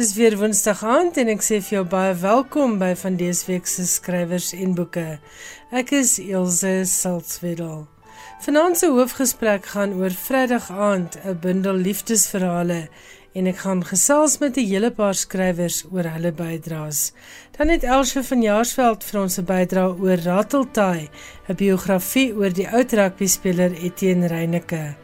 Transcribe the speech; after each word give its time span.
Dis 0.00 0.14
weer 0.16 0.32
Woensdag 0.40 0.80
aand 0.80 1.18
en 1.20 1.28
ek 1.28 1.42
sê 1.44 1.58
vir 1.60 1.74
jou 1.74 1.80
baie 1.92 2.12
welkom 2.22 2.78
by 2.80 2.94
van 2.96 3.18
dese 3.20 3.44
week 3.50 3.66
se 3.68 3.82
skrywers 3.84 4.46
en 4.56 4.70
boeke. 4.78 5.18
Ek 5.76 5.90
is 5.92 6.14
Elsje 6.22 6.86
Salzwetel. 6.88 7.82
Vanaand 8.46 8.80
se 8.80 8.88
hoofgesprek 8.88 9.68
gaan 9.74 9.92
oor 9.98 10.16
Vrydag 10.22 10.70
aand, 10.72 11.18
'n 11.20 11.36
bundel 11.42 11.82
liefdesverhale 11.84 12.88
en 13.36 13.46
ek 13.52 13.58
gaan 13.64 13.84
gesels 13.84 14.38
met 14.40 14.56
'n 14.56 14.70
hele 14.72 14.90
paar 14.90 15.14
skrywers 15.14 15.84
oor 15.92 16.08
hulle 16.14 16.32
bydraes. 16.32 17.12
Dan 17.58 17.68
het 17.68 17.84
Elsje 17.84 18.24
van 18.24 18.42
Jaarsveld 18.42 19.04
vir 19.04 19.20
ons 19.20 19.38
'n 19.38 19.44
bydrae 19.44 20.00
oor 20.00 20.18
Ratteltaai, 20.24 21.10
'n 21.48 21.54
biografie 21.54 22.32
oor 22.32 22.52
die 22.52 22.68
oud 22.68 22.92
rugbyspeler 22.92 23.72
Etienne 23.72 24.28
Reyneke. 24.28 24.96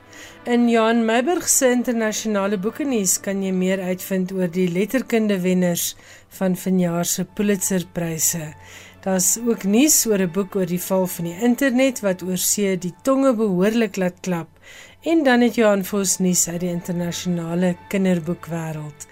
In 0.45 0.69
Johan 0.69 1.05
Meiburg 1.05 1.49
se 1.49 1.71
internasionale 1.71 2.59
boekenuus 2.59 3.17
kan 3.21 3.43
jy 3.43 3.51
meer 3.53 3.81
uitvind 3.83 4.33
oor 4.33 4.49
die 4.49 4.69
letterkunde 4.71 5.41
wenners 5.43 5.97
van 6.39 6.57
vanjaar 6.57 7.05
se 7.05 7.25
Pulitzerpryse. 7.25 8.53
Daar's 9.07 9.37
ook 9.39 9.65
nuus 9.65 10.07
oor 10.07 10.23
'n 10.23 10.33
boek 10.33 10.57
oor 10.57 10.67
die 10.67 10.83
val 10.89 11.07
van 11.07 11.25
die 11.25 11.39
internet 11.49 12.01
wat 12.01 12.23
oor 12.23 12.39
see 12.39 12.79
die 12.79 12.95
tonge 13.03 13.35
behoorlik 13.35 13.97
laat 13.97 14.21
klap. 14.21 14.49
En 15.03 15.23
dan 15.23 15.41
het 15.41 15.55
Johan 15.55 15.85
Vos 15.85 16.19
nuus 16.19 16.49
uit 16.49 16.61
die 16.61 16.71
internasionale 16.71 17.77
kinderboekwêreld. 17.89 19.07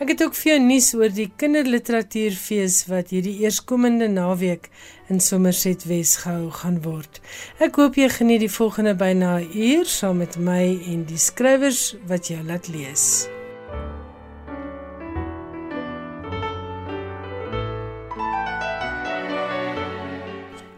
Ek 0.00 0.08
het 0.08 0.22
ook 0.24 0.34
vir 0.34 0.52
jou 0.52 0.60
nuus 0.64 0.88
oor 0.96 1.12
die 1.12 1.28
kinderliteratuurfees 1.36 2.78
wat 2.88 3.12
hierdie 3.12 3.42
eerskomende 3.44 4.08
naweek 4.08 4.70
in 5.12 5.20
Somerset 5.20 5.84
Wes 5.90 6.16
gehou 6.22 6.48
gaan 6.62 6.80
word. 6.86 7.20
Ek 7.60 7.76
hoop 7.76 7.98
jy 8.00 8.08
geniet 8.08 8.40
die 8.46 8.52
volgende 8.52 8.94
byna 8.96 9.38
'n 9.40 9.50
uur 9.52 9.84
saam 9.84 10.18
met 10.18 10.38
my 10.38 10.64
en 10.88 11.04
die 11.04 11.20
skrywers 11.20 11.94
wat 12.08 12.28
jou 12.28 12.42
laat 12.42 12.68
lees. 12.68 13.28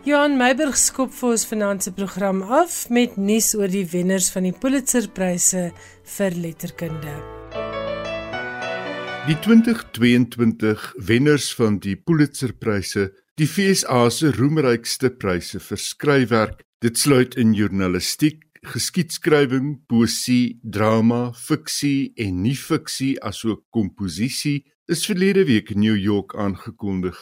Johan 0.04 0.36
Meiberg 0.36 0.76
skop 0.76 1.14
vir 1.14 1.30
ons 1.30 1.46
finansiëre 1.46 1.94
program 1.96 2.42
af 2.42 2.90
met 2.90 3.16
nuus 3.16 3.54
oor 3.54 3.68
die 3.68 3.86
wenners 3.86 4.28
van 4.30 4.42
die 4.42 4.52
Pulitzerpryse 4.52 5.72
vir 6.04 6.30
letterkunde. 6.30 7.33
Die 9.24 9.38
2022 9.40 10.92
wenners 11.00 11.46
van 11.56 11.78
die 11.80 11.94
Pulitzerpryse, 11.96 13.06
die 13.40 13.46
FSA 13.48 14.10
se 14.12 14.28
roemrykste 14.36 15.08
pryse 15.16 15.62
vir 15.64 15.80
skryfwerk, 15.80 16.60
dit 16.84 17.00
sluit 17.00 17.32
in 17.40 17.54
journalistiek, 17.56 18.42
geskiedskrywing, 18.68 19.78
poesie, 19.88 20.58
drama, 20.60 21.30
fiksie 21.40 22.12
en 22.20 22.42
nie-fiksie 22.44 23.14
asook 23.24 23.64
komposisie, 23.72 24.58
is 24.92 25.06
verlede 25.08 25.46
week 25.48 25.72
in 25.72 25.80
New 25.80 25.96
York 25.96 26.36
aangekondig. 26.36 27.16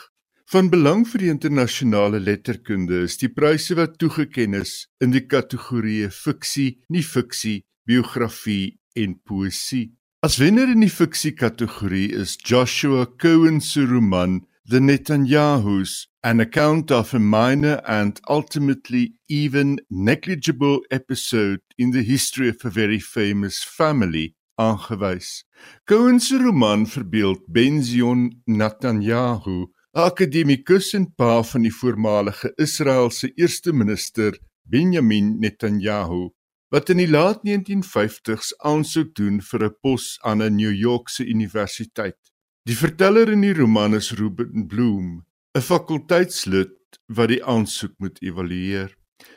Van 0.50 0.74
belang 0.74 1.06
vir 1.06 1.22
die 1.22 1.30
internasionale 1.30 2.18
letterkunde 2.18 3.04
is 3.06 3.14
die 3.22 3.30
pryse 3.30 3.78
wat 3.78 4.00
toegekend 4.02 4.64
is 4.64 4.74
in 4.98 5.14
die 5.14 5.22
kategorieë 5.22 6.10
fiksie, 6.10 6.72
nie-fiksie, 6.90 7.60
biografie 7.86 8.72
en 8.98 9.20
poesie. 9.22 9.92
As 10.24 10.38
wenner 10.38 10.70
in 10.70 10.84
die 10.84 10.88
fiksie 10.88 11.32
kategorie 11.34 12.12
is 12.14 12.36
Joshua 12.36 13.06
Cohen 13.06 13.60
se 13.60 13.82
roman 13.90 14.46
The 14.64 14.78
Netanyahus, 14.78 16.06
an 16.22 16.38
account 16.38 16.92
of 16.92 17.12
a 17.12 17.18
minor 17.18 17.80
and 17.88 18.20
ultimately 18.28 19.14
even 19.28 19.80
negligible 19.90 20.78
episode 20.92 21.58
in 21.76 21.90
the 21.90 22.04
history 22.04 22.50
of 22.50 22.64
a 22.64 22.70
very 22.70 23.00
famous 23.00 23.64
family, 23.64 24.36
aangewys. 24.60 25.42
Cohen 25.88 26.20
se 26.20 26.36
roman 26.36 26.86
verbeeld 26.86 27.42
Benzion 27.50 28.30
Netanyahu, 28.48 29.66
'n 29.66 30.02
akademikus 30.06 30.94
en 30.94 31.06
pa 31.18 31.42
van 31.42 31.62
die 31.62 31.74
voormalige 31.74 32.54
Israeliese 32.58 33.32
eerste 33.34 33.72
minister 33.72 34.38
Benjamin 34.70 35.40
Netanyahu 35.40 36.30
wat 36.72 36.88
in 36.88 37.02
die 37.02 37.10
laat 37.10 37.42
1950s 37.44 38.54
aansoek 38.64 39.10
doen 39.18 39.42
vir 39.44 39.64
'n 39.64 39.74
pos 39.84 40.04
aan 40.24 40.40
'n 40.42 40.56
New 40.56 40.72
Yorkse 40.72 41.24
universiteit. 41.24 42.16
Die 42.64 42.76
verteller 42.76 43.28
in 43.28 43.42
die 43.42 43.52
roman 43.52 43.94
is 43.94 44.12
Ruben 44.12 44.66
Bloom, 44.66 45.26
'n 45.54 45.60
fakulteitslid 45.60 46.72
wat 47.06 47.28
die 47.28 47.44
aansoek 47.44 47.94
moet 47.98 48.22
evalueer. 48.22 48.96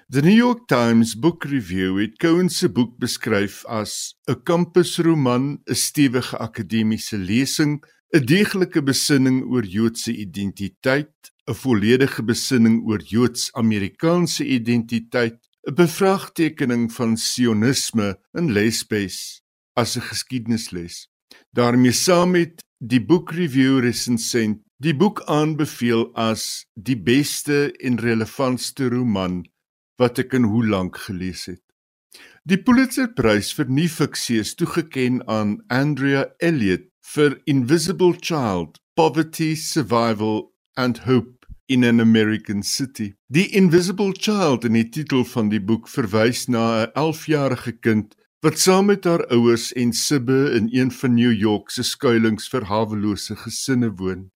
The 0.09 0.21
New 0.21 0.37
York 0.37 0.67
Times 0.67 1.19
Book 1.19 1.43
Review 1.43 1.99
het 1.99 2.17
Cohen 2.17 2.49
se 2.49 2.69
boek 2.69 2.97
beskryf 2.97 3.65
as 3.65 4.15
'n 4.27 4.43
kampusroman, 4.43 5.59
'n 5.67 5.75
stewige 5.75 6.37
akademiese 6.37 7.17
lesing, 7.17 7.83
'n 8.13 8.25
deeglike 8.25 8.81
besinning 8.81 9.43
oor 9.43 9.65
Joodse 9.65 10.15
identiteit, 10.15 11.31
'n 11.47 11.53
volledige 11.53 12.23
besinning 12.23 12.87
oor 12.87 13.01
Joods-Amerikaanse 13.01 14.45
identiteit 14.45 15.44
bevraagtekening 15.73 16.91
van 16.93 17.17
sionisme 17.17 18.15
in 18.37 18.51
Lesbes 18.53 19.41
as 19.73 19.97
'n 19.97 20.01
geskiedenisles. 20.01 21.07
daarmee 21.51 21.91
saam 21.91 22.31
met 22.31 22.63
die 22.77 23.05
book 23.05 23.31
review 23.31 23.79
resensent 23.79 24.61
die 24.77 24.95
boek 24.95 25.21
aanbeveel 25.25 26.09
as 26.15 26.65
die 26.73 26.97
beste 26.97 27.71
en 27.79 27.99
relevantste 27.99 28.89
roman 28.89 29.43
wat 29.97 30.19
ek 30.19 30.33
in 30.33 30.43
hoe 30.43 30.65
lank 30.67 30.97
gelees 31.07 31.45
het. 31.45 31.61
Die 32.43 32.59
Pulitzerprys 32.61 33.53
vir 33.57 33.71
nie-fiksie 33.71 34.39
is 34.43 34.53
toegekend 34.59 35.23
aan 35.31 35.57
Andrea 35.73 36.27
Elliott 36.39 36.89
vir 37.15 37.39
Invisible 37.45 38.13
Child: 38.19 38.79
Poverty, 38.95 39.55
Survival 39.55 40.51
and 40.75 41.05
Hope 41.07 41.34
in 41.67 41.83
an 41.83 41.99
American 41.99 42.63
City. 42.63 43.15
Die 43.27 43.53
Invisible 43.55 44.13
Child 44.13 44.65
in 44.65 44.73
die 44.73 44.89
titel 44.89 45.23
van 45.25 45.49
die 45.49 45.61
boek 45.61 45.89
verwys 45.89 46.47
na 46.47 46.85
'n 46.85 46.91
11-jarige 46.93 47.79
kind 47.79 48.15
wat 48.45 48.59
saam 48.59 48.85
met 48.85 49.05
haar 49.09 49.25
ouers 49.33 49.73
en 49.73 49.93
sibbe 49.93 50.51
in 50.53 50.69
een 50.71 50.91
van 50.91 51.13
New 51.13 51.33
York 51.33 51.69
se 51.69 51.83
skuilings 51.83 52.47
vir 52.47 52.65
hawelose 52.69 53.35
gesinne 53.35 53.89
woon. 53.97 54.29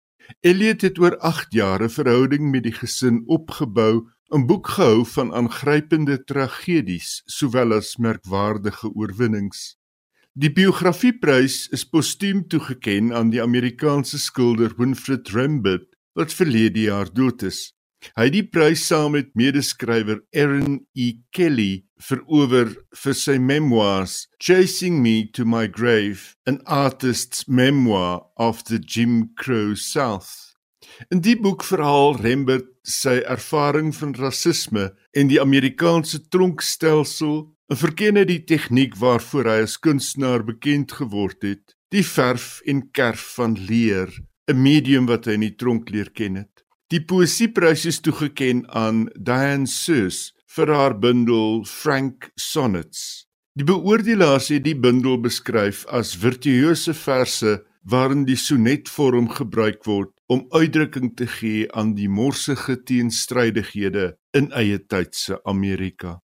Elliot 0.40 0.82
het 0.82 0.98
oor 0.98 1.16
8 1.18 1.52
jaar 1.52 1.82
'n 1.82 1.90
verhouding 1.90 2.50
met 2.50 2.62
die 2.62 2.72
gesin 2.72 3.22
opgebou, 3.26 4.06
'n 4.30 4.46
boek 4.46 4.68
gehou 4.68 5.04
van 5.06 5.34
aangrypende 5.34 6.24
tragedies 6.24 7.22
sowel 7.26 7.72
as 7.72 7.96
merkwaardige 7.96 8.94
oorwinnings. 8.94 9.76
Die 10.32 10.52
biografieprys 10.52 11.68
is 11.68 11.84
postuum 11.84 12.46
toegekend 12.48 13.12
aan 13.12 13.30
die 13.30 13.42
Amerikaanse 13.42 14.18
skilder 14.18 14.74
Winfred 14.76 15.28
Rembert 15.28 15.95
wat 16.16 16.32
verlede 16.32 16.88
jaar 16.88 17.12
dood 17.12 17.44
is. 17.46 17.76
Hy 18.14 18.28
het 18.28 18.34
die 18.36 18.44
prys 18.46 18.84
saam 18.86 19.14
met 19.16 19.32
medeskrywer 19.38 20.20
Erin 20.36 20.82
E 20.94 21.16
Kelly 21.34 21.86
verower 22.08 22.70
vir 22.94 23.16
sy 23.16 23.36
memoirs 23.40 24.26
Chasing 24.42 25.00
Me 25.02 25.24
to 25.32 25.46
My 25.48 25.66
Grave, 25.66 26.36
an 26.46 26.60
artist's 26.66 27.46
memoir 27.48 28.22
of 28.36 28.62
the 28.68 28.78
Jim 28.78 29.32
Crow 29.36 29.74
South. 29.74 30.54
In 31.10 31.20
die 31.24 31.36
boek 31.36 31.64
verhaal 31.66 32.16
Rembert 32.20 32.68
sy 32.86 33.18
ervaring 33.26 33.90
van 33.96 34.14
rasisme 34.16 34.90
en 35.16 35.32
die 35.32 35.40
Amerikaanse 35.42 36.22
tronkstelsel, 36.30 37.50
'n 37.72 37.76
verken 37.76 38.16
hy 38.20 38.24
die 38.24 38.44
tegniek 38.44 38.94
waarvoor 38.94 39.50
hy 39.50 39.58
as 39.66 39.80
kunstenaar 39.80 40.44
bekend 40.46 40.92
geword 40.92 41.42
het, 41.42 41.74
die 41.90 42.04
verf 42.06 42.60
en 42.66 42.86
kerf 42.92 43.34
van 43.40 43.58
leer 43.58 44.12
'n 44.48 44.62
medium 44.62 45.06
wat 45.06 45.26
hy 45.26 45.34
in 45.34 45.44
die 45.46 45.56
tronk 45.58 45.90
leer 45.90 46.10
ken 46.14 46.36
het. 46.42 46.64
Die 46.92 47.02
poesieprys 47.02 47.84
is 47.90 48.00
toegekend 48.00 48.68
aan 48.70 49.08
Diane 49.18 49.66
Sus 49.66 50.32
vir 50.54 50.70
haar 50.70 50.94
bundel 50.98 51.64
Frank 51.66 52.30
Sonnets. 52.38 53.26
Die 53.58 53.66
beoordelaars 53.66 54.52
het 54.54 54.64
die 54.64 54.76
bundel 54.78 55.18
beskryf 55.20 55.82
as 55.90 56.14
virtuose 56.14 56.94
verse 56.94 57.58
waarin 57.82 58.24
die 58.26 58.38
sonetvorm 58.38 59.28
gebruik 59.34 59.84
word 59.86 60.12
om 60.30 60.46
uitdrukking 60.50 61.14
te 61.16 61.26
gee 61.26 61.66
aan 61.72 61.94
die 61.98 62.08
morsige 62.08 62.78
teenstrydighede 62.82 64.12
in 64.36 64.50
eie 64.52 64.78
tyd 64.78 65.14
se 65.14 65.38
Amerika. 65.44 66.20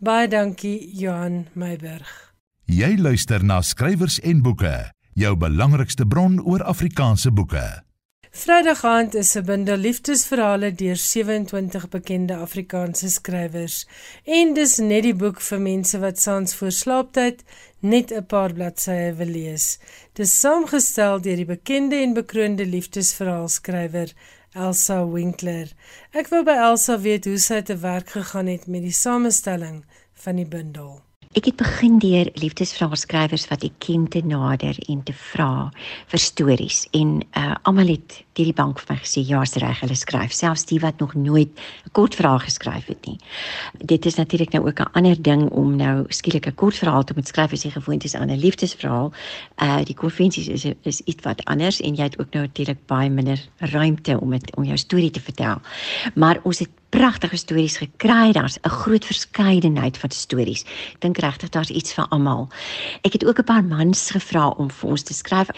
Baie 0.00 0.28
dankie 0.28 0.78
Johan 0.96 1.46
Meiberg. 1.54 2.32
Jy 2.66 2.96
luister 2.98 3.44
na 3.44 3.60
skrywers 3.62 4.18
en 4.22 4.42
boeke 4.42 4.90
jou 5.14 5.36
belangrikste 5.36 6.06
bron 6.06 6.40
oor 6.44 6.62
Afrikaanse 6.62 7.30
boeke. 7.30 7.82
Vrydag 8.30 8.84
aand 8.84 9.14
is 9.14 9.36
'n 9.36 9.44
bundel 9.44 9.76
liefdesverhale 9.76 10.70
deur 10.72 10.96
27 10.96 11.88
bekende 11.88 12.36
Afrikaanse 12.36 13.10
skrywers 13.10 13.86
en 14.24 14.54
dis 14.54 14.76
net 14.78 15.02
die 15.02 15.14
boek 15.14 15.40
vir 15.40 15.60
mense 15.60 15.98
wat 15.98 16.20
saans 16.20 16.54
voor 16.54 16.70
slaaptyd 16.70 17.42
net 17.80 18.12
'n 18.12 18.26
paar 18.26 18.52
bladsye 18.52 19.14
wil 19.18 19.32
lees. 19.38 19.78
Dis 20.12 20.38
saamgestel 20.40 21.20
deur 21.20 21.36
die 21.36 21.50
bekende 21.54 21.96
en 21.96 22.14
bekroonde 22.14 22.66
liefdesverhaalskrywer 22.66 24.14
Elsa 24.54 25.04
Winkler. 25.06 25.68
Ek 26.12 26.28
wou 26.28 26.44
by 26.44 26.56
Elsa 26.70 26.98
weet 26.98 27.24
hoe 27.24 27.38
sy 27.38 27.60
te 27.62 27.76
werk 27.76 28.10
gegaan 28.10 28.46
het 28.46 28.66
met 28.66 28.82
die 28.82 28.92
samestelling 28.92 29.84
van 30.14 30.36
die 30.36 30.46
bundel. 30.46 31.09
Ek 31.30 31.44
het 31.46 31.60
begin 31.60 32.00
deur 32.02 32.26
liefdesvraagskrywers 32.42 33.44
wat 33.46 33.62
ek 33.62 33.76
ken 33.78 34.08
te 34.10 34.18
nader 34.26 34.74
en 34.90 35.04
te 35.06 35.12
vra 35.14 35.68
vir 36.10 36.18
stories 36.18 36.80
en 36.98 37.20
uh 37.38 37.52
almal 37.70 37.92
het 37.92 38.16
deur 38.34 38.48
die 38.48 38.56
bank 38.58 38.80
vir 38.82 38.96
my 38.96 38.96
gesê 39.04 39.22
ja, 39.28 39.44
is 39.46 39.54
reg, 39.62 39.78
hulle 39.84 39.94
skryf, 39.94 40.34
selfs 40.34 40.66
die 40.66 40.80
wat 40.82 40.98
nog 40.98 41.14
nooit 41.14 41.52
'n 41.86 41.92
kort 41.94 42.18
verhaal 42.18 42.42
geskryf 42.42 42.90
het 42.90 43.06
nie. 43.06 43.14
Dit 43.78 44.06
is 44.10 44.18
natuurlik 44.18 44.50
nou 44.52 44.66
ook 44.66 44.80
'n 44.80 44.90
ander 44.98 45.22
ding 45.22 45.46
om 45.50 45.76
nou 45.76 46.04
skielik 46.08 46.48
'n 46.48 46.54
kort 46.54 46.74
verhaal 46.74 47.04
te 47.04 47.14
moet 47.14 47.28
skryf 47.28 47.52
as 47.52 47.62
jy 47.62 47.70
gewoond 47.70 48.04
is 48.04 48.14
aan 48.14 48.30
'n 48.30 48.42
liefdesverhaal. 48.46 49.12
Uh 49.62 49.84
die 49.84 49.94
konvensies 49.94 50.48
is 50.48 50.64
is 50.82 51.00
iets 51.00 51.22
wat 51.22 51.44
anders 51.44 51.80
en 51.80 51.94
jy 51.94 52.02
het 52.02 52.18
ook 52.18 52.34
nou 52.34 52.44
natuurlik 52.44 52.86
baie 52.86 53.10
minder 53.10 53.38
ruimte 53.58 54.20
om 54.20 54.32
het, 54.32 54.56
om 54.56 54.64
jou 54.64 54.76
storie 54.76 55.10
te 55.10 55.20
vertel. 55.20 55.60
Maar 56.14 56.40
ons 56.42 56.58
het 56.58 56.70
pragtige 56.90 57.36
stories 57.36 57.76
gekry. 57.76 58.32
Daar's 58.32 58.58
'n 58.62 58.68
groot 58.68 59.04
verskeidenheid 59.04 59.98
van 59.98 60.10
stories. 60.10 60.62
Ek 60.92 61.00
dink 61.00 61.18
regtig 61.18 61.48
daar's 61.48 61.70
iets 61.70 61.92
vir 61.92 62.06
almal. 62.08 62.48
Ek 63.02 63.12
het 63.12 63.24
ook 63.26 63.38
'n 63.38 63.44
paar 63.44 63.64
mans 63.64 64.10
gevra 64.10 64.48
om 64.48 64.70
vir 64.70 64.90
ons 64.90 65.02
te 65.02 65.14
skryf. 65.14 65.48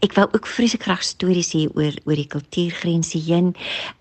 Ek 0.00 0.12
wou 0.12 0.28
ook 0.32 0.46
vreeslik 0.46 0.82
graag 0.82 1.02
stories 1.02 1.52
hê 1.52 1.68
oor 1.74 1.92
oor 2.04 2.14
die 2.14 2.26
kultuurgrense 2.26 3.18
heen. 3.18 3.54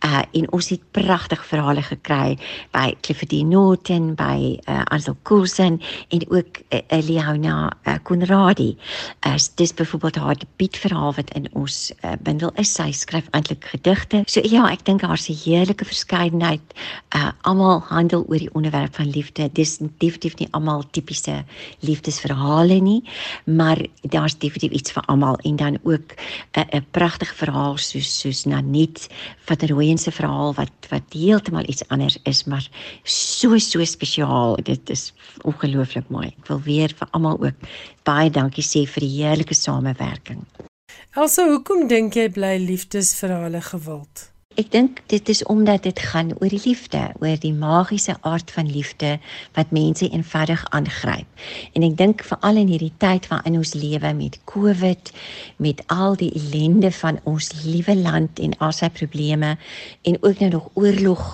Uh 0.06 0.22
en 0.32 0.52
ons 0.52 0.70
het 0.70 0.92
pragtige 0.92 1.44
verhale 1.44 1.82
gekry 1.82 2.38
by 2.72 2.96
Clifford 3.02 3.30
D. 3.30 3.34
Norton, 3.44 4.16
by 4.16 4.60
uh, 4.68 4.82
Ansel 4.86 5.18
Coulson 5.24 5.82
en 6.10 6.22
ook 6.30 6.60
uh, 6.70 6.80
Leona 7.02 7.72
uh, 7.84 7.96
Conradi. 8.04 8.78
Uh, 9.26 9.36
dis 9.56 9.74
byvoorbeeld 9.74 10.16
haar 10.16 10.36
debuutverhaal 10.36 11.14
wat 11.14 11.30
in 11.34 11.48
ons 11.54 11.92
uh, 12.02 12.12
bundel 12.22 12.52
is. 12.56 12.74
Sy 12.74 12.92
skryf 12.92 13.28
eintlik 13.32 13.66
gedigte. 13.66 14.24
So 14.26 14.42
ja, 14.44 14.70
ek 14.72 14.86
dink 14.86 15.02
daar's 15.02 15.30
'n 15.30 15.38
heerlike 15.44 15.86
verskeidenheid 15.86 16.73
uh 17.16 17.32
almal 17.42 17.82
handel 17.90 18.26
oor 18.28 18.40
die 18.40 18.54
onderwerp 18.54 18.96
van 18.96 19.10
liefde. 19.10 19.50
Dis 19.54 19.78
definitief 19.98 20.38
nie 20.40 20.48
almal 20.52 20.84
tipiese 20.92 21.44
liefdesverhale 21.80 22.80
nie, 22.82 23.02
maar 23.46 23.82
daar's 24.02 24.38
definitief 24.38 24.72
iets 24.80 24.96
vir 24.96 25.04
almal 25.12 25.38
en 25.44 25.56
dan 25.56 25.78
ook 25.84 26.16
'n 26.58 26.68
'n 26.78 26.86
pragtige 26.92 27.36
verhaal 27.36 27.78
soos 27.78 28.20
soos 28.20 28.46
Nanet 28.46 29.08
van 29.46 29.58
der 29.58 29.70
Rooyen 29.70 29.98
se 29.98 30.12
verhaal 30.12 30.54
wat 30.54 30.72
wat 30.90 31.14
heeltemal 31.14 31.68
iets 31.68 31.88
anders 31.88 32.18
is, 32.24 32.44
maar 32.44 32.70
so 33.04 33.58
so 33.58 33.86
spesiaal. 33.86 34.56
Dit 34.64 34.90
is 34.90 35.14
ongelooflik 35.42 36.10
mooi. 36.10 36.28
Ek 36.28 36.48
wil 36.48 36.62
weer 36.62 36.94
vir 36.98 37.08
almal 37.12 37.38
ook 37.40 37.58
baie 38.04 38.30
dankie 38.30 38.64
sê 38.64 38.86
vir 38.88 39.02
die 39.02 39.24
heerlike 39.24 39.54
samewerking. 39.54 40.46
Also, 41.14 41.46
hoekom 41.52 41.88
dink 41.88 42.16
jy 42.18 42.30
bly 42.34 42.58
liefdesverhale 42.58 43.62
gewild? 43.62 44.33
Ek 44.54 44.68
dink 44.70 45.00
dit 45.10 45.30
is 45.34 45.42
omdat 45.50 45.84
dit 45.88 46.00
gaan 46.00 46.30
oor 46.38 46.52
die 46.54 46.62
liefde, 46.62 47.00
oor 47.24 47.40
die 47.42 47.54
magiese 47.58 48.14
aard 48.22 48.52
van 48.54 48.68
liefde 48.70 49.16
wat 49.56 49.74
mense 49.74 50.06
eenvoudig 50.06 50.62
aangryp. 50.70 51.26
En 51.74 51.86
ek 51.88 51.96
dink 51.98 52.22
veral 52.28 52.60
in 52.62 52.70
hierdie 52.70 52.94
tyd 53.02 53.26
waarin 53.32 53.58
ons 53.58 53.74
lewe 53.74 54.14
met 54.14 54.38
COVID, 54.52 55.10
met 55.58 55.82
al 55.88 56.14
die 56.22 56.30
ellende 56.38 56.94
van 57.00 57.18
ons 57.30 57.50
liewe 57.64 57.98
land 57.98 58.42
en 58.46 58.54
al 58.62 58.76
sy 58.78 58.92
probleme 58.94 59.56
en 60.06 60.22
ook 60.22 60.46
nou 60.46 60.52
nog 60.60 60.70
oorlog 60.78 61.26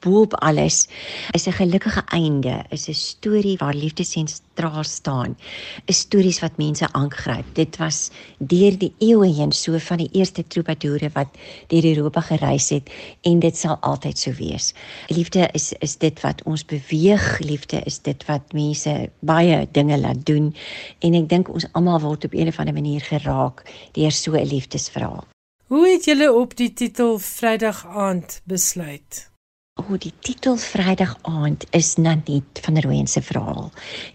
boop 0.00 0.34
alles 0.34 0.88
is 1.30 1.46
'n 1.46 1.52
gelukkige 1.52 2.02
einde, 2.06 2.64
is 2.68 2.88
'n 2.88 2.94
storie 2.94 3.56
waar 3.58 3.74
liefde 3.74 4.04
sentraal 4.04 4.84
staan. 4.84 5.36
Is 5.84 5.98
stories 5.98 6.40
wat 6.40 6.56
mense 6.56 6.92
aangryp. 6.92 7.44
Dit 7.52 7.76
was 7.76 8.10
deur 8.38 8.78
die 8.78 8.94
eeue 8.98 9.32
heen 9.34 9.52
so 9.52 9.78
van 9.78 9.96
die 9.96 10.08
eerste 10.12 10.46
troubadoure 10.46 11.10
wat 11.12 11.28
deur 11.66 11.84
Europa 11.84 12.20
gereis 12.20 12.68
het 12.68 12.90
en 13.22 13.38
dit 13.38 13.56
sal 13.56 13.76
altyd 13.80 14.18
so 14.18 14.32
wees. 14.32 14.74
Liefde 15.06 15.48
is 15.52 15.72
is 15.78 15.96
dit 15.96 16.20
wat 16.20 16.42
ons 16.42 16.64
beweeg, 16.64 17.38
liefde 17.38 17.80
is 17.84 17.98
dit 17.98 18.24
wat 18.24 18.52
mense 18.52 19.10
baie 19.20 19.68
dinge 19.72 19.98
laat 19.98 20.26
doen 20.26 20.54
en 20.98 21.14
ek 21.14 21.28
dink 21.28 21.48
ons 21.48 21.66
almal 21.72 22.00
word 22.00 22.24
op 22.24 22.34
'n 22.34 22.48
of 22.48 22.58
ander 22.58 22.74
manier 22.74 23.00
geraak 23.00 23.62
deur 23.92 24.12
so 24.12 24.32
'n 24.32 24.46
liefdesverhaal. 24.46 25.24
Hoe 25.66 25.88
het 25.88 26.04
julle 26.04 26.32
op 26.32 26.56
die 26.56 26.72
titel 26.72 27.18
Vrydag 27.18 27.86
aand 27.86 28.40
besluit? 28.44 29.35
O, 29.76 29.98
die 30.00 30.12
titel 30.24 30.54
Vrydag 30.56 31.10
aand 31.28 31.66
is 31.76 31.98
Nanet 32.00 32.60
van 32.64 32.78
Rooyen 32.80 33.06
se 33.06 33.20
verhaal. 33.20 33.66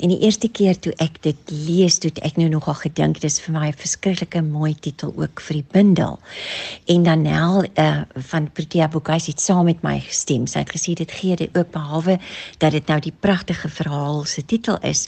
En 0.02 0.10
die 0.10 0.18
eerste 0.26 0.50
keer 0.50 0.80
toe 0.82 0.94
ek 0.98 1.20
dit 1.22 1.52
lees, 1.54 2.00
toe 2.02 2.10
ek 2.26 2.40
nou 2.42 2.48
nogal 2.50 2.80
gedink 2.80 3.20
dis 3.22 3.38
vir 3.46 3.54
my 3.54 3.68
'n 3.70 3.78
verskriklike 3.78 4.42
mooi 4.42 4.74
titel 4.74 5.14
ook 5.14 5.44
vir 5.46 5.60
die 5.60 5.68
bundel. 5.76 6.18
En 6.90 7.04
dan 7.04 7.22
Nel 7.22 7.70
uh, 7.78 8.02
van 8.32 8.50
Protea 8.50 8.88
Boekhuis 8.88 9.30
het 9.30 9.40
saam 9.40 9.70
met 9.70 9.84
my 9.84 10.00
gestem. 10.00 10.48
Sy 10.48 10.66
het 10.66 10.74
gesê 10.74 10.98
dit 10.98 11.12
gee 11.12 11.36
dit 11.36 11.54
ook 11.54 11.70
behalwe 11.70 12.18
dat 12.58 12.72
dit 12.72 12.88
nou 12.88 13.00
die 13.00 13.14
pragtige 13.20 13.70
verhaal 13.70 14.26
se 14.26 14.42
titel 14.42 14.82
is, 14.82 15.06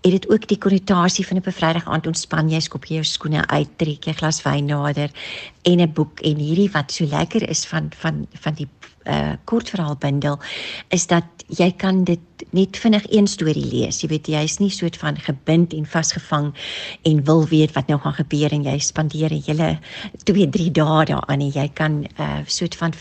het 0.00 0.12
dit 0.12 0.30
ook 0.30 0.46
die 0.48 0.58
konnotasie 0.58 1.26
van 1.26 1.36
'n 1.36 1.42
bevrydig 1.42 1.84
aand 1.84 2.06
ontspan 2.06 2.48
jy 2.48 2.60
skop 2.60 2.84
jou 2.84 3.04
skoene 3.04 3.46
uit, 3.46 3.68
trek 3.76 4.04
jy 4.04 4.12
glas 4.12 4.42
wyn 4.42 4.64
nader 4.64 5.10
en 5.62 5.80
'n 5.80 5.92
boek 5.92 6.20
en 6.20 6.36
hierdie 6.36 6.70
wat 6.70 6.92
so 6.92 7.06
lekker 7.06 7.48
is 7.48 7.66
van 7.66 7.90
van 7.96 8.26
van 8.32 8.54
die 8.54 8.68
uh 9.04 9.32
kortverhaalbundel 9.44 10.38
is 10.88 11.06
dat 11.06 11.24
jy 11.46 11.70
kan 11.72 12.04
dit 12.04 12.20
net 12.50 12.76
vinnig 12.76 13.04
een 13.10 13.26
storie 13.26 13.66
lees. 13.66 14.00
Jy 14.00 14.08
weet 14.08 14.26
jy 14.26 14.42
is 14.42 14.58
nie 14.58 14.70
soort 14.70 14.96
van 14.96 15.16
gebind 15.18 15.72
en 15.72 15.86
vasgevang 15.86 16.54
en 17.02 17.24
wil 17.24 17.46
weet 17.48 17.72
wat 17.72 17.86
nou 17.86 18.00
gaan 18.00 18.14
gebeur 18.14 18.52
en 18.52 18.62
jy 18.62 18.78
spandeer 18.78 19.32
'n 19.32 19.42
hele 19.46 19.78
2, 20.24 20.48
3 20.48 20.70
dae 20.70 21.04
daaraan 21.04 21.40
en 21.40 21.50
jy 21.50 21.68
kan 21.74 22.06
uh 22.18 22.40
soort 22.46 22.76
van 22.76 22.92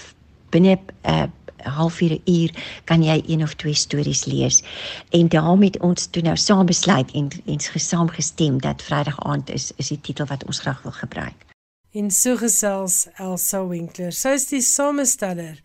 binne 0.49 0.77
'n 0.77 1.09
uh, 1.09 1.23
halfuur 1.63 2.19
uur 2.25 2.51
kan 2.83 3.03
jy 3.03 3.23
een 3.27 3.43
of 3.43 3.53
twee 3.53 3.73
stories 3.73 4.25
lees. 4.25 4.63
En 5.09 5.27
daarmee 5.27 5.81
ons 5.81 6.07
toe 6.07 6.23
nou 6.23 6.37
saam 6.37 6.65
besluit 6.65 7.11
en 7.11 7.27
ens 7.45 7.67
gesaam 7.67 8.09
gestem 8.09 8.61
dat 8.61 8.81
Vrydag 8.81 9.19
aand 9.19 9.49
is 9.49 9.71
is 9.75 9.87
die 9.87 10.01
titel 10.01 10.25
wat 10.25 10.45
ons 10.45 10.59
graag 10.59 10.81
wil 10.81 10.91
gebruik. 10.91 11.48
En 11.91 12.11
so 12.11 12.37
gesels 12.37 13.07
Elsa 13.17 13.63
Winkler. 13.65 14.13
Sy 14.13 14.35
is 14.37 14.43
die 14.51 14.61
samesteller 14.61 15.57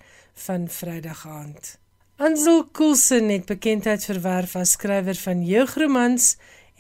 van 0.47 0.71
Vrydag 0.73 1.27
aand. 1.29 1.75
Ansel 2.17 2.63
Coulson 2.73 3.29
het 3.29 3.45
bekendheid 3.51 4.07
verwerf 4.09 4.55
as 4.57 4.73
skrywer 4.79 5.19
van 5.21 5.43
jeugromans 5.45 6.31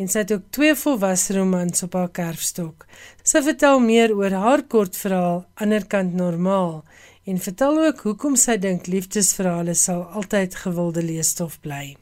en 0.00 0.08
sy 0.08 0.22
het 0.22 0.32
ook 0.32 0.46
twee 0.54 0.72
volwasse 0.80 1.36
romans 1.36 1.84
op 1.84 1.92
haar 1.98 2.08
kerfstok. 2.16 2.86
Sy 3.20 3.42
vertel 3.44 3.82
meer 3.84 4.14
oor 4.16 4.32
haar 4.32 4.64
kortverhaal 4.64 5.44
Anderkant 5.60 6.16
Normaal 6.16 6.80
en 7.28 7.42
vertel 7.48 7.82
ook 7.84 8.00
hoekom 8.08 8.40
sy 8.40 8.56
dink 8.56 8.88
liefdesverhale 8.88 9.76
sal 9.76 10.06
altyd 10.16 10.56
gewilde 10.64 11.04
leesstof 11.04 11.60
bly. 11.60 11.98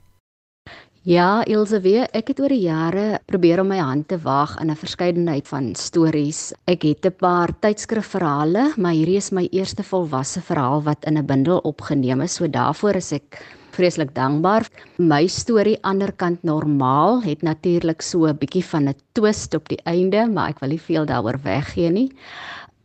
Ja, 1.02 1.42
Ilse 1.50 1.80
weer, 1.82 2.04
ek 2.14 2.28
het 2.30 2.38
oor 2.38 2.52
die 2.54 2.62
jare 2.62 3.16
probeer 3.26 3.58
om 3.58 3.72
my 3.72 3.80
hand 3.82 4.04
te 4.06 4.20
waag 4.22 4.52
in 4.62 4.70
'n 4.70 4.78
verskeidenheid 4.78 5.48
van 5.50 5.74
stories. 5.74 6.54
Ek 6.70 6.84
het 6.84 7.04
'n 7.04 7.16
paar 7.18 7.50
tydskrifverhale, 7.58 8.74
maar 8.76 8.92
hierdie 8.92 9.16
is 9.16 9.32
my 9.32 9.48
eerste 9.50 9.82
volwasse 9.82 10.40
verhaal 10.40 10.80
wat 10.82 11.04
in 11.04 11.18
'n 11.18 11.26
bundel 11.26 11.58
opgeneem 11.58 12.20
is, 12.20 12.34
so 12.34 12.46
daarvoor 12.46 12.94
is 12.94 13.12
ek 13.12 13.42
vreeslik 13.72 14.14
dankbaar. 14.14 14.68
My 14.98 15.26
storie 15.26 15.78
Anderkant 15.82 16.44
Normaal 16.44 17.22
het 17.22 17.42
natuurlik 17.42 18.00
so 18.00 18.26
'n 18.26 18.38
bietjie 18.38 18.64
van 18.64 18.88
'n 18.88 18.94
twist 19.12 19.54
op 19.54 19.68
die 19.68 19.82
einde, 19.84 20.28
maar 20.28 20.50
ek 20.50 20.60
wil 20.60 20.68
nie 20.68 20.80
veel 20.80 21.04
daaroor 21.04 21.40
weggee 21.42 21.90
nie. 21.90 22.12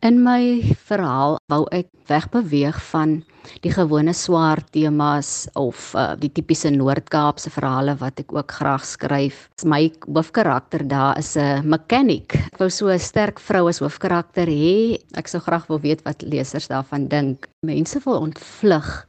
In 0.01 0.23
my 0.23 0.61
verhaal 0.85 1.37
wou 1.47 1.65
ek 1.71 1.87
wegbeweeg 2.07 2.81
van 2.81 3.23
die 3.63 3.71
gewone 3.71 4.13
swaar 4.13 4.61
temas 4.71 5.47
of 5.55 5.93
uh, 5.95 6.15
die 6.19 6.29
tipiese 6.29 6.71
Noord-Kaapse 6.73 7.51
verhale 7.53 7.95
wat 8.01 8.19
ek 8.23 8.33
ook 8.35 8.51
graag 8.59 8.85
skryf. 8.85 9.47
My 9.65 9.91
hoofkarakter 10.05 10.85
daar 10.87 11.17
is 11.17 11.35
'n 11.37 11.67
mechanic. 11.67 12.35
Ek 12.53 12.59
wou 12.59 12.69
so 12.69 12.87
'n 12.89 12.99
sterk 12.99 13.39
vrou 13.39 13.67
as 13.67 13.79
hoofkarakter 13.79 14.47
hê. 14.47 14.99
Ek 15.15 15.27
sou 15.27 15.39
graag 15.39 15.67
wil 15.67 15.79
weet 15.79 16.03
wat 16.05 16.21
lesers 16.21 16.67
daarvan 16.67 17.07
dink. 17.07 17.47
Mense 17.65 17.99
wil 18.05 18.21
ontvlug 18.21 19.07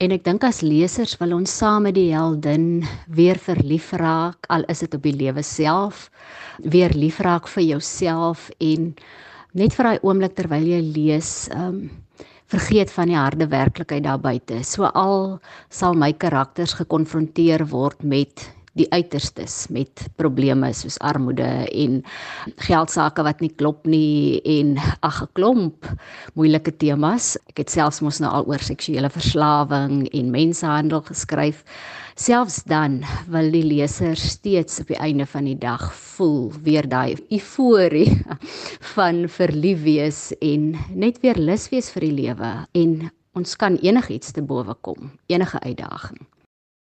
en 0.00 0.12
ek 0.12 0.24
dink 0.24 0.44
as 0.44 0.62
lesers 0.62 1.18
wil 1.20 1.34
ons 1.34 1.50
saam 1.58 1.82
met 1.82 1.94
die 1.94 2.12
heldin 2.14 2.84
weer 3.08 3.38
verlief 3.38 3.92
raak, 3.92 4.46
al 4.48 4.64
is 4.68 4.80
dit 4.80 4.94
op 4.94 5.02
die 5.02 5.16
lewe 5.16 5.42
self, 5.42 6.10
weer 6.62 6.90
lief 6.94 7.20
raak 7.20 7.48
vir 7.48 7.62
jouself 7.62 8.50
en 8.60 8.94
net 9.52 9.74
vir 9.74 9.84
daai 9.84 9.98
oomblik 10.02 10.36
terwyl 10.38 10.66
jy 10.66 10.80
lees, 10.80 11.48
ehm 11.52 11.66
um, 11.74 11.90
vergeet 12.50 12.90
van 12.90 13.10
die 13.10 13.18
harde 13.18 13.46
werklikheid 13.50 14.04
daar 14.04 14.20
buite. 14.20 14.62
So 14.66 14.90
al 14.94 15.38
sal 15.70 15.94
my 15.94 16.12
karakters 16.12 16.74
gekonfronteer 16.78 17.66
word 17.70 18.02
met 18.02 18.48
die 18.78 18.86
uiterstes 18.94 19.66
met 19.74 20.04
probleme 20.20 20.70
soos 20.76 20.98
armoede 21.02 21.46
en 21.66 22.00
geldsaake 22.62 23.24
wat 23.26 23.42
nie 23.42 23.50
klop 23.58 23.86
nie 23.90 24.38
en 24.46 24.76
ag 25.02 25.22
'n 25.22 25.32
klomp 25.34 25.86
moeilike 26.34 26.72
temas. 26.78 27.36
Ek 27.50 27.58
het 27.58 27.70
selfs 27.70 28.00
mos 28.00 28.20
nou 28.20 28.30
al 28.30 28.46
oor 28.46 28.62
seksuele 28.62 29.10
verslawing 29.10 30.08
en 30.12 30.30
mensenhandel 30.30 31.02
geskryf. 31.02 31.64
Selfs 32.20 32.66
dan 32.68 32.98
wil 33.32 33.46
die 33.48 33.64
leser 33.64 34.18
steeds 34.20 34.82
op 34.82 34.90
die 34.92 34.98
einde 35.00 35.24
van 35.26 35.46
die 35.48 35.56
dag 35.56 35.86
voel 35.96 36.50
weer 36.66 36.84
daai 36.84 37.16
euforie 37.32 38.10
van 38.94 39.22
verlief 39.32 39.80
wees 39.86 40.18
en 40.44 40.74
net 40.92 41.22
weer 41.24 41.40
lus 41.40 41.70
wees 41.72 41.88
vir 41.94 42.04
die 42.04 42.12
lewe 42.18 42.50
en 42.76 42.92
ons 43.32 43.56
kan 43.56 43.78
enigiets 43.80 44.36
te 44.36 44.44
bowe 44.44 44.76
kom, 44.84 45.14
enige 45.32 45.62
uitdaging. 45.64 46.20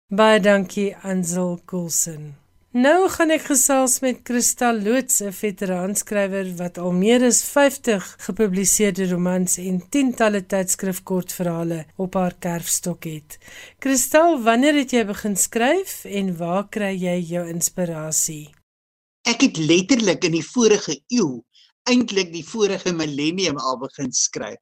Baie 0.08 0.40
dankie 0.40 0.94
Ansel 1.04 1.58
Coulson. 1.68 2.32
Nou 2.76 3.06
gaan 3.08 3.32
ek 3.32 3.46
gesels 3.48 4.02
met 4.04 4.18
Kristal 4.28 4.82
Loots, 4.84 5.22
'n 5.24 5.32
veteraanskrywer 5.32 6.48
wat 6.60 6.78
al 6.78 6.92
meer 6.92 7.24
as 7.24 7.40
50 7.48 8.04
gepubliseerde 8.26 9.08
romans 9.12 9.56
en 9.58 9.78
tientalle 9.90 10.42
tydskrifkortverhale 10.44 11.86
op 11.96 12.18
haar 12.20 12.36
kerfstok 12.36 13.08
het. 13.08 13.38
Kristal, 13.80 14.42
wanneer 14.44 14.76
het 14.76 14.92
jy 14.92 15.06
begin 15.06 15.38
skryf 15.38 16.04
en 16.04 16.36
waar 16.38 16.68
kry 16.68 16.92
jy 17.00 17.16
jou 17.32 17.48
inspirasie? 17.48 18.52
Ek 19.24 19.48
het 19.48 19.58
letterlik 19.58 20.28
in 20.28 20.36
die 20.36 20.48
vorige 20.54 21.00
eeu, 21.08 21.48
eintlik 21.88 22.34
die 22.34 22.44
vorige 22.44 22.92
millennium 22.92 23.56
al 23.58 23.80
begin 23.80 24.12
skryf. 24.12 24.60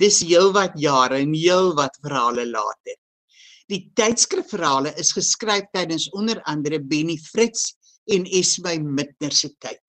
Dis 0.00 0.24
heelwat 0.24 0.72
jare 0.80 1.20
en 1.20 1.34
heelwat 1.36 2.00
verhale 2.00 2.48
later. 2.48 3.01
Die 3.72 3.86
tydskrifverhale 3.96 4.90
is 5.00 5.14
geskryf 5.16 5.70
tydens 5.72 6.10
onder 6.12 6.42
andere 6.50 6.76
Benny 6.84 7.16
Fritz 7.16 7.70
en 8.12 8.26
Esmy 8.28 8.74
Mitner 8.84 9.32
se 9.32 9.48
tyd. 9.64 9.80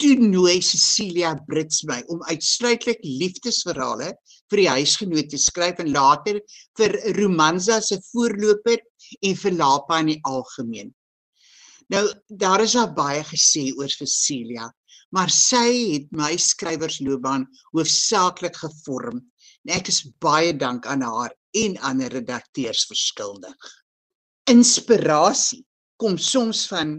Toe 0.00 0.16
nooi 0.18 0.56
Cecilia 0.64 1.36
Brits 1.46 1.84
my 1.86 2.00
om 2.10 2.24
uitsluitlik 2.26 3.04
liefdesverhale 3.04 4.10
vir 4.50 4.62
die 4.62 4.68
huisgenoot 4.72 5.30
te 5.30 5.38
skryf 5.38 5.78
en 5.84 5.92
later 5.94 6.40
vir 6.80 6.96
Romanza 7.20 7.78
se 7.84 8.00
voorloper 8.08 8.80
en 9.20 9.38
vir 9.44 9.58
Lapa 9.60 10.00
in 10.02 10.14
die 10.14 10.20
algemeen. 10.26 10.90
Nou 11.94 12.04
daar 12.42 12.64
is 12.66 12.74
al 12.80 12.90
baie 12.96 13.22
gesê 13.28 13.68
oor 13.76 13.92
Cecilia, 13.92 14.66
maar 15.14 15.30
sy 15.30 15.66
het 15.92 16.10
my 16.10 16.32
skrywersloopbaan 16.42 17.46
hoofsaaklik 17.74 18.58
gevorm. 18.64 19.22
En 19.66 19.76
ek 19.78 19.92
is 19.92 20.08
baie 20.18 20.56
dank 20.56 20.88
aan 20.90 21.06
haar 21.06 21.36
en 21.52 21.78
ander 21.78 22.12
redakteurs 22.12 22.86
verskuldig. 22.90 23.70
Inspirasie 24.50 25.64
kom 26.00 26.18
soms 26.18 26.66
van 26.70 26.98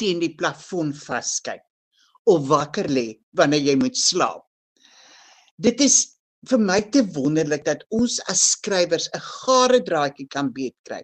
teen 0.00 0.20
die 0.22 0.34
plafon 0.34 0.92
vaskyk 0.94 1.62
of 2.30 2.48
wakker 2.48 2.88
lê 2.88 3.06
wanneer 3.38 3.62
jy 3.70 3.76
moet 3.78 3.96
slaap. 3.98 4.44
Dit 5.58 5.80
is 5.80 6.18
vir 6.50 6.58
my 6.58 6.80
te 6.94 7.04
wonderlik 7.14 7.64
dat 7.66 7.84
ons 7.94 8.18
as 8.30 8.42
skrywers 8.56 9.08
'n 9.14 9.20
gare 9.20 9.80
draadjie 9.82 10.28
kan 10.28 10.52
beetkry 10.52 11.02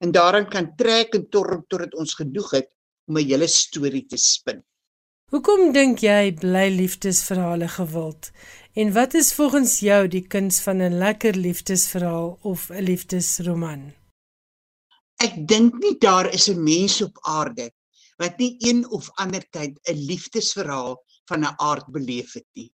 en 0.00 0.12
daarin 0.12 0.48
kan 0.50 0.72
trek 0.76 1.14
en 1.14 1.28
torp 1.30 1.68
totdat 1.68 1.94
ons 1.94 2.14
genoeg 2.14 2.50
het 2.52 2.68
om 3.08 3.16
'n 3.16 3.28
hele 3.28 3.48
storie 3.48 4.06
te 4.06 4.16
spin. 4.16 4.62
Hoekom 5.30 5.72
dink 5.72 6.02
jy 6.06 6.34
bly 6.38 6.68
liefdesverhale 6.70 7.68
gewild 7.68 8.30
En 8.76 8.92
wat 8.92 9.14
is 9.14 9.32
volgens 9.32 9.78
jou 9.80 10.02
die 10.12 10.26
kuns 10.32 10.56
van 10.60 10.82
'n 10.84 10.98
lekker 10.98 11.34
liefdesverhaal 11.34 12.38
of 12.42 12.68
'n 12.70 12.82
liefdesroman? 12.88 13.94
Ek 15.26 15.34
dink 15.52 15.78
nie 15.84 15.96
daar 15.98 16.28
is 16.38 16.48
'n 16.48 16.62
mens 16.62 16.96
op 17.02 17.16
aarde 17.20 17.70
wat 18.16 18.36
nie 18.38 18.56
een 18.58 18.90
of 18.90 19.08
ander 19.14 19.44
tyd 19.50 19.80
'n 19.88 20.04
liefdesverhaal 20.10 20.92
van 21.28 21.40
'n 21.40 21.54
aard 21.56 21.86
beleef 21.86 22.32
het 22.32 22.48
nie. 22.52 22.70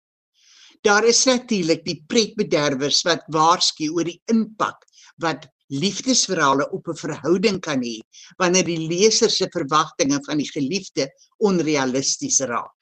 Daar 0.81 1.05
is 1.05 1.25
natuurlik 1.25 1.85
die 1.85 2.05
pretbederwers 2.07 3.03
wat 3.03 3.25
waarsku 3.27 3.89
oor 3.89 4.05
die 4.05 4.23
impak 4.25 4.85
wat 5.17 5.49
liefdesverhale 5.67 6.71
op 6.71 6.89
'n 6.89 7.03
verhouding 7.07 7.61
kan 7.61 7.81
hê 7.83 7.99
wanneer 8.37 8.65
die 8.65 8.89
leser 8.89 9.31
se 9.31 9.47
verwagtinge 9.51 10.19
van 10.29 10.37
die 10.37 10.51
geliefde 10.53 11.09
onrealisties 11.37 12.41
raak 12.41 12.76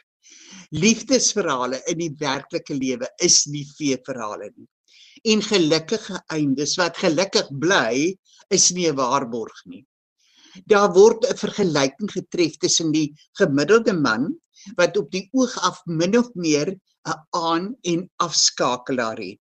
liefdesverhale 0.70 1.80
in 1.90 1.98
die 1.98 2.12
werklike 2.20 2.74
lewe 2.74 3.08
is 3.22 3.46
nie 3.46 3.64
feeverhale 3.76 4.50
nie. 4.56 4.68
En 5.24 5.42
gelukkige 5.42 6.20
eindes 6.32 6.76
wat 6.80 6.96
gelukkig 7.00 7.50
bly 7.60 8.16
is 8.50 8.70
nie 8.72 8.88
'n 8.88 8.96
waarborg 8.96 9.60
nie. 9.66 9.84
Daar 10.66 10.92
word 10.94 11.24
'n 11.24 11.36
vergelyking 11.36 12.10
getref 12.10 12.56
tussen 12.56 12.92
die 12.92 13.14
gemiddelde 13.38 13.92
man 13.92 14.34
wat 14.76 14.96
op 14.96 15.10
die 15.10 15.28
oog 15.32 15.56
af 15.58 15.80
min 15.86 16.18
of 16.18 16.28
meer 16.34 16.76
'n 17.06 17.20
aan 17.30 17.76
en 17.82 18.10
afskakelaar 18.16 19.18
het 19.18 19.40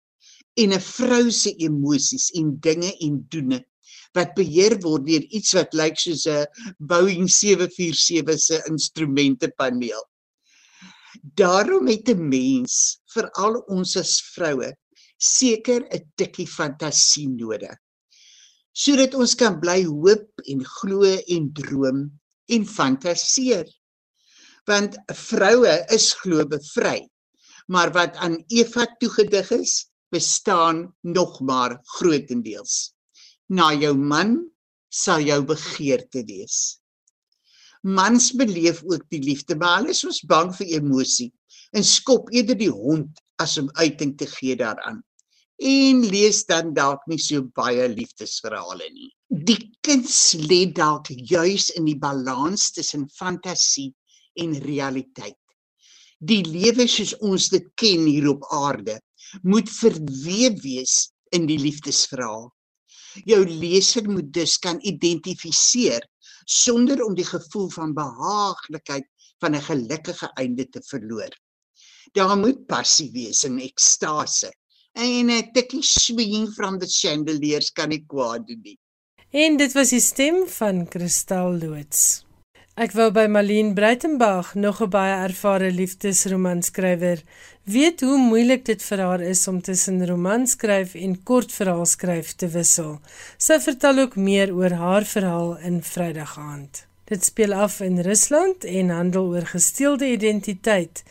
en 0.62 0.74
'n 0.74 0.80
vrou 0.80 1.32
se 1.32 1.52
emosies 1.68 2.32
en 2.40 2.60
dinge 2.60 2.92
en 3.06 3.26
doene 3.30 3.60
wat 4.14 4.36
beheer 4.38 4.76
word 4.82 5.06
deur 5.06 5.24
iets 5.38 5.54
wat 5.58 5.74
lyk 5.74 5.98
soos 6.00 6.26
'n 6.28 6.46
Boeing 6.78 7.30
747 7.30 8.40
se 8.40 8.62
instrumentepaneel. 8.70 10.04
Daarom 11.22 11.88
het 11.88 12.10
'n 12.10 12.28
mens, 12.30 13.00
veral 13.14 13.62
ons 13.68 13.96
as 13.98 14.22
vroue, 14.34 14.74
seker 15.18 15.86
'n 15.92 16.12
tikkie 16.16 16.48
fantasie 16.48 17.30
nodig. 17.30 17.78
Sodat 18.74 19.14
ons 19.14 19.36
kan 19.36 19.60
bly 19.60 19.84
hoop 19.86 20.30
en 20.50 20.66
glo 20.66 21.04
en 21.06 21.54
droom 21.54 22.20
en 22.50 22.66
fantasieer. 22.66 23.68
Want 24.66 24.98
vroue 25.08 25.86
is 25.90 26.14
glo 26.14 26.46
bevry, 26.46 27.10
maar 27.68 27.92
wat 27.92 28.16
aan 28.16 28.44
Eva 28.48 28.88
toegedig 29.00 29.52
is, 29.52 29.86
bestaan 30.10 30.96
nog 31.02 31.42
maar 31.42 31.80
grootendeels. 31.84 32.94
Na 33.50 33.74
jou 33.74 33.94
man 33.98 34.52
sal 34.90 35.20
jou 35.20 35.44
begeerte 35.46 36.24
wees. 36.26 36.80
Mans 37.84 38.32
beleef 38.40 38.84
ook 38.88 39.04
die 39.12 39.20
liefde, 39.20 39.56
maar 39.60 39.82
hulle 39.82 39.92
is 39.92 40.04
soos 40.06 40.22
bang 40.28 40.54
vir 40.56 40.70
emosie 40.80 41.32
en 41.76 41.84
skop 41.84 42.30
eerder 42.32 42.56
die 42.56 42.72
hond 42.72 43.20
as 43.44 43.58
om 43.60 43.68
uiting 43.76 44.14
te 44.18 44.28
gee 44.38 44.56
daaraan. 44.56 45.02
En 45.60 46.00
lees 46.08 46.44
dan 46.48 46.72
dalk 46.74 47.04
nie 47.12 47.20
so 47.20 47.44
baie 47.58 47.90
liefdesverhale 47.92 48.88
nie. 48.94 49.10
Die 49.28 49.58
kuns 49.84 50.34
lê 50.40 50.64
dalk 50.72 51.12
juis 51.12 51.70
in 51.78 51.88
die 51.90 51.98
balans 52.00 52.72
tussen 52.72 53.08
fantasie 53.18 53.92
en 54.40 54.56
realiteit. 54.64 55.40
Die 56.24 56.44
lewe 56.48 56.88
soos 56.88 57.14
ons 57.20 57.50
dit 57.52 57.68
ken 57.76 58.08
hier 58.08 58.30
op 58.32 58.48
aarde 58.56 59.00
moet 59.44 59.70
verweef 59.70 60.62
wees 60.64 60.96
in 61.36 61.48
die 61.50 61.60
liefdesverhaal. 61.60 62.48
Jou 63.28 63.44
leser 63.50 64.08
moet 64.10 64.30
dus 64.34 64.56
kan 64.62 64.80
identifiseer 64.88 66.06
sonder 66.46 67.04
om 67.04 67.16
die 67.16 67.26
gevoel 67.26 67.70
van 67.70 67.94
behaaglikheid 67.94 69.08
van 69.40 69.56
'n 69.56 69.62
gelukkige 69.62 70.32
einde 70.34 70.70
te 70.70 70.82
verloor. 70.82 71.32
Daar 72.12 72.38
moet 72.38 72.66
passie 72.66 73.12
wees 73.12 73.44
en 73.44 73.60
ekstase. 73.60 74.52
En 74.94 75.30
'n 75.30 75.52
tikkie 75.54 75.84
swinging 75.84 76.54
from 76.54 76.80
the 76.80 76.88
chandeliers 76.88 77.72
kan 77.72 77.90
nie 77.90 78.04
kwaad 78.08 78.48
doen 78.48 78.62
nie. 78.62 78.80
En 79.30 79.58
dit 79.58 79.74
was 79.74 79.90
die 79.90 80.00
stem 80.00 80.48
van 80.48 80.88
Kristal 80.88 81.58
Loots. 81.58 82.24
Ek 82.74 82.96
wou 82.98 83.12
by 83.14 83.28
Malien 83.30 83.76
Breitenberg, 83.78 84.56
nog 84.58 84.80
'n 84.82 84.90
baie 84.90 85.18
ervare 85.28 85.70
liefdesromanskrywer, 85.72 87.20
weet 87.64 88.02
hoe 88.02 88.18
moeilik 88.18 88.66
dit 88.66 88.82
vir 88.84 88.98
haar 88.98 89.22
is 89.22 89.48
om 89.48 89.62
tussen 89.62 90.06
romanskryf 90.08 90.96
en 90.96 91.14
kortverhaalskryf 91.24 92.34
te 92.34 92.48
wissel. 92.48 92.98
Sy 93.38 93.60
vertel 93.60 94.00
ook 94.00 94.16
meer 94.16 94.56
oor 94.56 94.72
haar 94.72 95.06
verhaal 95.06 95.58
in 95.58 95.84
Vrydag 95.84 96.34
aand. 96.40 96.88
Dit 97.06 97.24
speel 97.24 97.54
af 97.54 97.80
in 97.80 98.00
Rusland 98.00 98.64
en 98.64 98.90
handel 98.90 99.30
oor 99.36 99.46
gesteelde 99.46 100.10
identiteit 100.10 101.04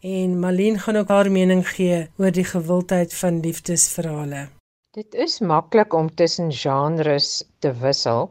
en 0.00 0.38
Malien 0.40 0.78
gaan 0.78 0.96
ook 0.96 1.08
haar 1.08 1.30
mening 1.30 1.68
gee 1.68 2.08
oor 2.16 2.32
die 2.32 2.48
gewildheid 2.48 3.14
van 3.14 3.40
liefdesverhale. 3.40 4.48
Dit 4.96 5.14
is 5.14 5.40
maklik 5.40 5.92
om 5.92 6.14
tussen 6.14 6.52
genres 6.52 7.44
te 7.58 7.72
wissel. 7.72 8.30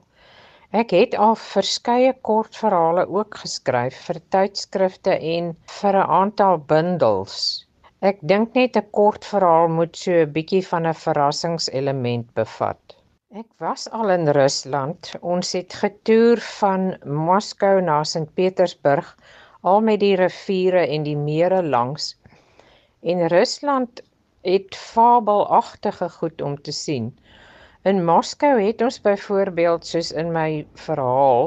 Ek 0.70 0.92
het 0.94 1.16
al 1.18 1.32
verskeie 1.34 2.12
kortverhale 2.22 3.08
ook 3.10 3.40
geskryf 3.42 3.96
vir 4.08 4.18
tydskrifte 4.36 5.16
en 5.30 5.48
vir 5.80 5.96
'n 5.98 6.10
aantal 6.18 6.60
bundels. 6.72 7.66
Ek 8.02 8.20
dink 8.22 8.54
net 8.54 8.78
'n 8.78 8.86
kortverhaal 8.98 9.68
moet 9.78 9.98
so 9.98 10.12
'n 10.12 10.32
bietjie 10.36 10.62
van 10.68 10.86
'n 10.86 10.94
verrassingselement 10.94 12.28
bevat. 12.36 12.96
Ek 13.34 13.50
was 13.58 13.90
al 13.90 14.10
in 14.10 14.28
Rusland. 14.28 15.16
Ons 15.22 15.54
het 15.54 15.74
getoer 15.74 16.38
van 16.60 16.98
Moskou 17.04 17.82
na 17.82 18.04
Sint 18.04 18.34
Petersburg 18.36 19.18
al 19.64 19.82
met 19.82 20.00
die 20.00 20.16
riviere 20.16 20.86
en 20.88 21.04
die 21.04 21.18
mere 21.18 21.64
langs. 21.64 22.16
En 23.02 23.28
Rusland 23.28 24.02
het 24.44 24.76
fabelagtige 24.76 26.10
goed 26.10 26.42
om 26.42 26.62
te 26.62 26.72
sien. 26.72 27.18
In 27.88 28.02
Moskou 28.04 28.58
het 28.60 28.82
ons 28.84 28.98
byvoorbeeld 29.00 29.86
soos 29.88 30.10
in 30.12 30.34
my 30.36 30.66
verhaal 30.86 31.46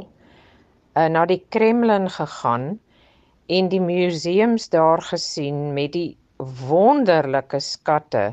uh, 0.97 1.05
na 1.13 1.27
die 1.29 1.43
Kremlin 1.53 2.09
gegaan 2.09 2.79
en 3.53 3.69
die 3.69 3.81
museums 3.85 4.71
daar 4.73 5.03
gesien 5.05 5.75
met 5.77 5.93
die 5.93 6.17
wonderlike 6.71 7.61
skatte. 7.61 8.25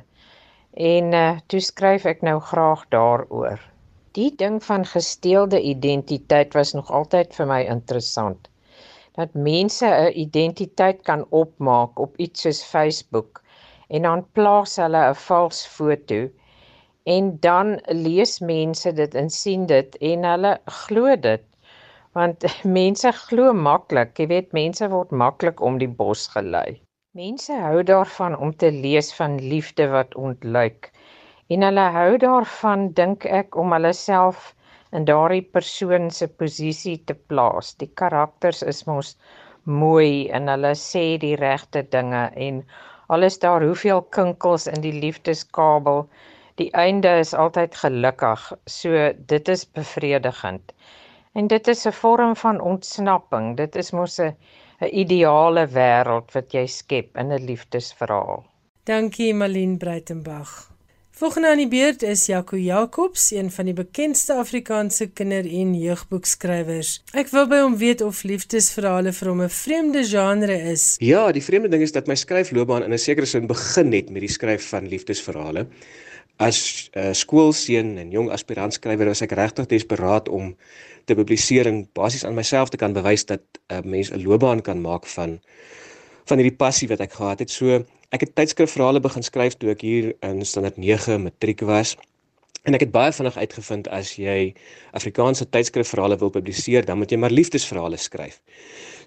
En 0.79 1.11
uh, 1.11 1.25
toe 1.51 1.59
skryf 1.59 2.07
ek 2.07 2.23
nou 2.23 2.37
graag 2.39 2.87
daaroor. 2.95 3.59
Die 4.15 4.31
ding 4.31 4.63
van 4.63 4.87
gesteelde 4.87 5.59
identiteit 5.59 6.55
was 6.55 6.71
nog 6.79 6.87
altyd 6.87 7.35
vir 7.35 7.51
my 7.51 7.61
interessant. 7.67 8.47
Dat 9.19 9.35
mense 9.35 9.83
'n 9.85 10.15
identiteit 10.15 11.03
kan 11.03 11.27
opmaak 11.35 11.99
op 11.99 12.15
iets 12.15 12.47
soos 12.47 12.63
Facebook 12.63 13.43
en 13.89 14.07
dan 14.07 14.27
plaas 14.31 14.79
hulle 14.79 15.09
'n 15.09 15.19
vals 15.27 15.65
foto 15.67 16.29
en 17.17 17.35
dan 17.45 17.77
lees 18.05 18.39
mense 18.53 18.93
dit 19.01 19.15
en 19.23 19.29
sien 19.41 19.65
dit 19.69 20.01
en 20.13 20.27
hulle 20.33 20.57
glo 20.83 21.15
dit 21.29 21.49
Want 22.17 22.43
mense 22.79 23.09
glo 23.15 23.49
maklik, 23.53 24.15
jy 24.19 24.25
weet 24.31 24.53
mense 24.57 24.87
word 24.93 25.11
maklik 25.21 25.59
om 25.67 25.75
die 25.81 25.89
bos 25.99 26.23
gelei. 26.33 26.79
Mense 27.19 27.57
hou 27.65 27.83
daarvan 27.89 28.37
om 28.45 28.53
te 28.63 28.71
lees 28.73 29.11
van 29.17 29.37
liefde 29.51 29.87
wat 29.93 30.15
ontluik. 30.23 30.89
En 31.53 31.65
hulle 31.67 31.85
hou 31.97 32.17
daarvan 32.23 32.87
dink 32.97 33.27
ek 33.41 33.57
om 33.63 33.75
hulle 33.77 33.93
self 33.99 34.49
in 34.97 35.05
daardie 35.05 35.45
persoon 35.57 36.09
se 36.17 36.27
posisie 36.41 36.97
te 37.05 37.15
plaas. 37.31 37.75
Die 37.81 37.91
karakters 38.01 38.63
is 38.73 38.83
mos 38.89 39.15
mooi 39.65 40.29
en 40.33 40.49
hulle 40.49 40.73
sê 40.81 41.05
die 41.21 41.35
regte 41.37 41.85
dinge 41.93 42.25
en 42.49 42.63
alles 43.13 43.37
daar 43.45 43.65
hoeveel 43.65 44.01
kinkels 44.17 44.65
in 44.73 44.81
die 44.85 44.95
liefdeskabel 44.97 46.07
die 46.59 46.69
einde 46.75 47.11
is 47.19 47.33
altyd 47.33 47.75
gelukkig 47.81 48.45
so 48.65 49.03
dit 49.33 49.51
is 49.55 49.65
bevredigend 49.77 50.73
en 51.39 51.47
dit 51.47 51.67
is 51.67 51.85
'n 51.87 51.95
vorm 52.01 52.35
van 52.45 52.61
ontsnapping 52.71 53.55
dit 53.57 53.75
is 53.75 53.91
mos 53.91 54.19
'n 54.19 54.33
'n 54.81 54.91
ideale 55.03 55.67
wêreld 55.67 56.33
wat 56.33 56.53
jy 56.53 56.65
skep 56.67 57.17
in 57.17 57.31
'n 57.31 57.45
liefdesverhaal 57.45 58.43
dankie 58.83 59.33
Malien 59.33 59.77
Breitenberg 59.77 60.69
Volgende 61.19 61.49
aan 61.49 61.59
die 61.59 61.67
beurt 61.67 62.01
is 62.01 62.25
Jaco 62.25 62.55
Jacobs, 62.57 63.31
een 63.31 63.51
van 63.51 63.65
die 63.65 63.73
bekendste 63.73 64.33
Afrikaanse 64.39 65.09
kinder- 65.11 65.49
en 65.61 65.73
jeugboekskrywers. 65.75 67.03
Ek 67.11 67.27
wil 67.33 67.47
by 67.51 67.59
hom 67.59 67.75
weet 67.77 67.99
of 68.01 68.21
liefdesverhale 68.23 69.11
vir 69.11 69.27
hom 69.27 69.41
'n 69.41 69.49
vreemde 69.49 70.03
genre 70.07 70.55
is. 70.71 70.95
Ja, 70.99 71.31
die 71.31 71.43
vreemde 71.43 71.67
ding 71.67 71.83
is 71.83 71.91
dat 71.91 72.07
my 72.07 72.15
skryfloopbaan 72.15 72.83
in 72.83 72.93
'n 72.93 72.97
sekere 72.97 73.25
sin 73.25 73.47
begin 73.47 73.91
het 73.91 74.09
met 74.09 74.21
die 74.21 74.31
skryf 74.31 74.69
van 74.69 74.87
liefdesverhale. 74.87 75.67
As 76.39 76.57
'n 76.95 76.99
uh, 76.99 77.13
skoolseun 77.13 77.97
en 77.99 78.11
jong 78.15 78.29
aspirant 78.31 78.73
skrywer 78.73 79.11
was 79.11 79.21
ek 79.21 79.35
regtig 79.35 79.65
desperaat 79.67 80.29
om 80.29 80.55
te 81.05 81.15
publiseer 81.15 81.67
en 81.67 81.83
basies 81.93 82.23
aan 82.23 82.37
myself 82.37 82.69
te 82.69 82.79
kan 82.79 82.95
bewys 82.95 83.25
dat 83.25 83.43
'n 83.43 83.75
uh, 83.75 83.81
mens 83.83 84.11
'n 84.11 84.23
loopbaan 84.23 84.61
kan 84.61 84.81
maak 84.81 85.05
van 85.05 85.39
van 86.29 86.37
hierdie 86.37 86.57
passie 86.57 86.87
wat 86.87 87.01
ek 87.01 87.13
gehad 87.13 87.39
het. 87.39 87.51
So 87.51 87.83
ek 88.15 88.21
het 88.21 88.35
tydskrifverhale 88.35 88.99
begin 88.99 89.23
skryf 89.23 89.57
toe 89.57 89.71
ek 89.73 89.81
hier 89.81 90.13
in 90.21 90.45
standaard 90.45 90.77
9 90.77 91.21
matriek 91.23 91.61
was. 91.61 91.97
En 92.63 92.73
ek 92.73 92.85
het 92.85 92.91
baie 92.91 93.11
vinnig 93.11 93.37
uitgevind 93.37 93.87
as 93.87 94.15
jy 94.19 94.53
Afrikaanse 94.91 95.49
tydskrifverhale 95.49 96.17
wil 96.19 96.29
publiseer, 96.29 96.85
dan 96.85 96.97
moet 96.97 97.11
jy 97.11 97.17
maar 97.17 97.31
liefdesverhale 97.31 97.97
skryf. 97.97 98.41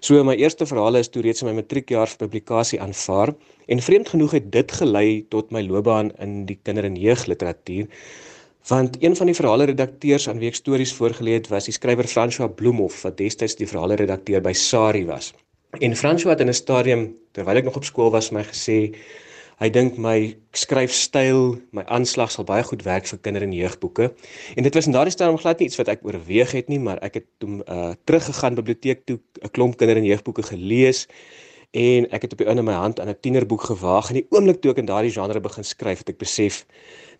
So 0.03 0.19
my 0.27 0.33
eerste 0.35 0.65
verhale 0.67 0.99
is 0.99 1.07
toe 1.07 1.21
reeds 1.23 1.45
in 1.45 1.47
my 1.47 1.53
matriekjaar 1.61 2.09
vir 2.11 2.19
publikasie 2.25 2.79
aanvaar 2.83 3.29
en 3.71 3.81
vreemd 3.85 4.09
genoeg 4.11 4.33
het 4.35 4.49
dit 4.51 4.73
gelei 4.75 5.21
tot 5.31 5.53
my 5.55 5.61
loopbaan 5.63 6.09
in 6.25 6.41
die 6.49 6.57
kinder- 6.59 6.83
en 6.83 6.97
jeugliteratuur. 6.99 7.87
Want 8.67 8.97
een 8.99 9.15
van 9.15 9.31
die 9.31 9.35
verhale 9.37 9.69
redakteurs 9.71 10.27
aan 10.27 10.41
wie 10.43 10.49
ek 10.51 10.59
stories 10.59 10.91
voorgelê 10.97 11.37
het, 11.37 11.47
was 11.47 11.69
die 11.71 11.75
skrywer 11.77 12.09
François 12.11 12.51
Bloemhof 12.51 12.99
wat 13.07 13.15
destyds 13.17 13.55
die 13.55 13.67
verhale 13.67 13.95
redakteur 13.95 14.43
by 14.43 14.51
Sari 14.51 15.05
was. 15.07 15.31
En 15.79 15.95
François 15.95 16.35
het 16.35 16.43
in 16.43 16.51
'n 16.51 16.53
stadium 16.53 17.15
terwyl 17.31 17.63
ek 17.63 17.63
nog 17.71 17.79
op 17.79 17.87
skool 17.87 18.11
was 18.11 18.31
my 18.31 18.43
gesê 18.43 18.91
hy 19.63 19.69
dink 19.71 19.95
my 20.01 20.17
skryfstyl, 20.51 21.55
my 21.71 21.85
aanslag 21.87 22.33
sal 22.33 22.43
baie 22.47 22.65
goed 22.67 22.83
werk 22.83 23.07
vir 23.07 23.19
kinder- 23.23 23.45
en 23.45 23.53
jeugboeke. 23.55 24.11
En 24.57 24.63
dit 24.63 24.73
was 24.75 24.85
in 24.85 24.91
daardie 24.91 25.13
stadium 25.15 25.37
glad 25.39 25.59
nie 25.59 25.67
iets 25.67 25.79
wat 25.79 25.87
ek 25.87 26.03
oorweeg 26.03 26.51
het 26.51 26.67
nie, 26.67 26.79
maar 26.79 26.99
ek 27.01 27.13
het 27.13 27.27
toe 27.39 27.63
uh 27.67 27.93
teruggegaan 28.05 28.55
biblioteek 28.59 29.05
toe 29.05 29.19
'n 29.41 29.51
klomp 29.51 29.77
kinder- 29.77 29.97
en 29.97 30.05
jeugboeke 30.05 30.43
gelees 30.43 31.07
en 31.71 32.05
ek 32.11 32.21
het 32.21 32.31
op 32.33 32.37
die 32.37 32.47
einde 32.47 32.61
my 32.61 32.73
hand 32.73 32.99
aan 32.99 33.09
'n 33.09 33.19
tienerboek 33.19 33.63
gewaag 33.63 34.09
en 34.09 34.15
die 34.15 34.27
oomblik 34.29 34.61
toe 34.61 34.71
ek 34.71 34.77
in 34.77 34.85
daardie 34.85 35.11
genre 35.11 35.39
begin 35.39 35.63
skryf, 35.63 35.97
het 35.99 36.09
ek 36.09 36.17
besef 36.17 36.65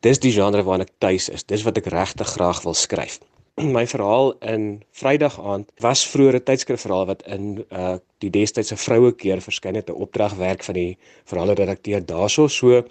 dis 0.01 0.19
die 0.19 0.31
genre 0.31 0.63
waarna 0.63 0.83
ek 0.83 0.91
tuis 0.99 1.29
is. 1.29 1.43
Dis 1.43 1.63
wat 1.63 1.77
ek 1.77 1.85
regtig 1.85 2.27
graag 2.27 2.63
wil 2.63 2.73
skryf. 2.73 3.19
my 3.77 3.87
verhaal 3.87 4.33
in 4.39 4.81
Vrydag 4.91 5.37
aand 5.39 5.71
was 5.77 6.07
vroeër 6.09 6.35
'n 6.39 6.43
tydskrifverhaal 6.43 7.05
wat 7.05 7.21
in 7.27 7.65
uh 7.69 7.95
die 8.17 8.29
destydse 8.29 8.77
vroue 8.77 9.11
keer 9.15 9.41
verskyn 9.41 9.75
het 9.75 9.89
'n 9.89 9.99
opdragwerk 10.05 10.63
van 10.63 10.73
die 10.73 10.97
verhale 11.25 11.53
redakteur 11.53 12.05
daarso. 12.05 12.47
So 12.47 12.83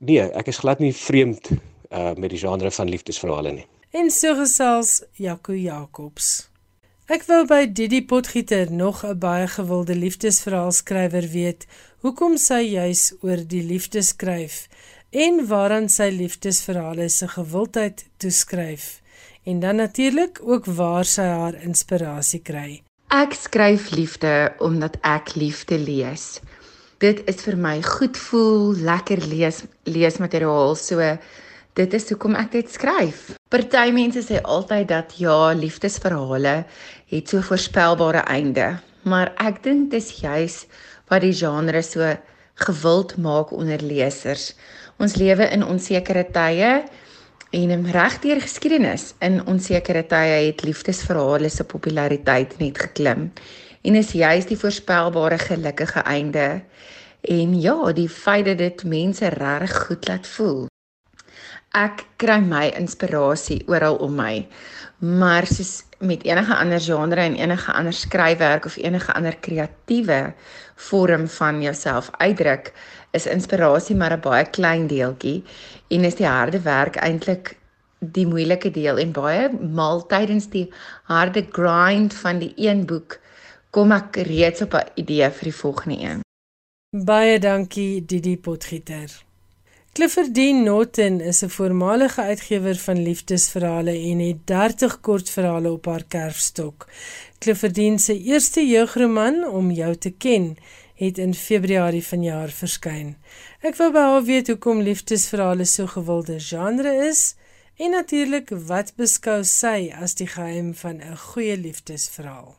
nee 0.00 0.20
ek 0.20 0.46
is 0.46 0.58
glad 0.58 0.78
nie 0.78 0.94
vreemd 0.94 1.50
uh 1.90 2.14
met 2.14 2.30
die 2.30 2.38
genre 2.38 2.70
van 2.70 2.88
liefdesverhale 2.88 3.52
nie. 3.52 3.66
En 3.90 4.10
so 4.10 4.34
gesels 4.34 5.02
Jaco 5.12 5.54
Jacobs. 5.54 6.48
Ek 7.06 7.22
wou 7.26 7.44
by 7.46 7.66
Didi 7.72 8.04
Potgieter 8.04 8.72
nog 8.72 9.04
'n 9.04 9.18
baie 9.18 9.46
gewilde 9.46 9.94
liefdesverhaal 9.94 10.72
skrywer 10.72 11.28
weet. 11.28 11.66
Hoekom 12.00 12.36
sy 12.36 12.60
juis 12.60 13.14
oor 13.20 13.46
die 13.46 13.62
liefde 13.62 14.02
skryf 14.02 14.68
en 15.10 15.46
waaraan 15.46 15.88
sy 15.88 16.08
liefdesverhale 16.10 17.08
se 17.08 17.28
gewildheid 17.28 18.06
toeskryf 18.16 19.04
en 19.46 19.60
dan 19.60 19.76
natuurlik 19.76 20.40
ook 20.42 20.64
waar 20.66 21.06
sy 21.06 21.22
haar 21.22 21.54
inspirasie 21.62 22.42
kry. 22.42 22.82
Ek 23.14 23.36
skryf 23.38 23.92
liefde 23.94 24.50
omdat 24.58 24.98
ek 25.06 25.36
liefde 25.38 25.78
lees. 25.78 26.40
Dit 26.98 27.22
is 27.30 27.44
vir 27.46 27.54
my 27.60 27.76
goed 27.84 28.18
voel, 28.18 28.74
lekker 28.82 29.22
lees 29.30 29.62
leesmateriaal. 29.86 30.74
So 30.74 30.98
dit 31.78 31.94
is 31.94 32.10
hoekom 32.10 32.34
ek 32.34 32.50
dit 32.56 32.74
skryf. 32.74 33.36
Party 33.52 33.92
mense 33.94 34.24
sê 34.26 34.42
altyd 34.42 34.90
dat 34.90 35.14
ja, 35.22 35.54
liefdesverhale 35.54 36.56
het 37.12 37.30
so 37.30 37.44
voorspelbare 37.46 38.24
einde, 38.26 38.80
maar 39.06 39.30
ek 39.38 39.62
dink 39.62 39.92
dis 39.94 40.10
juis 40.24 40.64
wat 41.06 41.22
die 41.22 41.36
genre 41.36 41.84
so 41.86 42.16
gewild 42.66 43.14
maak 43.22 43.54
onder 43.54 43.78
lesers. 43.78 44.56
Ons 44.98 45.14
lewe 45.20 45.46
in 45.54 45.62
onsekere 45.62 46.26
tye 46.34 46.80
En 47.50 47.90
regdeur 47.90 48.40
geskiedenis 48.40 49.12
in 49.22 49.38
onsekere 49.46 50.02
tye 50.10 50.38
het 50.48 50.64
liefdesverhale 50.66 51.48
se 51.48 51.64
populariteit 51.64 52.58
net 52.58 52.78
geklim. 52.78 53.28
En 53.86 53.94
is 53.94 54.10
juis 54.12 54.46
die 54.46 54.58
voorspelbare 54.58 55.38
gelukkige 55.38 56.00
einde 56.00 56.64
en 57.20 57.60
ja, 57.60 57.92
die 57.92 58.08
feit 58.08 58.46
dat 58.46 58.58
dit 58.58 58.84
mense 58.84 59.28
reg 59.28 59.76
goed 59.86 60.08
laat 60.08 60.26
voel. 60.26 60.66
Ek 61.76 62.02
kry 62.18 62.40
my 62.42 62.66
inspirasie 62.78 63.62
oral 63.70 63.98
om 64.02 64.14
my. 64.18 64.46
Maar 64.98 65.46
soos 65.46 65.84
met 65.98 66.24
enige 66.24 66.54
ander 66.54 66.80
genre 66.80 67.20
en 67.20 67.34
enige 67.36 67.72
ander 67.72 67.92
skryfwerk 67.92 68.64
of 68.64 68.76
enige 68.76 69.12
ander 69.12 69.36
kreatiewe 69.36 70.34
vorm 70.74 71.28
van 71.28 71.62
jouself 71.62 72.10
uitdruk, 72.18 72.72
is 73.18 73.26
inspirasie 73.26 73.96
maar 73.96 74.16
'n 74.16 74.24
baie 74.28 74.44
klein 74.58 74.86
deeltjie 74.86 75.42
en 75.88 76.04
is 76.04 76.18
die 76.20 76.26
harde 76.26 76.60
werk 76.60 76.96
eintlik 76.96 77.56
die 78.00 78.26
moeilike 78.26 78.70
deel 78.70 78.98
en 78.98 79.12
baie 79.12 79.48
maal 79.52 80.06
tydens 80.06 80.50
die 80.52 80.68
harde 81.04 81.46
grind 81.50 82.14
van 82.14 82.38
die 82.38 82.52
een 82.56 82.84
boek 82.86 83.20
kom 83.70 83.92
ek 83.92 84.16
reeds 84.28 84.62
op 84.62 84.74
'n 84.74 84.88
idee 84.94 85.30
vir 85.30 85.44
die 85.50 85.60
volgende 85.62 85.98
een. 86.00 86.20
Baie 87.04 87.38
dankie 87.38 88.04
Didi 88.04 88.36
Potgieter. 88.38 89.10
Clifford 89.92 90.34
Dean 90.34 90.62
Norton 90.62 91.20
is 91.20 91.42
'n 91.42 91.48
voormalige 91.48 92.22
uitgewer 92.22 92.76
van 92.76 93.02
liefdesverhale 93.02 93.90
en 93.90 94.18
het 94.18 94.46
30 94.46 95.00
kortverhale 95.00 95.72
op 95.72 95.86
haar 95.86 96.04
kerfstok. 96.08 96.86
Clifford 97.38 97.74
Dean 97.74 97.98
se 97.98 98.22
eerste 98.22 98.66
jeugroman 98.66 99.48
Om 99.48 99.70
jou 99.70 99.96
te 99.96 100.10
ken 100.10 100.56
het 100.96 101.18
in 101.18 101.34
Februarie 101.34 102.04
vanjaar 102.04 102.52
verskyn. 102.52 103.16
Ek 103.60 103.76
wou 103.80 103.90
by 103.92 104.04
haar 104.10 104.24
weet 104.24 104.48
hoekom 104.52 104.80
liefdesverhale 104.84 105.64
so 105.68 105.86
gewilde 105.86 106.38
genre 106.40 106.92
is 107.08 107.34
en 107.76 107.92
natuurlik 107.92 108.52
wat 108.68 108.94
beskou 108.96 109.42
sy 109.44 109.90
as 109.92 110.16
die 110.16 110.28
geheim 110.28 110.72
van 110.74 111.00
'n 111.00 111.16
goeie 111.16 111.56
liefdesverhaal. 111.56 112.56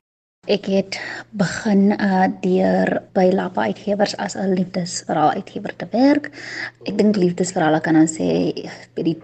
Ek 0.48 0.66
het 0.66 1.00
begin 1.32 1.92
uh 1.92 2.28
deur 2.42 3.04
by 3.14 3.26
Lappa 3.34 3.66
Uitgewers 3.68 4.16
as 4.18 4.36
'n 4.36 4.54
liefdesverhaal 4.54 5.32
uitgewer 5.32 5.76
te 5.76 5.88
werk. 5.92 6.32
Ek 6.86 6.98
dink 6.98 7.16
liefdesverhale 7.16 7.82
kan 7.82 7.96
ons 7.96 8.16
sê 8.16 8.54
by 8.96 9.04
die 9.04 9.18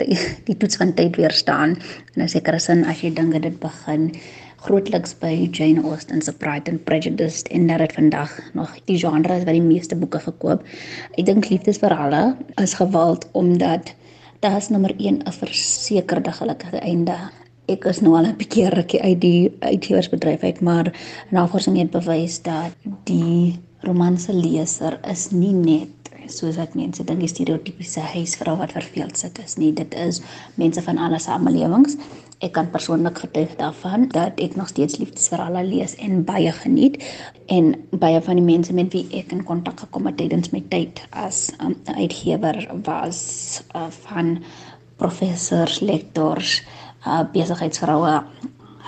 die, 0.00 0.16
die 0.48 0.56
toets 0.56 0.78
van 0.80 0.94
tyd 0.94 1.16
weer 1.16 1.32
staan. 1.32 1.76
En 2.14 2.22
'n 2.22 2.28
sekere 2.28 2.58
sin 2.58 2.84
as 2.84 3.02
jy 3.02 3.10
dink 3.14 3.42
dit 3.42 3.60
begin 3.60 4.12
grootliks 4.64 5.14
by 5.20 5.48
Jane 5.52 5.82
Austen 5.88 6.22
se 6.22 6.32
Pride 6.32 6.70
and 6.70 6.84
Prejudice 6.84 7.44
en 7.48 7.66
dat 7.66 7.78
dit 7.78 7.92
vandag 7.92 8.32
nog 8.52 8.74
die 8.84 8.98
genre 8.98 9.36
is 9.36 9.44
wat 9.44 9.56
die 9.56 9.64
meeste 9.64 9.96
boeke 9.96 10.20
verkoop. 10.20 10.64
Ek 11.16 11.26
dink 11.26 11.48
liefdesverhale 11.48 12.36
is 12.62 12.76
geweld 12.80 13.28
omdat 13.32 13.94
dit 14.40 14.56
is 14.56 14.68
nommer 14.68 14.94
1 14.96 15.22
'n 15.24 15.32
versekerde 15.32 16.32
gelukkige 16.32 16.80
einde. 16.80 17.16
Ek 17.68 17.84
is 17.84 18.00
nou 18.00 18.16
al 18.16 18.26
'n 18.26 18.36
bietjie 18.36 18.68
rukkie 18.68 19.02
uit 19.02 19.20
die 19.20 19.52
uitgewersbedryf 19.60 20.42
uit, 20.42 20.60
maar 20.60 20.92
navorsing 21.30 21.78
het 21.78 21.90
bewys 21.90 22.42
dat 22.42 22.72
die 23.04 23.58
romanse 23.80 24.32
leser 24.32 24.98
is 25.10 25.30
nie 25.30 25.52
net 25.52 25.99
soos 26.32 26.56
wat 26.60 26.74
mense 26.78 27.04
dink 27.04 27.20
die 27.20 27.30
stereotypiese 27.30 28.00
huisvrou 28.14 28.56
wat 28.60 28.72
verveeld 28.76 29.18
sit 29.18 29.38
is 29.44 29.56
nie. 29.56 29.72
Dit 29.72 29.94
is 29.94 30.22
mense 30.60 30.82
van 30.82 30.98
alle 30.98 31.18
samelewings 31.18 31.96
Ek 32.40 32.54
kan 32.56 32.70
persoonlik 32.72 33.18
getuig 33.20 33.50
daarvan 33.60 34.06
dat 34.14 34.38
ek 34.40 34.54
nog 34.56 34.70
steeds 34.72 34.96
liefdesverhale 34.96 35.60
lees 35.60 35.92
en 36.00 36.22
baie 36.24 36.48
geniet 36.56 36.96
en 37.52 37.74
baie 37.92 38.20
van 38.24 38.40
die 38.40 38.44
mense 38.46 38.72
met 38.72 38.88
wie 38.96 39.02
ek 39.18 39.34
in 39.36 39.42
kontak 39.44 39.82
gekom 39.84 40.08
het 40.08 40.16
tydens 40.16 40.48
my 40.54 40.62
tyd 40.72 41.02
as 41.12 41.50
um, 41.60 41.76
uitgewer 41.84 42.56
was 42.86 43.20
uh, 43.76 43.90
van 44.06 44.38
professors, 44.96 45.82
lektors, 45.84 46.62
uh, 47.04 47.26
besigheidsvroue 47.34 48.22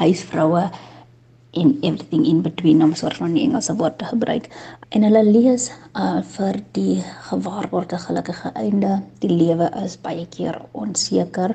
huisvroue 0.01 0.65
en 1.53 1.77
everything 1.85 2.25
in 2.25 2.41
between 2.41 2.81
om 2.81 2.97
soort 2.97 3.21
van 3.21 3.37
die 3.37 3.45
Engelse 3.45 3.77
woord 3.77 4.01
te 4.01 4.09
gebruik. 4.09 4.49
En 4.93 5.07
hulle 5.07 5.23
lees 5.25 5.71
uh 5.97 6.21
vir 6.35 6.59
die 6.77 6.99
gewaarworde 7.29 7.97
gelukkige 8.03 8.51
einde. 8.61 8.99
Die 9.25 9.31
lewe 9.33 9.71
is 9.81 9.95
baie 9.97 10.27
keer 10.35 10.59
onseker. 10.77 11.55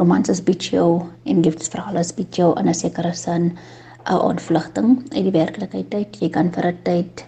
Romanses 0.00 0.40
bied 0.42 0.66
jou 0.66 0.88
en 1.22 1.44
liefdesverhale 1.44 2.02
bied 2.16 2.40
jou 2.40 2.48
in 2.58 2.68
'n 2.68 2.74
sekere 2.74 3.12
sin 3.14 3.52
'n 4.10 4.18
ontvlugting 4.30 4.98
uit 5.14 5.24
die 5.28 5.36
werklikheid 5.38 5.94
uit. 5.94 6.20
Jy 6.20 6.30
kan 6.30 6.50
vir 6.50 6.66
'n 6.66 6.78
tyd 6.82 7.24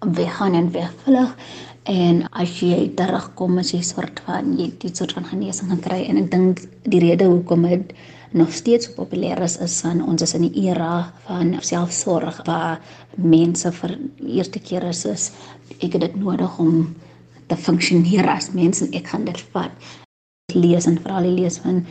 weggaan 0.00 0.54
en 0.54 0.72
wegvlug 0.72 1.36
en 1.84 2.28
as 2.32 2.60
jy 2.60 2.92
terugkom 2.94 3.58
as 3.58 3.72
jy 3.72 3.80
soort 3.80 4.20
van 4.26 4.58
jy 4.58 4.72
dit 4.78 4.96
soort 4.96 5.12
van 5.12 5.24
genesing 5.24 5.68
gaan 5.68 5.80
kry 5.80 6.04
en 6.08 6.16
ek 6.16 6.30
dink 6.30 6.60
die 6.84 7.00
rede 7.00 7.24
hoekom 7.24 7.62
dit 7.62 7.92
nog 8.30 8.52
steeds 8.52 8.86
so 8.86 8.92
populêr 8.92 9.40
is 9.42 9.56
is 9.64 9.80
van 9.80 10.02
ons 10.04 10.22
is 10.22 10.34
in 10.34 10.44
die 10.48 10.66
era 10.68 11.12
van 11.26 11.54
selfsorg 11.60 12.42
waar 12.46 12.80
mense 13.16 13.72
vir 13.72 13.98
eerste 14.26 14.58
keer 14.58 14.84
is, 14.88 15.04
is 15.04 15.30
ek 15.78 15.96
het 15.96 16.00
dit 16.00 16.16
nodig 16.16 16.58
om 16.58 16.94
te 17.48 17.56
funksioneer 17.56 18.28
as 18.28 18.50
mens 18.52 18.82
en 18.84 18.92
ek 18.92 19.08
gaan 19.12 19.24
dit 19.24 19.40
vat. 19.52 19.72
Lees 20.54 20.86
en 20.86 21.00
veral 21.00 21.28
lees 21.32 21.58
van 21.64 21.84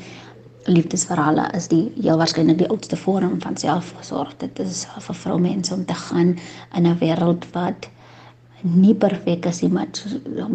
liefdesverhale 0.67 1.47
is 1.57 1.69
die 1.71 1.85
heel 1.95 2.19
waarskynlik 2.19 2.59
die 2.59 2.69
oudste 2.69 2.97
vorm 2.99 3.37
van 3.41 3.57
selfsorg 3.57 4.33
dit 4.41 4.59
is 4.59 4.85
vir 5.05 5.15
vroumense 5.15 5.73
om 5.73 5.85
te 5.85 5.95
gaan 6.07 6.35
in 6.75 6.87
'n 6.87 6.97
wêreld 6.99 7.45
wat 7.53 7.89
nie 8.65 8.93
perfek 8.97 9.45
is 9.45 9.61
nie, 9.61 9.69
maar 9.69 9.89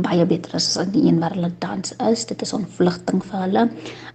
baie 0.02 0.24
beter 0.26 0.56
as 0.58 0.72
as 0.80 0.90
die 0.94 1.04
een 1.06 1.20
waar 1.22 1.34
hulle 1.36 1.52
dans 1.62 1.94
is. 2.10 2.24
Dit 2.26 2.42
is 2.42 2.52
ontvlugting 2.56 3.22
vir 3.22 3.44
hulle. 3.44 3.68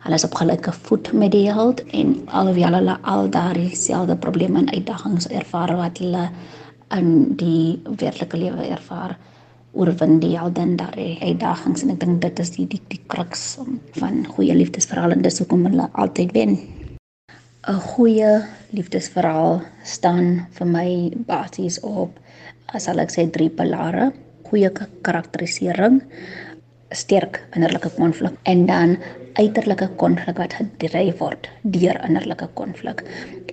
Hulle 0.03 0.19
is 0.19 0.25
op 0.27 0.35
gelyke 0.35 0.73
voet 0.73 1.11
met 1.13 1.31
die 1.31 1.47
held 1.51 1.83
en 1.95 2.17
alhoewel 2.27 2.79
hulle 2.79 2.97
al 3.03 3.31
daardie 3.31 3.75
selfde 3.75 4.17
probleme 4.17 4.59
en 4.59 4.73
uitdagings 4.73 5.29
ervaar 5.29 5.75
wat 5.79 6.03
hulle 6.03 6.27
in 6.95 7.35
die 7.39 7.79
werklike 7.99 8.37
lewe 8.39 8.67
ervaar, 8.71 9.17
oorwin 9.73 10.19
die 10.19 10.35
helden 10.37 10.77
daardie 10.79 11.17
uitdagings 11.21 11.83
en 11.83 11.91
ek 11.95 11.99
dink 12.03 12.21
dit 12.23 12.39
is 12.39 12.53
die 12.55 12.67
die, 12.67 12.81
die 12.91 13.01
kruks 13.07 13.57
van 13.99 14.23
goeie 14.35 14.55
liefdesverhale 14.55 15.15
en 15.15 15.23
dis 15.23 15.39
hoekom 15.43 15.67
hulle 15.67 15.89
altyd 15.93 16.35
wen. 16.35 16.59
'n 17.67 17.81
Goeie 17.83 18.43
liefdesverhaal 18.71 19.61
staan 19.83 20.47
vir 20.55 20.67
my 20.67 20.89
basies 21.27 21.79
op 21.83 22.15
as 22.15 22.26
sal 22.75 22.99
ek 22.99 23.13
sê 23.13 23.27
drie 23.31 23.49
pilare: 23.49 24.11
goeie 24.47 24.71
karakterisering, 25.03 26.01
sterk 26.91 27.41
innerlike 27.55 27.89
konflik 27.97 28.35
en 28.47 28.65
dan 28.67 28.97
uiterlike 29.37 29.89
konflik 29.99 30.39
wat 30.39 30.55
gedryf 30.57 31.19
word 31.19 31.49
deur 31.63 31.99
innerlike 32.07 32.47
konflik. 32.55 33.03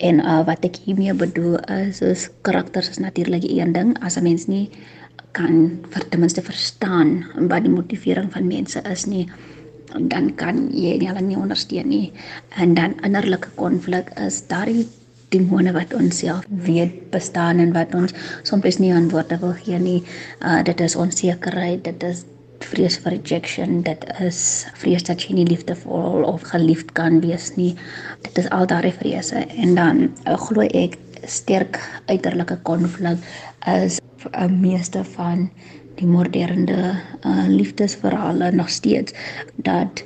En 0.00 0.22
uh, 0.22 0.42
wat 0.46 0.64
ek 0.64 0.79
hiermee 0.85 1.14
bedoel 1.18 1.59
is 1.81 2.00
is 2.03 2.29
karakters 2.46 2.92
is 2.94 3.03
natuurlik 3.03 3.44
een 3.48 3.74
ding 3.74 3.96
as 4.03 4.16
'n 4.16 4.24
mens 4.24 4.46
nie 4.48 4.70
kan 5.33 5.83
vir 5.90 6.09
ten 6.11 6.20
minste 6.20 6.42
verstaan 6.42 7.27
wat 7.50 7.62
die 7.62 7.74
motivering 7.74 8.31
van 8.33 8.46
mense 8.46 8.81
is 8.90 9.07
nie 9.07 9.27
dan 9.94 10.35
kan 10.35 10.70
jy 10.74 10.98
hulle 10.98 11.22
nie 11.22 11.38
ondersteun 11.38 11.88
nie. 11.88 12.12
En 12.59 12.74
dan 12.74 12.96
innerlike 13.07 13.48
konflik 13.55 14.11
is 14.18 14.42
daardie 14.50 14.87
demone 15.35 15.75
wat 15.77 15.94
ons 15.99 16.23
self 16.25 16.47
weet 16.66 17.11
bestaan 17.14 17.62
en 17.62 17.75
wat 17.77 17.94
ons 17.99 18.14
soms 18.42 18.79
nie 18.83 18.94
antwoorde 18.94 19.38
wil 19.42 19.57
gee 19.64 19.79
nie. 19.79 20.01
Uh 20.40 20.62
dit 20.66 20.81
is 20.81 20.97
onsekerheid, 20.97 21.85
dit 21.85 22.09
is 22.11 22.25
vrees 22.64 22.97
vir 23.03 23.16
rejection, 23.16 23.83
dit 23.87 24.05
is 24.25 24.40
vrees 24.81 25.05
dat 25.07 25.25
jy 25.25 25.37
nie 25.38 25.49
liefdevol 25.49 26.25
of 26.29 26.44
geliefd 26.53 26.94
kan 26.97 27.20
wees 27.25 27.53
nie. 27.59 27.75
Dit 28.27 28.38
is 28.44 28.51
al 28.55 28.68
daardie 28.70 28.94
vrese 28.97 29.44
en 29.59 29.75
dan 29.79 30.03
uh, 30.25 30.37
glo 30.47 30.66
ek 30.73 30.97
sterk 31.27 31.81
uiterlike 32.11 32.59
konflik 32.68 33.20
is 33.70 34.01
'n 34.01 34.44
uh, 34.44 34.49
meeste 34.49 35.05
van 35.16 35.51
die 35.99 36.07
moderne 36.07 36.97
uh, 37.23 37.47
liefdesverhale 37.49 38.51
nog 38.53 38.70
steeds 38.70 39.14
dat 39.57 40.05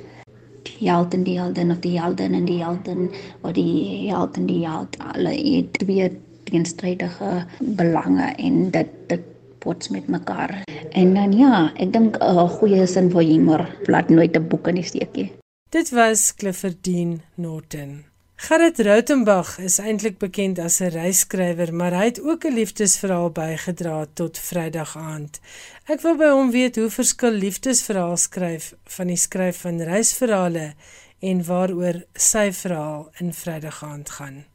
held 0.79 1.13
en 1.13 1.23
die 1.23 1.39
heldin 1.39 1.71
of 1.71 1.79
die 1.83 1.99
heldin 1.99 2.33
en 2.33 2.45
die 2.45 2.63
heldin 2.63 3.09
of 3.41 3.51
die 3.51 4.09
held 4.09 4.37
en 4.37 4.45
die 4.45 4.67
held 4.67 4.97
alle 5.13 5.33
het 5.35 5.73
twee 5.79 6.09
teenstrydige 6.49 7.45
belange 7.59 8.33
en 8.37 8.69
dit 8.71 8.95
dit 9.07 9.27
bots 9.59 9.89
met 9.89 10.07
mekaar. 10.07 10.63
En 10.91 11.13
dan 11.13 11.33
ja, 11.35 11.71
ek 11.75 11.93
dink 11.93 12.17
'n 12.23 12.47
goeie 12.47 12.87
sin 12.87 13.11
vir 13.11 13.23
humor 13.23 13.67
laat 13.85 14.09
nooit 14.09 14.35
'n 14.35 14.47
boek 14.47 14.67
in 14.67 14.75
die 14.75 14.83
steekie. 14.83 15.31
Dit 15.69 15.89
was 15.91 16.35
Clifford 16.35 16.83
Dean 16.83 17.21
Norton. 17.35 18.08
Gerrit 18.39 18.79
Rautenbach 18.79 19.57
is 19.59 19.81
eintlik 19.83 20.15
bekend 20.17 20.59
as 20.63 20.77
'n 20.79 20.93
reisskrywer, 20.93 21.73
maar 21.75 21.91
hy 21.91 22.05
het 22.05 22.21
ook 22.23 22.45
'n 22.45 22.53
liefdesverhaal 22.53 23.31
bygedra 23.31 24.05
tot 24.13 24.39
Vrydag 24.39 24.97
aand. 24.97 25.39
Ek 25.85 26.01
wil 26.01 26.15
by 26.15 26.29
hom 26.31 26.51
weet 26.51 26.75
hoe 26.75 26.89
verskil 26.89 27.31
liefdesverhaal 27.31 28.17
skryf 28.17 28.73
van 28.83 29.07
die 29.07 29.17
skryf 29.17 29.57
van 29.61 29.81
reisverhale 29.81 30.73
en 31.19 31.45
waaroor 31.45 32.03
sy 32.13 32.51
verhaal 32.51 33.11
in 33.19 33.33
Vrydag 33.33 33.83
aand 33.83 34.09
gaan. 34.09 34.45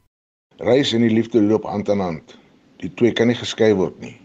Reis 0.57 0.93
en 0.93 1.01
die 1.01 1.13
liefde 1.13 1.41
loop 1.41 1.63
hand 1.63 1.89
aan 1.89 1.99
hand. 1.99 2.37
Die 2.77 2.93
twee 2.93 3.11
kan 3.11 3.27
nie 3.27 3.37
geskei 3.37 3.73
word 3.73 3.99
nie. 3.99 4.17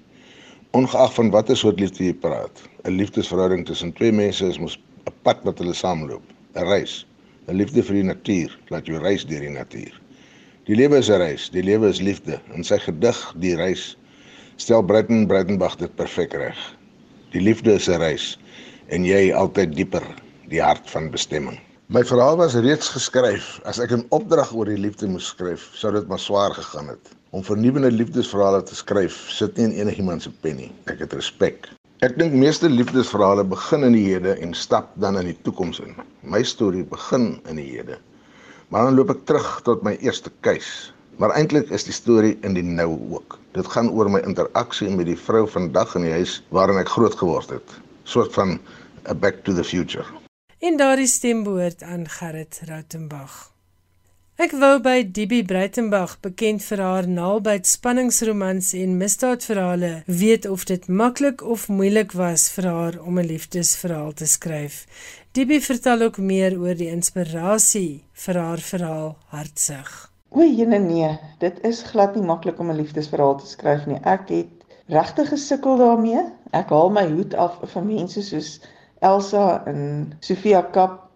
Ongeag 0.71 1.15
van 1.15 1.31
watter 1.31 1.57
soort 1.57 1.81
liefde 1.81 2.05
jy 2.05 2.15
praat, 2.15 2.63
'n 2.85 2.97
liefdesverhouding 2.97 3.67
tussen 3.67 3.93
twee 3.93 4.13
mense 4.13 4.47
is 4.47 4.59
mos 4.59 4.81
'n 5.07 5.13
pad 5.23 5.45
wat 5.45 5.59
hulle 5.59 5.75
saamloop, 5.75 6.23
'n 6.55 6.65
reis. 6.65 7.05
'n 7.51 7.59
liefde 7.59 7.83
vir 7.83 7.97
die 7.99 8.07
natuur, 8.07 8.53
laat 8.71 8.87
jou 8.87 8.99
reis 9.03 9.25
deur 9.27 9.43
die 9.43 9.51
natuur. 9.51 9.95
Die 10.69 10.77
lewe 10.79 11.01
is 11.03 11.09
'n 11.11 11.19
reis, 11.19 11.49
die 11.51 11.65
lewe 11.67 11.89
is 11.89 12.01
liefde. 12.01 12.39
In 12.55 12.63
sy 12.65 12.79
gedig 12.79 13.19
Die 13.43 13.57
reis 13.57 13.97
stel 14.57 14.83
Breiten 14.83 15.27
Breitenbach 15.27 15.77
dit 15.81 15.95
perfek 15.97 16.37
reg. 16.39 16.61
Die 17.33 17.41
liefde 17.41 17.75
is 17.75 17.89
'n 17.89 17.99
reis 17.99 18.39
en 18.89 19.05
jy 19.05 19.33
altyd 19.33 19.75
dieper, 19.75 20.07
die 20.49 20.63
hart 20.63 20.91
van 20.91 21.11
bestemming. 21.11 21.59
My 21.89 22.05
verhaal 22.05 22.37
was 22.37 22.55
reeds 22.55 22.89
geskryf. 22.89 23.61
As 23.65 23.81
ek 23.81 23.91
'n 23.91 24.07
opdrag 24.11 24.55
oor 24.55 24.67
die 24.67 24.79
liefde 24.79 25.09
moes 25.09 25.27
skryf, 25.27 25.71
sou 25.75 25.93
dit 25.93 26.07
maar 26.07 26.23
swaar 26.23 26.55
gegaan 26.55 26.89
het. 26.89 27.11
Om 27.31 27.43
vernuwende 27.43 27.91
liefdesverhale 27.91 28.63
te 28.63 28.75
skryf, 28.75 29.27
sit 29.31 29.57
nie 29.57 29.65
in 29.65 29.73
enigiemand 29.73 30.23
se 30.23 30.31
pen 30.31 30.57
nie. 30.57 30.73
Ek 30.87 30.99
het 30.99 31.13
respek. 31.13 31.69
Ek 32.01 32.15
dink 32.17 32.33
meeste 32.33 32.65
liefdesverhale 32.65 33.43
begin 33.45 33.83
in 33.85 33.93
die 33.93 34.07
hede 34.07 34.31
en 34.41 34.55
stap 34.57 34.87
dan 35.05 35.19
in 35.21 35.27
die 35.29 35.37
toekoms 35.45 35.83
in. 35.85 35.91
My 36.25 36.41
storie 36.49 36.81
begin 36.89 37.35
in 37.45 37.61
die 37.61 37.67
hede. 37.75 37.99
Maar 38.73 38.87
dan 38.89 38.97
loop 38.97 39.13
ek 39.13 39.27
terug 39.29 39.51
tot 39.67 39.85
my 39.85 39.93
eerste 40.01 40.33
keus. 40.41 40.71
Maar 41.21 41.35
eintlik 41.37 41.69
is 41.69 41.85
die 41.85 41.93
storie 41.93 42.39
in 42.41 42.57
die 42.57 42.65
nou 42.65 42.89
ook. 43.19 43.37
Dit 43.53 43.69
gaan 43.75 43.93
oor 43.93 44.09
my 44.09 44.23
interaksie 44.25 44.89
met 44.89 45.11
die 45.11 45.19
vrou 45.27 45.45
vandag 45.45 45.93
in 46.01 46.09
die 46.09 46.17
huis 46.17 46.39
waarin 46.57 46.81
ek 46.81 46.89
groot 46.89 47.21
geword 47.21 47.53
het. 47.53 47.77
Soort 48.09 48.33
van 48.33 48.57
'n 49.05 49.21
back 49.21 49.45
to 49.45 49.53
the 49.53 49.65
future. 49.65 50.09
En 50.65 50.81
daardie 50.81 51.07
stem 51.07 51.45
behoort 51.45 51.83
aan 51.83 52.09
Gerrit 52.09 52.63
Rautenbach. 52.65 53.50
Ek 54.41 54.55
wou 54.57 54.79
by 54.81 55.03
DB 55.05 55.43
Breitenberg, 55.45 56.15
bekend 56.25 56.63
vir 56.65 56.81
haar 56.81 57.05
naalbyt 57.05 57.67
spanningsromans 57.69 58.71
en 58.79 58.95
misdaadverhale, 58.97 59.91
weet 60.09 60.47
of 60.49 60.63
dit 60.71 60.87
maklik 60.89 61.43
of 61.45 61.67
moeilik 61.69 62.15
was 62.17 62.47
vir 62.55 62.69
haar 62.73 62.97
om 63.05 63.19
'n 63.21 63.29
liefdesverhaal 63.33 64.15
te 64.17 64.25
skryf. 64.25 64.87
DB 65.37 65.61
vertel 65.61 66.07
ook 66.07 66.17
meer 66.19 66.57
oor 66.57 66.73
die 66.75 66.89
inspirasie 66.89 68.05
vir 68.25 68.41
haar 68.41 68.63
verhaal 68.71 69.13
Hartsig. 69.35 69.91
O, 70.31 70.41
jene 70.41 70.79
nee, 70.79 71.13
dit 71.45 71.61
is 71.63 71.83
glad 71.93 72.17
nie 72.17 72.25
maklik 72.25 72.59
om 72.59 72.71
'n 72.71 72.81
liefdesverhaal 72.81 73.37
te 73.43 73.47
skryf 73.47 73.85
nie. 73.87 74.01
Ek 74.05 74.29
het 74.29 74.65
regtig 74.89 75.29
gesukkel 75.29 75.77
daarmee. 75.77 76.25
Ek 76.53 76.73
haal 76.73 76.91
my 76.91 77.05
hoed 77.13 77.35
af 77.35 77.61
vir 77.75 77.85
mense 77.85 78.23
soos 78.23 78.61
Elsa 79.01 79.63
en 79.67 80.13
Sofia 80.21 80.63
Kap 80.63 81.10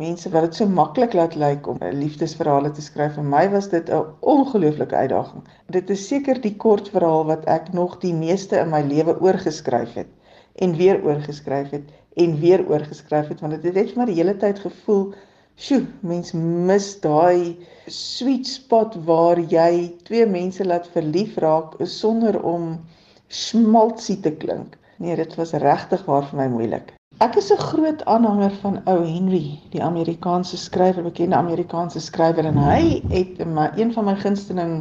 mense 0.00 0.30
wat 0.32 0.46
dit 0.48 0.56
so 0.58 0.66
maklik 0.66 1.14
laat 1.18 1.34
lyk 1.38 1.66
om 1.70 1.78
liefdesverhale 1.94 2.70
te 2.76 2.82
skryf. 2.84 3.14
Vir 3.18 3.26
my 3.34 3.42
was 3.52 3.68
dit 3.72 3.90
'n 3.90 4.04
ongelooflike 4.20 4.96
uitdaging. 4.96 5.42
Dit 5.76 5.90
is 5.90 6.06
seker 6.08 6.40
die 6.40 6.56
kort 6.56 6.88
verhaal 6.88 7.24
wat 7.26 7.44
ek 7.44 7.72
nog 7.72 7.98
die 8.04 8.14
meeste 8.14 8.58
in 8.58 8.70
my 8.70 8.82
lewe 8.82 9.20
oorgeskryf 9.20 9.94
het 9.94 10.08
en 10.54 10.76
weer 10.76 11.02
oorgeskryf 11.04 11.70
het 11.70 11.90
en 12.16 12.38
weer 12.40 12.64
oorgeskryf 12.68 13.28
het 13.28 13.40
want 13.40 13.52
dit 13.52 13.64
het 13.64 13.74
net 13.74 13.96
my 13.96 14.04
die 14.04 14.18
hele 14.18 14.36
tyd 14.36 14.58
gevoel, 14.58 15.12
"Sjoe, 15.56 15.86
mens 16.00 16.32
mis 16.32 17.00
daai 17.00 17.56
sweet 17.86 18.46
spot 18.46 18.94
waar 19.04 19.38
jy 19.38 19.94
twee 20.04 20.26
mense 20.26 20.64
laat 20.64 20.86
verlief 20.88 21.36
raak 21.36 21.74
sonder 21.84 22.42
om 22.42 22.80
smaltsie 23.28 24.20
te 24.20 24.32
klink." 24.32 24.78
Nee, 24.98 25.16
dit 25.16 25.34
was 25.34 25.52
regtig 25.52 26.04
waar 26.04 26.24
vir 26.24 26.38
my 26.38 26.48
moeilik. 26.48 26.99
Ek 27.24 27.34
is 27.36 27.50
'n 27.52 27.60
groot 27.60 28.02
aanhanger 28.10 28.54
van 28.60 28.76
ou 28.90 29.00
Henry, 29.04 29.60
die 29.72 29.82
Amerikaanse 29.84 30.56
skrywer, 30.56 31.02
bekende 31.04 31.36
Amerikaanse 31.36 32.00
skrywer 32.00 32.46
en 32.50 32.56
hy 32.56 33.02
het 33.10 33.42
my 33.56 33.66
een 33.76 33.90
van 33.96 34.06
my 34.08 34.14
gunsteling 34.22 34.72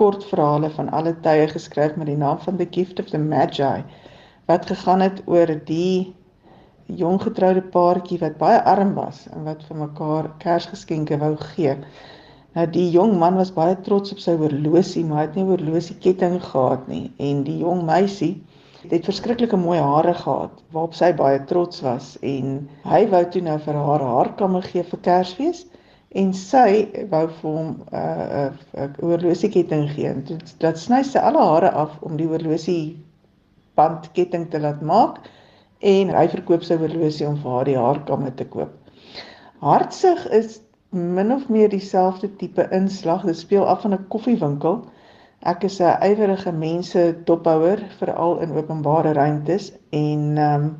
kortverhale 0.00 0.68
van 0.74 0.90
alle 0.98 1.14
tye 1.26 1.46
geskryf 1.52 1.96
met 1.96 2.10
die 2.10 2.16
naam 2.20 2.42
van 2.42 2.58
The 2.58 2.66
Gift 2.76 3.00
of 3.00 3.08
the 3.14 3.20
Magi 3.22 3.78
wat 4.52 4.68
gegaan 4.72 5.00
het 5.00 5.22
oor 5.24 5.54
die 5.70 6.14
jong 7.02 7.16
getroude 7.22 7.62
paartjie 7.78 8.20
wat 8.26 8.36
baie 8.42 8.60
arm 8.74 8.92
was 8.98 9.24
en 9.32 9.48
wat 9.48 9.64
vir 9.70 9.80
mekaar 9.86 10.28
Kersgeskenke 10.44 11.16
wou 11.24 11.32
gee. 11.54 11.78
Nou 12.52 12.66
die 12.76 12.90
jong 12.98 13.16
man 13.24 13.40
was 13.40 13.54
baie 13.62 13.80
trots 13.88 14.12
op 14.12 14.20
sy 14.20 14.36
horlosie, 14.44 15.06
maar 15.08 15.22
hy 15.22 15.26
het 15.30 15.40
nie 15.40 15.48
'n 15.48 15.54
horlosieketting 15.54 16.36
gehad 16.50 16.84
nie 16.88 17.06
en 17.16 17.42
die 17.48 17.58
jong 17.64 17.86
meisie 17.88 18.34
het 18.90 19.08
verskriklike 19.08 19.56
mooi 19.56 19.78
hare 19.78 20.14
gehad 20.14 20.62
waarop 20.74 20.94
sy 20.94 21.12
baie 21.16 21.38
trots 21.50 21.82
was 21.84 22.16
en 22.22 22.68
hy 22.84 23.06
wou 23.12 23.24
toe 23.30 23.42
nou 23.42 23.56
vir 23.64 23.78
haar 23.86 24.04
haarkamme 24.10 24.62
gee 24.66 24.84
vir 24.90 25.02
Kersfees 25.08 25.64
en 26.20 26.32
sy 26.32 26.86
wou 27.10 27.24
vir 27.28 27.50
hom 27.50 27.70
'n 27.72 27.96
uh, 28.00 28.50
'n 28.50 28.84
uh, 28.84 28.88
horlosieketting 29.00 29.88
gee. 29.94 30.12
Dit 30.28 30.54
dat 30.62 30.78
sny 30.78 31.02
sy 31.02 31.18
alle 31.18 31.42
hare 31.52 31.70
af 31.70 31.98
om 32.02 32.16
die 32.16 32.28
horlosie 32.30 32.96
bandketting 33.76 34.50
te 34.50 34.60
laat 34.60 34.80
maak 34.82 35.20
en 35.80 36.14
hy 36.16 36.26
verkoop 36.32 36.64
sy 36.64 36.78
horlosie 36.80 37.26
om 37.28 37.36
vir 37.42 37.50
haar 37.56 37.68
die 37.68 37.78
haarkamme 37.78 38.32
te 38.34 38.44
koop. 38.44 38.72
Hartsig 39.60 40.26
is 40.32 40.60
min 40.90 41.32
of 41.32 41.48
meer 41.48 41.68
dieselfde 41.68 42.30
tipe 42.36 42.68
inslag. 42.72 43.24
Dit 43.26 43.36
speel 43.36 43.66
af 43.66 43.82
van 43.82 43.94
'n 43.94 44.06
koffiewinkel. 44.08 44.84
Ek 45.42 45.64
is 45.64 45.80
'n 45.80 46.02
ywerige 46.10 46.52
mense 46.52 47.02
dophouer 47.24 47.82
veral 47.98 48.38
in 48.40 48.52
openbare 48.56 49.12
ruimtes 49.12 49.72
en 49.90 50.36
ehm 50.36 50.64
um, 50.64 50.76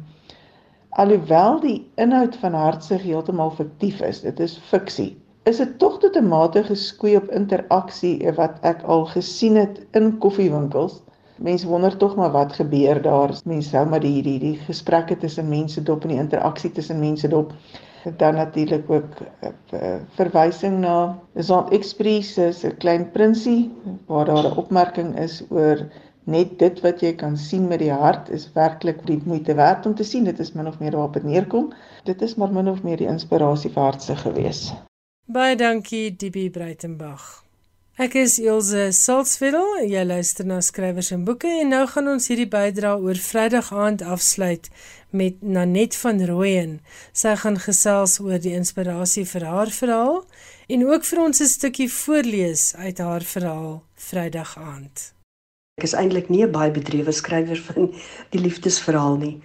alhoewel 0.91 1.61
die 1.61 1.91
inhoud 1.95 2.37
van 2.37 2.55
hartsig 2.55 3.03
heeltemal 3.03 3.51
fiktief 3.51 4.01
is, 4.01 4.21
dit 4.21 4.41
is 4.41 4.59
fiksie. 4.71 5.17
Is 5.45 5.57
dit 5.57 5.79
tog 5.79 5.99
tot 6.01 6.17
'n 6.17 6.29
mate 6.29 6.63
geskoei 6.65 7.17
op 7.17 7.29
interaksie 7.31 8.33
wat 8.37 8.59
ek 8.63 8.83
al 8.83 9.05
gesien 9.13 9.57
het 9.57 9.87
in 9.93 10.19
koffiewinkels? 10.19 11.03
Mense 11.37 11.69
wonder 11.69 11.97
tog 11.97 12.17
maar 12.17 12.33
wat 12.33 12.53
gebeur 12.53 13.03
daar. 13.03 13.35
Mense 13.45 13.77
hou 13.77 13.87
maar 13.87 14.01
die 14.01 14.23
die 14.23 14.39
die 14.39 14.57
gesprekke 14.57 15.17
tussen 15.17 15.49
mense 15.49 15.83
dop 15.83 16.03
en 16.03 16.09
die 16.09 16.19
interaksie 16.19 16.73
tussen 16.73 16.99
mense 17.01 17.29
dop 17.29 17.53
dan 18.17 18.35
natuurlik 18.35 18.91
ook 18.91 19.15
uh, 19.73 19.95
verwysing 20.15 20.79
na 20.79 21.19
Jean 21.35 21.71
Express 21.71 22.35
se 22.35 22.75
klein 22.79 23.11
prinsie 23.11 23.73
waar 24.07 24.25
daar 24.25 24.45
'n 24.45 24.57
opmerking 24.57 25.19
is 25.19 25.43
oor 25.49 25.89
net 26.25 26.59
dit 26.59 26.81
wat 26.81 27.01
jy 27.01 27.15
kan 27.15 27.37
sien 27.37 27.69
met 27.69 27.79
die 27.79 27.93
hart 27.93 28.31
is 28.31 28.53
werklik 28.53 29.07
die 29.07 29.21
moeite 29.25 29.55
werd 29.55 29.87
om 29.87 29.95
te 29.95 30.05
sien. 30.05 30.25
Dit 30.25 30.39
is 30.39 30.53
min 30.53 30.67
of 30.67 30.79
meer 30.79 30.91
waarop 30.91 31.13
dit 31.13 31.25
neerkom. 31.25 31.73
Dit 32.05 32.23
is 32.23 32.35
maar 32.35 32.53
min 32.53 32.69
of 32.69 32.83
meer 32.83 32.97
die 32.97 33.07
inspirasie 33.07 33.71
vir 33.71 33.83
hartse 33.83 34.17
gewees. 34.17 34.73
Baie 35.27 35.57
dankie 35.57 36.17
DB 36.17 36.51
Breitenberg 36.51 37.46
Ek 37.97 38.13
is 38.21 38.35
Ilse 38.37 38.91
Salzwedel. 38.93 39.87
Jy 39.89 40.03
luister 40.05 40.45
na 40.45 40.59
skrywers 40.61 41.09
en 41.15 41.23
boeke 41.25 41.49
en 41.49 41.71
nou 41.73 41.87
gaan 41.89 42.11
ons 42.13 42.27
hierdie 42.29 42.49
bydra 42.53 42.91
oor 43.01 43.17
Vrydag 43.17 43.71
aand 43.73 44.03
afsluit 44.05 44.67
met 45.17 45.39
Nanet 45.41 45.97
van 45.97 46.21
Rooyen. 46.29 46.75
Sy 47.17 47.33
gaan 47.41 47.57
gesels 47.57 48.19
oor 48.21 48.37
die 48.45 48.53
inspirasie 48.53 49.25
vir 49.31 49.47
haar 49.49 49.73
verhaal 49.73 50.21
en 50.77 50.85
ook 50.85 51.09
vir 51.09 51.23
ons 51.25 51.41
'n 51.41 51.49
stukkie 51.49 51.89
voorlees 51.89 52.75
uit 52.77 53.01
haar 53.01 53.25
verhaal 53.25 53.81
Vrydag 53.97 54.53
aand. 54.61 55.15
Ek 55.81 55.89
is 55.89 55.97
eintlik 55.97 56.29
nie 56.29 56.45
'n 56.45 56.53
baie 56.53 56.71
bedrewe 56.71 57.13
skrywer 57.13 57.57
van 57.73 57.95
die 58.33 58.45
liefdesverhaal 58.45 59.17
nie. 59.17 59.41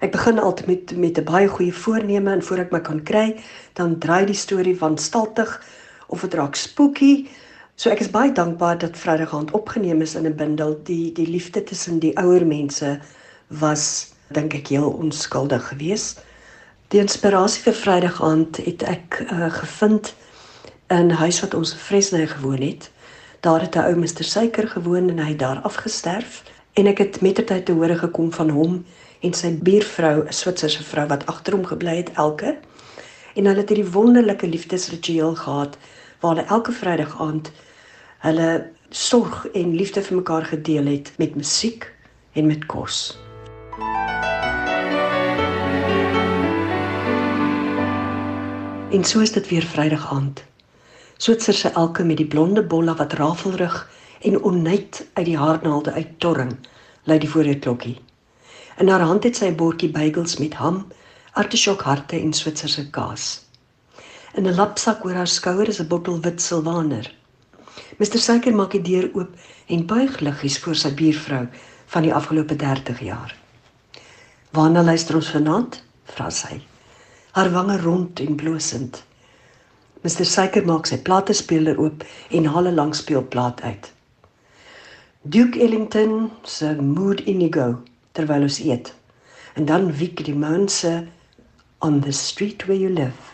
Ek 0.00 0.10
begin 0.10 0.38
altyd 0.38 0.66
met 0.66 0.96
met 0.96 1.18
'n 1.18 1.30
baie 1.30 1.48
goeie 1.48 1.72
voorneme 1.72 2.32
en 2.32 2.42
voor 2.42 2.58
ek 2.58 2.72
my 2.72 2.80
kan 2.80 3.02
kry, 3.02 3.38
dan 3.74 3.98
draai 3.98 4.26
die 4.26 4.40
storie 4.46 4.76
van 4.76 4.98
staltig 4.98 5.62
of 6.08 6.20
dit 6.20 6.34
raak 6.34 6.56
spooky 6.56 7.28
So 7.74 7.90
ek 7.90 8.04
is 8.04 8.10
baie 8.14 8.30
dankbaar 8.30 8.76
dat 8.78 8.98
Vrydag 8.98 9.32
aand 9.34 9.50
opgeneem 9.50 10.00
is 10.00 10.14
in 10.14 10.26
'n 10.26 10.36
bundel. 10.36 10.78
Die 10.86 11.12
die 11.12 11.26
liefde 11.26 11.64
tussen 11.64 11.98
die 11.98 12.16
ouer 12.16 12.46
mense 12.46 13.00
was 13.48 14.14
dink 14.28 14.54
ek 14.54 14.68
heel 14.68 14.90
onskuldig 14.90 15.68
geweest. 15.68 16.22
Die 16.88 17.00
inspirasie 17.00 17.62
vir 17.62 17.74
Vrydag 17.74 18.22
aand 18.22 18.56
het 18.56 18.82
ek 18.82 19.26
uh, 19.26 19.50
gevind 19.50 20.14
in 20.88 21.10
huis 21.10 21.40
wat 21.40 21.54
ons 21.54 21.74
Fresnay 21.74 22.26
gewoon 22.26 22.62
het. 22.62 22.90
Daar 23.40 23.60
het 23.60 23.74
'n 23.74 23.86
ou 23.90 23.96
Mr 23.96 24.24
Suiker 24.24 24.68
gewoon 24.68 25.10
en 25.10 25.18
hy 25.18 25.28
het 25.28 25.38
daar 25.38 25.60
afgesterf 25.62 26.42
en 26.72 26.86
ek 26.86 26.98
het 26.98 27.20
mettertyd 27.20 27.66
te 27.66 27.72
hore 27.72 27.98
gekom 27.98 28.32
van 28.32 28.50
hom 28.50 28.84
en 29.20 29.32
sy 29.32 29.50
buurvrou, 29.50 30.22
'n 30.26 30.32
Switserse 30.32 30.82
vrou 30.82 31.06
wat 31.06 31.26
agter 31.26 31.52
hom 31.54 31.66
gebly 31.66 31.96
het 31.96 32.12
elke. 32.12 32.56
En 33.34 33.44
hulle 33.44 33.60
het 33.60 33.68
hierdie 33.68 33.90
wonderlike 33.90 34.46
liefdesritueel 34.46 35.34
gehad 35.34 35.76
waar 36.24 36.36
hulle 36.36 36.48
elke 36.48 36.72
Vrydag 36.72 37.20
aand 37.20 37.50
hulle 38.24 38.48
sorg 38.88 39.42
en 39.52 39.74
liefde 39.76 40.00
vir 40.06 40.16
mekaar 40.16 40.46
gedeel 40.48 40.86
het 40.88 41.10
met 41.20 41.34
musiek 41.36 41.84
en 42.32 42.46
met 42.48 42.64
kos. 42.66 43.18
En 48.94 49.04
so 49.04 49.20
is 49.20 49.34
dit 49.36 49.48
weer 49.52 49.68
Vrydag 49.74 50.08
aand. 50.16 50.40
Switser 51.16 51.54
se 51.54 51.68
elke 51.68 52.04
met 52.04 52.16
die 52.16 52.26
blonde 52.26 52.64
bolla 52.64 52.96
wat 52.96 53.12
rafelrig 53.20 53.76
en 54.20 54.40
onnuit 54.42 55.06
uit 55.12 55.26
die 55.26 55.38
haarnaalde 55.38 55.92
uittorring, 55.92 56.56
lui 57.04 57.18
die 57.18 57.28
voorklokkie. 57.28 57.98
In 58.80 58.88
haar 58.88 59.04
hand 59.04 59.28
het 59.28 59.36
sy 59.36 59.52
'n 59.52 59.60
bordjie 59.60 59.90
bagels 59.92 60.38
met 60.38 60.54
ham, 60.54 60.86
artisjokharte 61.32 62.16
en 62.16 62.32
Switserse 62.32 62.90
kaas. 62.90 63.43
In 64.34 64.46
'n 64.46 64.54
lapsak 64.54 65.04
oor 65.04 65.14
haar 65.14 65.30
skouer 65.30 65.68
is 65.68 65.80
'n 65.80 65.86
bottel 65.86 66.20
wit 66.20 66.40
silwaner. 66.42 67.06
Mr 67.98 68.18
Suiker 68.18 68.54
maak 68.54 68.72
die 68.74 68.82
deur 68.82 69.06
oop 69.14 69.30
en 69.66 69.86
buig 69.86 70.20
liggies 70.20 70.58
voor 70.58 70.74
sy 70.74 70.90
buurvrou 70.94 71.46
van 71.86 72.02
die 72.02 72.14
afgelope 72.14 72.56
30 72.56 73.00
jaar. 73.00 73.36
"Waarna 74.50 74.82
luister 74.82 75.14
ons 75.14 75.30
vanaand?" 75.30 75.82
vra 76.04 76.30
sy. 76.30 76.60
Haar 77.30 77.50
wange 77.50 77.78
rond 77.78 78.20
en 78.20 78.34
blosend. 78.34 79.04
Mr 80.02 80.24
Suiker 80.24 80.66
maak 80.66 80.86
sy 80.86 80.98
platespeler 80.98 81.78
oop 81.78 82.04
en 82.30 82.44
haal 82.44 82.66
'n 82.66 82.74
langspeelplaat 82.74 83.60
uit. 83.62 83.92
Duke 85.22 85.60
Ellington 85.60 86.30
se 86.42 86.74
Mood 86.74 87.20
Indigo 87.20 87.82
terwyl 88.12 88.42
ons 88.42 88.58
eet. 88.58 88.94
En 89.54 89.64
dan 89.64 89.92
wiek 89.92 90.24
die 90.24 90.34
maan 90.34 90.68
se 90.68 91.06
on 91.78 92.00
the 92.00 92.12
street 92.12 92.66
where 92.66 92.80
you 92.80 92.90
live. 92.90 93.33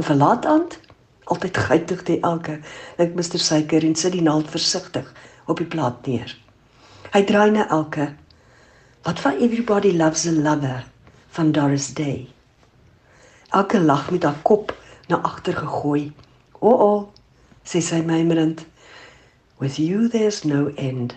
En 0.00 0.06
verlaat 0.06 0.46
aand, 0.46 0.78
altyd 1.24 1.56
geitig 1.60 2.02
die 2.08 2.14
elke, 2.24 2.54
dink 2.96 3.18
Mr 3.18 3.36
Suiker 3.36 3.84
en 3.84 3.96
sit 4.00 4.14
die 4.14 4.22
naald 4.24 4.46
versigtig 4.48 5.10
op 5.44 5.58
die 5.60 5.66
plaat 5.74 6.06
neer. 6.08 6.30
Hy 7.12 7.20
draai 7.28 7.50
na 7.52 7.66
elke. 7.76 8.06
Wat 9.04 9.20
van 9.20 9.42
everybody 9.44 9.90
loves 9.92 10.24
a 10.24 10.32
lover 10.32 10.86
van 11.36 11.50
Doris 11.52 11.90
Day. 11.98 12.30
Elke 13.52 13.82
lag 13.90 14.08
met 14.10 14.24
haar 14.24 14.40
kop 14.40 14.72
na 15.12 15.20
agter 15.20 15.60
gegooi. 15.60 16.06
O, 16.60 16.72
oh, 16.72 16.80
oh, 16.80 17.04
sê 17.60 17.84
sy 17.84 18.00
mymerend. 18.00 18.64
With 19.60 19.76
you 19.76 20.08
there's 20.08 20.46
no 20.48 20.70
end. 20.80 21.12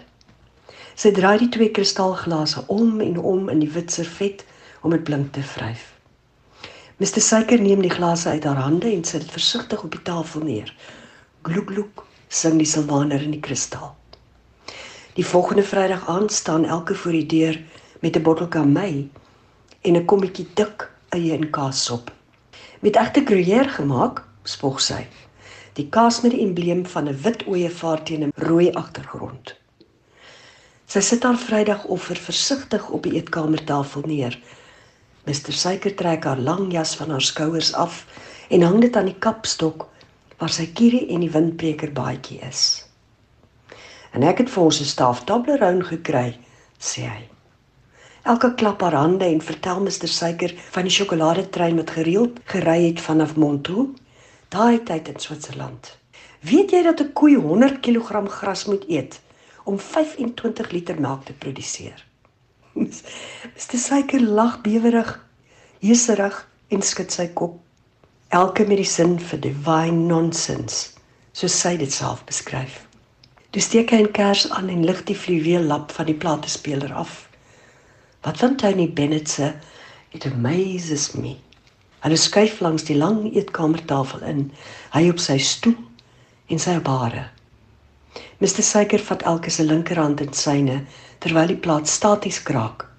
Sy 1.00 1.16
draai 1.16 1.38
die 1.46 1.52
twee 1.56 1.72
kristalglase 1.72 2.68
om 2.68 3.00
en 3.00 3.16
om 3.16 3.48
in 3.48 3.64
die 3.64 3.72
wit 3.80 3.96
servet 3.96 4.44
om 4.84 4.92
dit 4.92 5.08
blink 5.08 5.32
te 5.32 5.48
vryf. 5.56 5.93
Mr 7.02 7.22
Suiker 7.26 7.58
neem 7.58 7.82
die 7.82 7.90
glase 7.90 8.30
uit 8.30 8.44
haar 8.46 8.60
hande 8.62 8.86
en 8.86 9.02
sit 9.04 9.24
dit 9.24 9.32
versigtig 9.34 9.82
op 9.84 9.96
die 9.96 10.02
tafel 10.06 10.44
neer. 10.46 10.70
Gloek 11.42 11.72
gloek 11.72 12.04
sing 12.30 12.60
die 12.62 12.70
silwaner 12.70 13.24
in 13.26 13.34
die 13.34 13.42
kristal. 13.42 13.96
Die 15.18 15.26
volgende 15.26 15.64
Vrydag 15.66 16.06
aand 16.10 16.32
staan 16.32 16.66
elke 16.70 16.94
voor 16.96 17.18
die 17.18 17.26
deur 17.26 17.58
met 18.06 18.16
'n 18.18 18.22
bottel 18.22 18.48
kamei 18.48 19.10
en 19.82 19.98
'n 19.98 20.06
kommetjie 20.06 20.48
dik 20.54 20.90
eie 21.10 21.34
en 21.34 21.50
kaassop. 21.50 22.12
Met 22.80 22.96
egte 22.96 23.26
gruyère 23.26 23.70
gemaak, 23.70 24.24
spog 24.44 24.82
sy. 24.82 25.08
Die 25.74 25.90
kaas 25.90 26.22
met 26.22 26.32
die 26.32 26.46
embleem 26.46 26.86
van 26.86 27.10
'n 27.10 27.22
wit 27.22 27.48
ooievaar 27.48 28.04
teen 28.04 28.24
'n 28.24 28.34
rooi 28.36 28.72
agtergrond. 28.72 29.56
Sy 30.86 31.00
sit 31.00 31.24
haar 31.24 31.38
Vrydag 31.38 31.86
offer 31.86 32.16
versigtig 32.16 32.90
op 32.90 33.04
die 33.04 33.14
eetkamertafel 33.14 34.02
neer 34.06 34.38
Mr 35.24 35.56
Suiker 35.56 35.94
trek 35.96 36.26
haar 36.28 36.40
lang 36.40 36.72
jas 36.74 36.96
van 37.00 37.14
haar 37.16 37.24
skouers 37.24 37.74
af 37.74 38.02
en 38.50 38.62
hang 38.62 38.82
dit 38.84 38.96
aan 39.00 39.08
die 39.08 39.20
kapstok 39.26 39.86
waar 40.42 40.52
sy 40.52 40.66
kierie 40.76 41.06
en 41.16 41.24
die 41.24 41.32
windbreker 41.32 41.94
baadjie 41.96 42.42
is. 42.44 42.84
En 44.12 44.26
ek 44.28 44.44
het 44.44 44.52
vir 44.52 44.64
ons 44.64 44.82
'n 44.82 44.90
staaf 44.90 45.24
Toblerone 45.24 45.84
gekry, 45.84 46.40
sê 46.80 47.08
hy. 47.08 47.24
Elke 48.24 48.54
klap 48.56 48.82
haar 48.82 49.00
hande 49.00 49.26
en 49.26 49.42
vertel 49.42 49.80
Mr 49.80 50.08
Suiker 50.08 50.54
van 50.72 50.84
die 50.84 50.92
sjokoladetrein 50.92 51.76
wat 51.76 51.96
gereeld 51.96 52.40
gery 52.46 52.88
het 52.88 53.02
vanaf 53.02 53.36
Montreux, 53.36 53.96
daai 54.50 54.84
tyd 54.84 55.08
in 55.08 55.20
Switserland. 55.20 55.98
Weet 56.40 56.72
jy 56.72 56.84
dat 56.84 57.00
'n 57.00 57.14
koei 57.14 57.36
100 57.36 57.80
kg 57.80 58.28
gras 58.28 58.66
moet 58.66 58.84
eet 58.90 59.22
om 59.64 59.80
25 59.80 60.72
liter 60.72 61.00
melk 61.00 61.26
te 61.26 61.34
produseer? 61.34 62.06
Mr. 62.76 63.78
Suiker 63.78 64.22
lag 64.22 64.62
bewerig, 64.62 65.12
heeserig 65.80 66.40
en 66.74 66.82
skud 66.82 67.12
sy 67.14 67.28
kop. 67.38 67.60
Elke 68.34 68.66
met 68.66 68.80
die 68.82 68.88
sin 68.90 69.20
vir 69.22 69.42
divine 69.44 70.08
nonsense, 70.10 70.96
soos 71.38 71.54
sy 71.54 71.76
dit 71.78 71.94
self 71.94 72.24
beskryf. 72.26 72.80
Toe 73.54 73.62
steek 73.62 73.94
hy 73.94 74.02
'n 74.02 74.12
kers 74.18 74.48
aan 74.50 74.70
en 74.74 74.86
lig 74.86 75.04
die 75.06 75.18
fluweel 75.18 75.70
lap 75.70 75.92
van 75.92 76.10
die 76.10 76.18
platespeler 76.18 76.94
af. 76.94 77.30
Wat 78.26 78.38
van 78.38 78.58
Tony 78.58 78.90
Bennett 78.90 79.30
se 79.30 79.54
It 80.14 80.26
amazes 80.26 81.14
me. 81.14 81.38
Hulle 82.02 82.18
skuif 82.18 82.60
langs 82.62 82.84
die 82.84 82.98
lang 82.98 83.36
eetkamertafel 83.36 84.22
in, 84.22 84.52
hy 84.94 85.10
op 85.10 85.20
sy 85.20 85.38
stoel 85.38 85.78
en 86.50 86.60
sy 86.60 86.76
op 86.78 86.88
hare. 86.88 87.24
Mr 88.42 88.62
Suiker 88.62 89.02
vat 89.02 89.24
elke 89.30 89.50
se 89.50 89.64
linkerhand 89.64 90.22
in 90.22 90.34
syne 90.34 90.84
terwyl 91.24 91.54
die 91.54 91.60
plaat 91.60 91.88
staties 91.88 92.42
kraak 92.44 92.90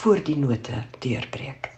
voor 0.00 0.20
die 0.24 0.36
note 0.36 0.82
deurbreek. 1.00 1.70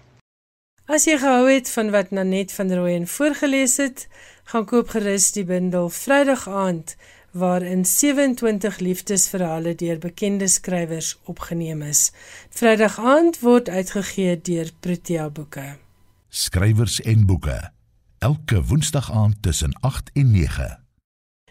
As 0.86 1.06
jy 1.06 1.16
gehou 1.18 1.46
het 1.50 1.70
van 1.70 1.90
wat 1.94 2.10
Nanet 2.14 2.52
van 2.54 2.72
Rooyen 2.74 3.06
voorgeles 3.10 3.76
het, 3.82 4.06
gaan 4.50 4.66
koop 4.66 4.90
gerus 4.94 5.32
die 5.34 5.44
bundel 5.46 5.90
Vrydag 5.90 6.46
aand 6.48 6.96
waarin 7.36 7.84
27 7.84 8.78
liefdesverhale 8.78 9.74
deur 9.74 9.98
bekende 9.98 10.48
skrywers 10.48 11.16
opgeneem 11.24 11.82
is. 11.82 12.12
Vrydag 12.50 12.98
aand 12.98 13.40
word 13.42 13.68
uitgegee 13.68 14.40
deur 14.40 14.70
Protea 14.80 15.28
Boeke. 15.30 15.76
Skrywers 16.28 17.00
en 17.02 17.26
boeke. 17.26 17.60
Elke 18.18 18.62
Woensdag 18.64 19.12
aand 19.12 19.42
tussen 19.42 19.76
8 19.80 20.10
en 20.14 20.30
9. 20.30 20.85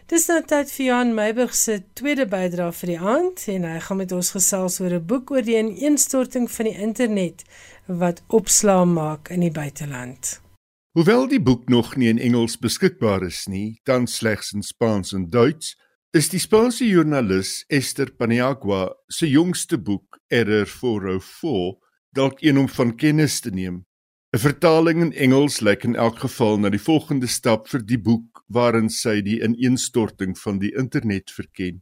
Dis 0.06 0.28
nou 0.30 0.38
tyd 0.46 0.68
vir 0.70 0.84
Johan 0.86 1.08
Meiburg 1.16 1.54
se 1.58 1.80
tweede 1.98 2.28
bydrae 2.30 2.70
vir 2.78 2.90
die 2.92 2.98
aand 3.12 3.40
en 3.50 3.64
hy 3.66 3.78
gaan 3.82 3.98
met 3.98 4.12
ons 4.14 4.28
gesels 4.36 4.76
oor 4.78 4.92
'n 4.94 5.06
boek 5.10 5.32
oor 5.34 5.42
die 5.42 5.56
ineenstorting 5.58 6.46
van 6.46 6.66
die 6.68 6.78
internet 6.78 7.42
wat 7.88 8.22
opslaa 8.28 8.84
maak 8.84 9.30
in 9.34 9.40
die 9.40 9.50
buiteland. 9.50 10.40
Hoewel 10.94 11.26
die 11.26 11.42
boek 11.42 11.68
nog 11.68 11.96
nie 11.96 12.08
in 12.08 12.18
Engels 12.18 12.56
beskikbaar 12.56 13.26
is 13.26 13.48
nie, 13.48 13.80
dan 13.84 14.06
slegs 14.06 14.52
in 14.52 14.62
Spaans 14.62 15.12
en 15.12 15.26
Duits, 15.30 15.74
is 16.12 16.28
die 16.28 16.38
Spaanse 16.38 16.86
joernalis 16.86 17.64
Esther 17.68 18.14
Paniagua 18.14 18.94
se 19.08 19.26
jongste 19.26 19.76
boek 19.76 20.20
Error 20.30 20.66
404 20.66 21.74
dalk 22.14 22.42
een 22.42 22.58
om 22.58 22.68
van 22.68 22.94
kennis 22.96 23.40
te 23.40 23.50
neem. 23.50 23.85
'n 24.36 24.38
Vertaling 24.38 25.00
in 25.00 25.12
Engels 25.24 25.62
lyk 25.64 25.84
in 25.88 25.94
elk 25.96 26.18
geval 26.20 26.58
na 26.60 26.68
die 26.68 26.82
volgende 26.82 27.28
stap 27.34 27.70
vir 27.72 27.80
die 27.80 27.96
boek 27.96 28.42
waarin 28.52 28.90
sy 28.92 29.22
die 29.24 29.38
ineenstorting 29.40 30.34
van 30.36 30.58
die 30.60 30.74
internet 30.76 31.32
verken. 31.32 31.78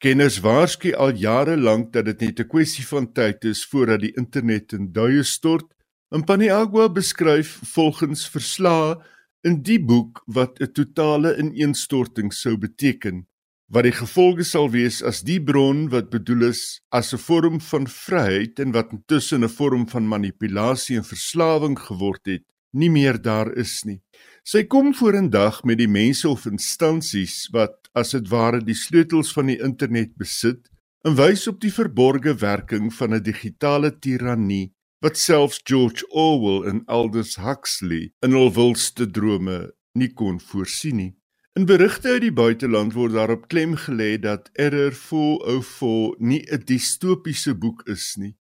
Kenners 0.00 0.38
waarsku 0.46 0.94
al 0.96 1.12
jare 1.20 1.58
lank 1.60 1.92
dat 1.92 2.08
dit 2.08 2.24
net 2.24 2.40
'n 2.40 2.48
kwessie 2.48 2.86
van 2.88 3.12
tyd 3.12 3.44
is 3.44 3.66
voordat 3.68 4.00
die 4.00 4.14
internet 4.16 4.72
in 4.72 4.88
duie 4.92 5.22
stort. 5.22 5.68
En 6.10 6.24
Paniagua 6.24 6.88
beskryf 6.88 7.60
volgens 7.74 8.24
verslae 8.24 8.96
in 9.44 9.60
die 9.62 9.78
boek 9.78 10.22
wat 10.24 10.56
'n 10.60 10.72
totale 10.72 11.36
ineenstorting 11.36 12.32
sou 12.32 12.56
beteken 12.56 13.27
wat 13.68 13.84
die 13.84 13.92
gevolge 13.92 14.44
sal 14.48 14.70
wees 14.72 15.02
as 15.04 15.20
die 15.28 15.38
bron 15.44 15.88
wat 15.92 16.08
bedoel 16.12 16.48
is 16.48 16.80
as 16.90 17.12
'n 17.12 17.20
vorm 17.20 17.60
van 17.60 17.86
vryheid 17.86 18.60
en 18.64 18.72
wat 18.72 18.92
intussen 18.92 19.44
'n 19.44 19.48
vorm 19.48 19.84
van 19.88 20.08
manipulasie 20.08 20.96
en 20.96 21.04
verslawing 21.04 21.76
geword 21.78 22.24
het, 22.26 22.44
nie 22.72 22.90
meer 22.90 23.20
daar 23.20 23.52
is 23.56 23.84
nie. 23.84 24.00
Sy 24.44 24.64
kom 24.64 24.94
vorendag 24.94 25.64
met 25.64 25.78
die 25.78 25.88
mense 25.88 26.28
of 26.28 26.46
instansies 26.46 27.48
wat 27.52 27.88
as 27.94 28.10
dit 28.10 28.28
ware 28.28 28.60
die 28.64 28.74
sleutels 28.74 29.32
van 29.32 29.46
die 29.46 29.60
internet 29.60 30.16
besit 30.16 30.70
en 31.04 31.14
wys 31.16 31.46
op 31.48 31.60
die 31.60 31.72
verborgde 31.72 32.34
werking 32.40 32.92
van 32.94 33.14
'n 33.14 33.22
digitale 33.22 33.90
tirannie 33.98 34.72
wat 35.02 35.16
selfs 35.16 35.60
George 35.64 36.06
Orwell 36.10 36.68
en 36.70 36.82
Aldous 36.86 37.36
Huxley 37.36 38.10
in 38.22 38.32
hul 38.32 38.50
wildste 38.50 39.06
drome 39.06 39.70
nie 39.94 40.12
kon 40.14 40.40
voorsien 40.40 40.96
nie. 40.96 41.14
In 41.58 41.64
berigte 41.66 42.12
uit 42.14 42.22
die 42.22 42.32
buiteland 42.32 42.92
word 42.94 43.16
daarop 43.16 43.48
klem 43.50 43.72
gelê 43.82 44.12
dat 44.22 44.46
Error 44.54 44.92
404 44.94 46.14
nie 46.18 46.44
'n 46.46 46.62
distopiese 46.64 47.54
boek 47.54 47.82
is 47.90 48.14
nie. 48.16 48.36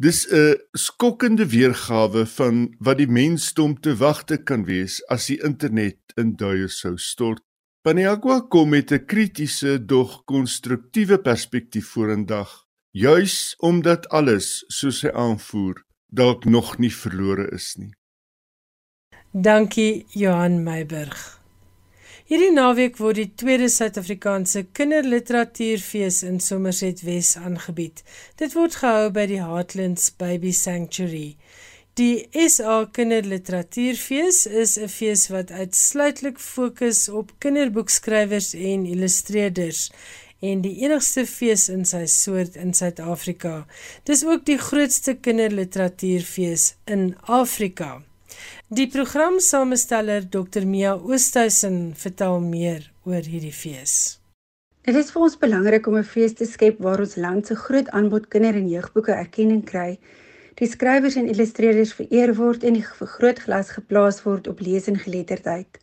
Dis 0.00 0.24
'n 0.32 0.56
skokkende 0.72 1.46
weergawe 1.46 2.24
van 2.26 2.74
wat 2.78 2.98
die 2.98 3.10
mensdom 3.20 3.80
te 3.80 3.96
wagte 3.96 4.36
kan 4.36 4.64
wees 4.64 5.04
as 5.08 5.26
die 5.26 5.42
internet 5.44 5.98
in 6.16 6.32
duie 6.36 6.68
sou 6.68 6.96
stort. 6.96 7.42
Paniagua 7.82 8.40
kom 8.40 8.68
met 8.68 8.92
'n 8.92 9.04
kritiese 9.04 9.84
dog 9.84 10.24
konstruktiewe 10.24 11.18
perspektief 11.18 11.88
vorendag, 11.88 12.64
juis 12.90 13.54
omdat 13.58 14.08
alles, 14.08 14.64
soos 14.68 15.02
hy 15.02 15.10
aanvoer, 15.10 15.84
dalk 16.06 16.44
nog 16.44 16.78
nie 16.78 16.92
verlore 16.92 17.50
is 17.52 17.76
nie. 17.76 17.92
Dankie 19.32 20.06
Johan 20.08 20.62
Meiburg. 20.62 21.43
Hierdie 22.24 22.54
naweek 22.56 22.94
word 22.96 23.18
die 23.20 23.26
tweede 23.36 23.66
Suid-Afrikaanse 23.68 24.62
Kinderliteratuurfees 24.72 26.22
in 26.24 26.38
Somerset 26.40 27.02
Wes 27.04 27.34
aangebied. 27.36 28.00
Dit 28.40 28.54
word 28.56 28.78
gehou 28.80 29.10
by 29.12 29.26
die 29.28 29.42
Heartlands 29.44 30.06
Baby 30.22 30.54
Sanctuary. 30.56 31.34
Die 32.00 32.24
SA 32.48 32.78
Kinderliteratuurfees 32.96 34.46
is 34.62 34.78
'n 34.78 34.88
fees 34.94 35.26
wat 35.34 35.52
uitsluitlik 35.52 36.40
fokus 36.40 37.10
op 37.12 37.36
kinderboekskrywers 37.44 38.54
en 38.54 38.88
illustreerders 38.94 39.90
en 40.40 40.64
die 40.64 40.74
enigste 40.80 41.26
fees 41.26 41.68
in 41.68 41.84
sy 41.84 42.06
soort 42.06 42.56
in 42.56 42.72
Suid-Afrika. 42.72 43.66
Dis 44.08 44.24
ook 44.24 44.48
die 44.48 44.58
grootste 44.58 45.14
kinderliteratuurfees 45.20 46.72
in 46.88 47.16
Afrika. 47.28 48.00
Die 48.68 48.88
programsamesteller 48.88 50.24
Dr 50.30 50.64
Mia 50.64 50.94
Oosthuizen 50.94 51.94
vertel 51.94 52.40
meer 52.40 52.92
oor 53.04 53.22
hierdie 53.22 53.52
fees. 53.52 54.20
Dit 54.84 54.96
is 55.00 55.10
vir 55.14 55.22
ons 55.26 55.36
belangrik 55.40 55.86
om 55.86 55.96
'n 55.96 56.04
fees 56.04 56.34
te 56.38 56.44
skep 56.44 56.80
waar 56.86 57.00
ons 57.00 57.16
land 57.16 57.46
se 57.46 57.54
groot 57.54 57.88
aanbod 57.88 58.28
kinder- 58.28 58.60
en 58.60 58.68
jeugboeke 58.68 59.12
erkenning 59.12 59.64
kry, 59.64 59.98
die 60.60 60.68
skrywers 60.68 61.16
en 61.16 61.28
illustreerders 61.28 61.94
vereer 61.98 62.34
word 62.34 62.64
en 62.64 62.74
die 62.74 62.86
vergrootglas 62.98 63.70
geplaas 63.76 64.22
word 64.22 64.48
op 64.48 64.60
lees 64.60 64.86
en 64.92 64.98
geletterdheid. 64.98 65.78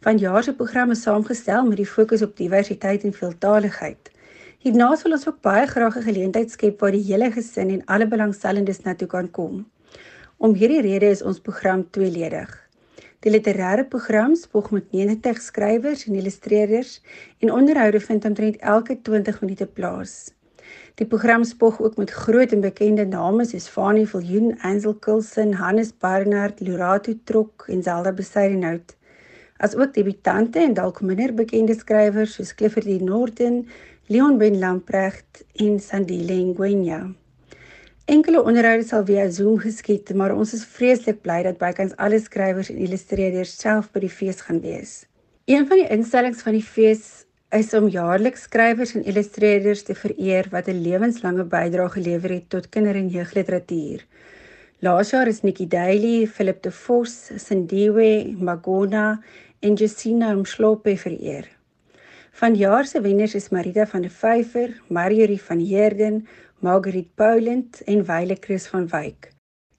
Vanjaar 0.00 0.42
se 0.42 0.54
program 0.54 0.90
is 0.90 1.02
saamgestel 1.02 1.64
met 1.66 1.76
die 1.76 1.86
fokus 1.86 2.22
op 2.22 2.36
diversiteit 2.36 3.04
en 3.04 3.12
veeltaligheid. 3.12 4.10
Hiernaas 4.58 5.02
wil 5.02 5.12
ons 5.12 5.28
ook 5.28 5.40
baie 5.40 5.66
graag 5.66 5.96
'n 5.96 6.08
geleentheid 6.10 6.50
skep 6.50 6.80
waar 6.80 6.92
die 6.92 7.04
hele 7.10 7.30
gesin 7.32 7.70
en 7.70 7.84
alle 7.84 8.06
belangstellendes 8.06 8.80
na 8.84 8.94
toe 8.94 9.08
kan 9.08 9.30
kom. 9.30 9.66
Om 10.38 10.52
hierdie 10.54 10.84
rede 10.84 11.08
is 11.10 11.22
ons 11.26 11.40
program 11.42 11.80
tweeledig. 11.90 12.50
Die 13.26 13.30
literêre 13.34 13.82
program 13.90 14.36
spog 14.38 14.68
met 14.70 14.92
90 14.94 15.40
skrywers 15.42 16.04
en 16.06 16.14
illustreerders 16.14 16.92
en 17.42 17.50
onderhoude 17.50 17.98
vind 18.04 18.28
omtrent 18.30 18.60
elke 18.74 18.94
20 19.02 19.40
minute 19.42 19.66
plaas. 19.66 20.14
Die 21.02 21.08
program 21.10 21.42
spog 21.42 21.82
ook 21.82 21.98
met 21.98 22.14
groot 22.14 22.54
en 22.54 22.62
bekende 22.62 23.08
name 23.10 23.50
soos 23.50 23.66
Fanie 23.66 24.06
Viljoen, 24.06 24.54
Ansel 24.62 24.94
Coulson, 25.02 25.58
Hannes 25.58 25.90
Barnard, 25.90 26.62
Lurato 26.62 27.18
Trok 27.24 27.66
en 27.66 27.82
Zelda 27.82 28.12
Besaidenout. 28.12 28.94
As 29.58 29.74
ook 29.74 29.94
debutante 29.94 30.62
en 30.62 30.78
dalk 30.78 31.02
minder 31.02 31.34
bekende 31.34 31.74
skrywers 31.74 32.38
soos 32.38 32.54
Clifford 32.54 32.86
D. 32.86 33.00
Norton, 33.02 33.64
Leon 34.06 34.38
Ben 34.38 34.58
Lamprecht 34.58 35.42
en 35.54 35.80
Sandile 35.82 36.44
Ngwenya. 36.52 37.08
Enkele 38.08 38.40
onderhoude 38.40 38.86
sal 38.88 39.02
via 39.04 39.26
Zoom 39.28 39.58
geskied, 39.60 40.14
maar 40.16 40.32
ons 40.32 40.54
is 40.56 40.62
vreeslik 40.64 41.18
bly 41.20 41.42
dat 41.44 41.58
bykans 41.60 41.90
alle 42.00 42.16
skrywers 42.24 42.70
en 42.72 42.78
illustreerders 42.80 43.50
self 43.60 43.90
by 43.92 44.00
die 44.00 44.08
fees 44.08 44.40
gaan 44.46 44.62
wees. 44.62 44.94
Een 45.44 45.66
van 45.68 45.82
die 45.82 45.90
instellings 45.92 46.40
van 46.46 46.56
die 46.56 46.64
fees 46.64 47.02
is 47.52 47.68
om 47.76 47.90
jaarliks 47.92 48.46
skrywers 48.48 48.94
en 48.96 49.04
illustreerders 49.04 49.84
te 49.84 49.98
vereer 50.04 50.48
wat 50.54 50.70
'n 50.72 50.80
lewenslange 50.86 51.44
bydrae 51.44 51.90
gelewer 51.98 52.32
het 52.32 52.48
tot 52.48 52.70
kinder- 52.70 52.96
en 52.96 53.12
jeugliteratuur. 53.12 54.06
Laas 54.80 55.10
jaar 55.10 55.28
is 55.28 55.42
Nikki 55.42 55.68
Daly, 55.68 56.26
Philip 56.26 56.62
de 56.62 56.70
Vos, 56.70 57.30
Sindiwe 57.36 58.34
Magona 58.40 59.20
en 59.60 59.74
Justina 59.74 60.32
Mshlope 60.34 60.96
vereer. 60.96 61.58
Vanjaar 62.32 62.86
se 62.86 63.00
wenners 63.00 63.34
is 63.34 63.48
Marita 63.50 63.86
van 63.86 64.02
der 64.02 64.10
Vyver, 64.10 64.80
Marjorie 64.88 65.42
van 65.42 65.58
Heerden, 65.58 66.26
Marguerite 66.60 67.10
Poland 67.14 67.82
en 67.86 68.04
Wyle 68.04 68.36
Chris 68.40 68.66
van 68.66 68.88
Wyk. 68.90 69.28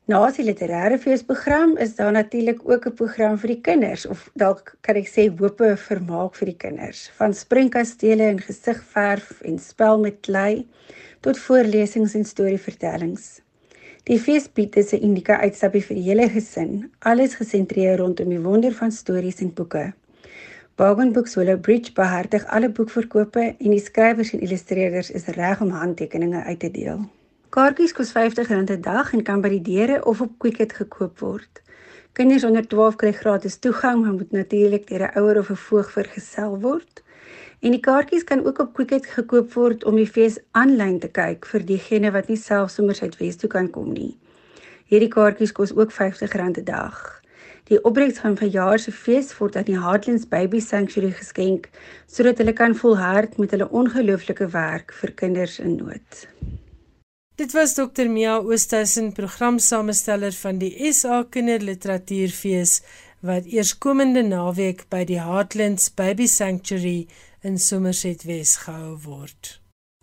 Na 0.07 0.21
die 0.32 0.45
literêre 0.47 0.95
feesprogram 0.97 1.73
is 1.77 1.97
daar 1.97 2.11
natuurlik 2.15 2.61
ook 2.63 2.86
'n 2.88 2.93
program 3.01 3.36
vir 3.38 3.51
die 3.51 3.61
kinders 3.61 4.05
of 4.05 4.30
dalk 4.34 4.77
kan 4.82 4.95
ek 4.95 5.09
sê 5.09 5.27
hoope 5.39 5.75
vermaak 5.77 6.36
vir 6.36 6.45
die 6.45 6.57
kinders, 6.63 7.09
van 7.17 7.34
springkastele 7.34 8.23
en 8.23 8.39
gesigverf 8.39 9.41
en 9.41 9.59
spel 9.59 9.99
met 9.99 10.21
klei 10.21 10.67
tot 11.19 11.38
voorlesings 11.38 12.15
en 12.15 12.25
storievertellings. 12.25 13.41
Die 14.03 14.19
fees 14.19 14.47
bied 14.47 14.77
'n 14.77 15.03
unieke 15.03 15.38
uitstapie 15.38 15.84
vir 15.84 15.95
die 15.95 16.07
hele 16.09 16.30
gesin, 16.30 16.91
alles 16.99 17.36
gesentreer 17.36 17.97
rondom 17.97 18.30
die 18.30 18.39
wonder 18.39 18.73
van 18.73 18.91
stories 18.91 19.41
en 19.41 19.53
boeke. 19.53 19.93
Bargain 20.80 21.11
Books 21.11 21.36
Willow 21.36 21.59
Bridge 21.59 21.91
behartig 21.91 22.45
alle 22.55 22.69
boekverkope 22.71 23.41
en 23.41 23.73
die 23.73 23.82
skrywers 23.84 24.30
en 24.32 24.39
illustreerders 24.45 25.09
is 25.11 25.25
reg 25.36 25.59
om 25.59 25.73
handtekeninge 25.75 26.43
uit 26.45 26.59
te 26.61 26.69
deel. 26.71 27.01
Kaartjies 27.51 27.91
kos 27.97 28.13
R50 28.13 28.53
'n 28.53 28.80
dag 28.86 29.11
en 29.13 29.23
kan 29.27 29.41
by 29.43 29.49
die 29.49 29.65
deure 29.65 29.97
of 30.05 30.21
op 30.21 30.38
Quicket 30.38 30.73
gekoop 30.77 31.19
word. 31.19 31.61
Kinders 32.13 32.47
onder 32.47 32.67
12 32.67 32.95
kry 32.95 33.11
gratis 33.11 33.59
toegang, 33.59 34.05
maar 34.05 34.13
moet 34.13 34.32
natuurlik 34.32 34.88
deur 34.88 35.03
'n 35.03 35.19
ouer 35.19 35.39
of 35.39 35.49
'n 35.49 35.55
voog 35.67 35.91
vergesel 35.91 36.59
word. 36.59 37.03
En 37.59 37.71
die 37.71 37.84
kaartjies 37.89 38.23
kan 38.23 38.45
ook 38.45 38.59
op 38.59 38.73
Quicket 38.73 39.05
gekoop 39.05 39.53
word 39.53 39.84
om 39.84 39.95
die 39.95 40.07
fees 40.07 40.39
aanlyn 40.51 40.99
te 40.99 41.07
kyk 41.07 41.45
vir 41.45 41.65
diegene 41.65 42.11
wat 42.11 42.27
nie 42.27 42.38
self 42.38 42.69
sommer 42.69 42.99
uit 43.01 43.17
Wes 43.17 43.36
toe 43.36 43.49
kan 43.49 43.69
kom 43.69 43.91
nie. 43.93 44.17
Hierdie 44.86 45.11
kaartjies 45.11 45.51
kos 45.51 45.75
ook 45.75 45.91
R50 45.91 46.36
'n 46.36 46.63
dag. 46.63 47.18
Die 47.70 47.78
opbrengs 47.86 48.17
van 48.24 48.38
verjaar 48.38 48.82
se 48.82 48.91
fees 48.91 49.30
word 49.38 49.57
aan 49.59 49.67
die 49.67 49.78
Heartlands 49.78 50.26
Baby 50.30 50.59
Sanctuary 50.59 51.11
geskenk 51.13 51.67
sodat 52.09 52.41
hulle 52.41 52.55
kan 52.57 52.74
volhard 52.76 53.38
met 53.38 53.51
hulle 53.53 53.70
ongelooflike 53.70 54.47
werk 54.55 54.95
vir 55.01 55.13
kinders 55.22 55.59
in 55.61 55.76
nood. 55.78 56.24
Dit 57.38 57.53
was 57.53 57.76
Dr 57.78 58.09
Mia 58.09 58.39
Oosthuizen, 58.41 59.13
programsamesteller 59.13 60.34
van 60.41 60.57
die 60.59 60.74
SA 60.91 61.22
Kinderliteratuurfees 61.30 62.82
wat 63.22 63.45
eerskomende 63.45 64.26
naweek 64.26 64.88
by 64.89 65.05
die 65.05 65.22
Heartlands 65.22 65.91
Baby 65.93 66.28
Sanctuary 66.28 67.07
in 67.45 67.61
Somerset 67.61 68.26
Wes 68.26 68.57
gehou 68.65 68.97
word. 69.05 69.59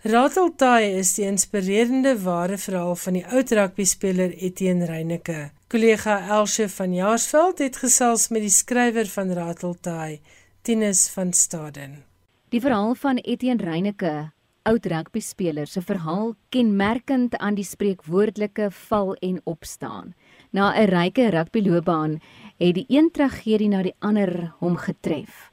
Rateltaai 0.07 0.95
is 1.03 1.17
die 1.19 1.27
inspirerende 1.27 2.14
ware 2.23 2.57
verhaal 2.62 2.95
van 3.03 3.19
die 3.19 3.27
oud 3.27 3.53
rugbyspeler 3.59 4.39
Etienne 4.39 4.87
Reyneke. 4.87 5.51
Kollega 5.67 6.21
Elsje 6.29 6.69
van 6.69 6.93
Jaarsveld 6.95 7.59
het 7.59 7.77
gesels 7.83 8.29
met 8.31 8.45
die 8.45 8.53
skrywer 8.55 9.09
van 9.11 9.33
Rateltaai, 9.35 10.21
Tinus 10.62 11.09
van 11.11 11.33
Staden. 11.35 12.05
Die 12.55 12.61
verhaal 12.62 12.95
van 12.95 13.19
Etienne 13.19 13.67
Reyneke, 13.67 14.12
oud 14.62 14.87
rugbyspeler 14.87 15.67
se 15.67 15.83
verhaal 15.83 16.37
kenmerkend 16.55 17.35
aan 17.43 17.59
die 17.59 17.67
spreekwoordelike 17.67 18.69
val 18.71 19.17
en 19.19 19.41
opstaan. 19.43 20.14
Na 20.55 20.71
'n 20.71 20.87
ryke 20.87 21.31
rugbyloopbaan 21.35 22.21
het 22.59 22.75
die 22.75 22.87
een 22.89 23.11
tragedie 23.11 23.69
na 23.69 23.83
die 23.83 23.95
ander 23.99 24.55
hom 24.59 24.77
getref. 24.77 25.51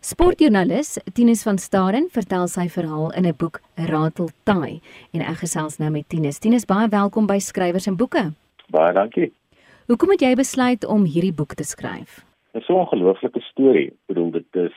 Sportjoernalis 0.00 0.98
Tinus 1.12 1.42
van 1.42 1.58
Staden 1.58 2.08
vertel 2.10 2.48
sy 2.48 2.68
verhaal 2.68 3.12
in 3.12 3.26
'n 3.26 3.36
boek 3.36 3.60
Ratel 3.74 4.30
Taai 4.42 4.80
en 5.12 5.20
ek 5.20 5.36
gesels 5.36 5.78
nou 5.78 5.90
met 5.90 6.08
Tinus. 6.08 6.38
Tinus, 6.38 6.64
baie 6.64 6.88
welkom 6.88 7.26
by 7.26 7.38
Skrywers 7.38 7.86
en 7.86 7.96
Boeke. 7.96 8.32
Baie 8.68 8.92
dankie. 8.92 9.32
Hoekom 9.84 10.14
het 10.14 10.22
jy 10.24 10.30
besluit 10.32 10.84
om 10.88 11.02
hierdie 11.04 11.34
boek 11.36 11.50
te 11.60 11.64
skryf? 11.68 12.22
Dit 12.56 12.62
is 12.62 12.66
so 12.66 12.72
'n 12.72 12.86
ongelooflike 12.86 13.40
storie. 13.40 13.88
Ek 13.88 14.06
bedoel 14.06 14.30
dit 14.30 14.56
is 14.56 14.76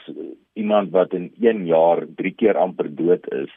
iemand 0.54 0.92
wat 0.92 1.14
in 1.14 1.32
1 1.40 1.66
jaar 1.66 2.04
3 2.16 2.32
keer 2.36 2.58
amper 2.58 2.96
dood 2.96 3.24
is 3.32 3.54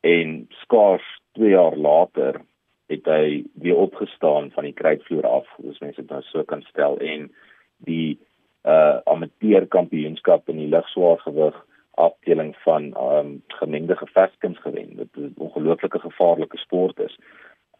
en 0.00 0.48
skaars 0.50 1.06
2 1.38 1.50
jaar 1.50 1.76
later 1.76 2.40
het 2.88 3.06
hy 3.06 3.44
weer 3.54 3.76
opgestaan 3.76 4.50
van 4.50 4.64
die 4.64 4.72
kruitvloer 4.72 5.26
af, 5.26 5.46
as 5.70 5.78
mense 5.78 6.00
dit 6.00 6.10
nou 6.10 6.22
so 6.22 6.42
kan 6.42 6.62
stel 6.62 6.98
en 6.98 7.30
die 7.76 8.18
uh 8.64 8.98
amateur 9.06 9.66
kampioenskap 9.66 10.48
in 10.48 10.56
die 10.56 10.68
ligswaargewig 10.68 11.54
afdeling 11.94 12.56
van 12.56 12.96
um 12.98 13.42
gemengde 13.46 13.96
geveskuns 13.96 14.58
gewen. 14.58 14.96
Dit 14.96 15.08
is 15.14 15.30
'n 15.30 15.34
ongelooflike 15.36 15.98
gevaarlike 15.98 16.58
sport 16.58 16.98
is. 16.98 17.18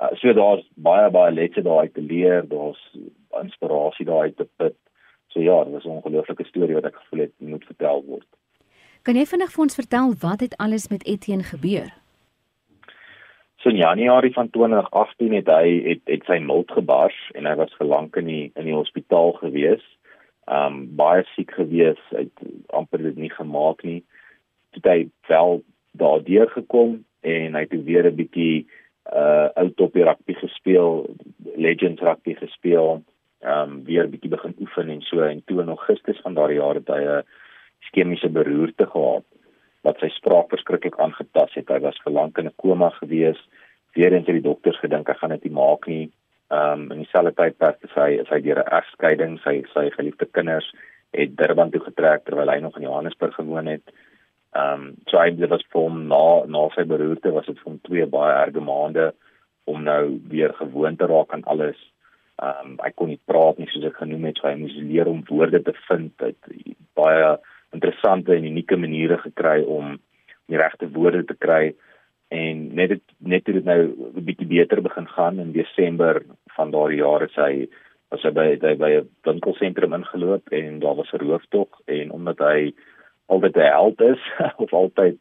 Uh, 0.02 0.08
so 0.18 0.32
daar's 0.34 0.64
baie 0.74 1.10
baie 1.14 1.32
lesse 1.32 1.62
daar 1.62 1.84
uit 1.86 1.94
te 1.94 2.02
leer, 2.02 2.42
daar's 2.48 2.80
inspirasie 3.42 4.06
daar 4.06 4.26
uit 4.26 4.36
te 4.36 4.48
put. 4.56 4.76
So 5.30 5.40
ja, 5.40 5.64
dit 5.64 5.72
was 5.72 5.84
'n 5.84 5.98
ongelooflike 5.98 6.44
storie 6.44 6.74
wat 6.74 6.84
ek 6.84 6.96
gevoel 6.96 7.20
het 7.20 7.32
moet 7.38 7.64
vertel 7.64 8.04
word. 8.04 8.26
Kan 9.02 9.16
jy 9.16 9.26
vinnig 9.26 9.52
vir 9.52 9.62
ons 9.62 9.74
vertel 9.74 10.14
wat 10.20 10.40
het 10.40 10.56
alles 10.56 10.88
met 10.88 11.06
Etienne 11.06 11.44
gebeur? 11.44 11.88
So 13.56 13.68
in 13.68 13.76
Januarie 13.76 14.32
van 14.32 14.50
2018 14.50 15.32
het 15.32 15.46
hy 15.46 15.82
het, 15.88 16.00
het 16.04 16.24
sy 16.24 16.38
milt 16.38 16.70
gebars 16.70 17.30
en 17.34 17.46
hy 17.46 17.54
was 17.54 17.74
gelank 17.74 18.16
in 18.16 18.26
die 18.26 18.50
in 18.54 18.64
die 18.64 18.74
hospitaal 18.74 19.32
gewees 19.32 19.84
um 20.50 20.86
baie 20.98 21.22
siek 21.34 21.52
gewees, 21.54 22.00
hy 22.10 22.26
het 22.26 22.72
amper 22.74 23.02
dit 23.02 23.16
nie 23.16 23.30
gemaak 23.30 23.82
nie. 23.86 24.02
Toe 24.74 24.82
hy 24.90 24.98
wel 25.30 25.62
daardeur 25.98 26.50
gekom 26.50 27.02
en 27.22 27.54
hy 27.54 27.60
het 27.60 27.84
weer 27.84 28.06
'n 28.10 28.16
bietjie 28.16 28.66
uh 29.10 29.48
out 29.54 29.80
op 29.80 29.92
die 29.92 30.04
rugby 30.04 30.34
gespeel, 30.34 31.06
legends 31.56 32.00
rugby 32.00 32.34
gespeel, 32.34 33.02
um 33.40 33.84
weer 33.84 34.08
bietjie 34.08 34.30
begin 34.30 34.54
oefen 34.60 34.88
en 34.88 35.02
so 35.02 35.22
en 35.26 35.42
toe 35.46 35.60
in 35.60 35.72
Augustus 35.74 36.20
van 36.22 36.34
daardie 36.34 36.60
jaar 36.60 36.78
het 36.78 36.88
hy 36.88 37.02
'n 37.02 37.22
skemiese 37.90 38.28
beroerte 38.28 38.86
gehad 38.86 39.24
wat 39.82 39.98
sy 39.98 40.08
spraak 40.08 40.48
verskriklik 40.48 40.98
aangetast 40.98 41.54
het. 41.54 41.68
Hy 41.68 41.80
was 41.80 41.98
vir 42.04 42.12
lank 42.12 42.38
in 42.38 42.46
'n 42.46 42.54
koma 42.56 42.90
gewees. 42.90 43.40
Weer 43.94 44.12
eens 44.12 44.26
het 44.26 44.34
die 44.34 44.48
dokters 44.48 44.78
gedink 44.78 45.08
hy 45.08 45.14
gaan 45.14 45.30
dit 45.30 45.44
nie 45.44 45.52
maak 45.52 45.86
nie. 45.86 46.10
Ehm 46.50 46.72
um, 46.72 46.92
in 46.92 46.98
dieselfde 46.98 47.32
tydperk 47.34 47.82
het 47.82 47.94
hy 47.94 48.10
is 48.20 48.28
hy 48.28 48.40
deur 48.40 48.58
'n 48.58 48.72
egskeiding, 48.78 49.38
sy 49.40 49.64
sy 49.74 49.90
geliefde 49.90 50.26
kinders 50.26 50.72
het 51.12 51.36
Durban 51.36 51.70
toe 51.70 51.80
getrek 51.80 52.24
terwyl 52.24 52.50
hy 52.50 52.58
nog 52.60 52.76
in 52.76 52.82
Johannesburg 52.82 53.34
gewoon 53.34 53.66
het. 53.66 53.82
Ehm 54.52 54.82
um, 54.82 54.94
so 55.08 55.16
hy 55.18 55.30
het 55.30 55.48
was 55.48 55.64
vir 55.72 55.80
hom 55.80 56.06
na 56.08 56.44
na 56.44 56.66
sy 56.74 56.84
beroerte 56.84 57.32
was 57.32 57.46
dit 57.46 57.58
vir 57.60 57.70
hom 57.70 57.78
twee 57.88 58.06
baie 58.06 58.34
erge 58.42 58.60
maande 58.60 59.12
om 59.64 59.82
nou 59.82 60.20
weer 60.28 60.52
gewoon 60.58 60.96
te 60.96 61.06
raak 61.06 61.32
aan 61.32 61.44
alles. 61.54 61.78
Ehm 62.42 62.72
um, 62.72 62.78
hy 62.84 62.90
kon 62.94 63.08
nie 63.08 63.20
praat 63.30 63.58
nie 63.58 63.68
soos 63.72 63.88
ek 63.88 63.96
genoem 64.02 64.28
het, 64.28 64.40
so 64.40 64.48
hy 64.48 64.56
moes 64.60 64.76
leer 64.76 65.08
om 65.08 65.24
woorde 65.30 65.62
te 65.62 65.74
vind. 65.88 66.12
Hy 66.20 66.34
het 66.34 66.76
baie 66.98 67.38
interessante 67.72 68.36
en 68.36 68.50
unieke 68.50 68.76
maniere 68.76 69.18
gekry 69.24 69.62
om 69.64 69.96
die 70.52 70.60
regte 70.60 70.90
woorde 70.92 71.24
te 71.24 71.38
kry 71.46 71.72
en 72.32 72.60
net 72.76 72.90
het, 72.96 73.04
net 73.18 73.46
het 73.46 73.56
dit 73.56 73.64
nou 73.64 73.80
'n 73.88 74.24
bietjie 74.24 74.48
beter 74.48 74.82
begin 74.82 75.08
gaan 75.08 75.40
in 75.40 75.52
Desember 75.52 76.22
van 76.56 76.70
daardie 76.70 77.00
jaar 77.00 77.20
het 77.20 77.36
hy 77.36 77.68
was 78.10 78.22
hy 78.22 78.30
by 78.30 78.46
hy 78.60 78.74
by 78.76 78.90
'n 79.00 79.08
winkelsentrum 79.24 79.92
ingeloop 79.92 80.48
en 80.52 80.78
daar 80.80 80.96
was 80.96 81.12
'n 81.12 81.24
rooftog 81.24 81.68
en 81.86 82.10
omdat 82.10 82.38
hy 82.38 82.72
altyd 83.32 83.56
'n 83.56 83.72
held 83.76 84.00
is 84.00 84.22
of 84.64 84.72
altyd 84.72 85.16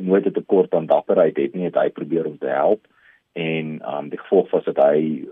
nooit 0.00 0.26
'n 0.26 0.32
tekort 0.32 0.74
aan 0.74 0.86
dapperheid 0.86 1.36
het 1.36 1.54
nie 1.54 1.64
het 1.64 1.80
hy 1.80 1.88
probeer 1.90 2.26
om 2.26 2.38
te 2.38 2.52
help. 2.52 2.86
En 3.32 3.80
um 3.94 4.08
die 4.08 4.18
gevolg 4.18 4.50
was 4.50 4.64
dat 4.64 4.76
hy 4.76 5.24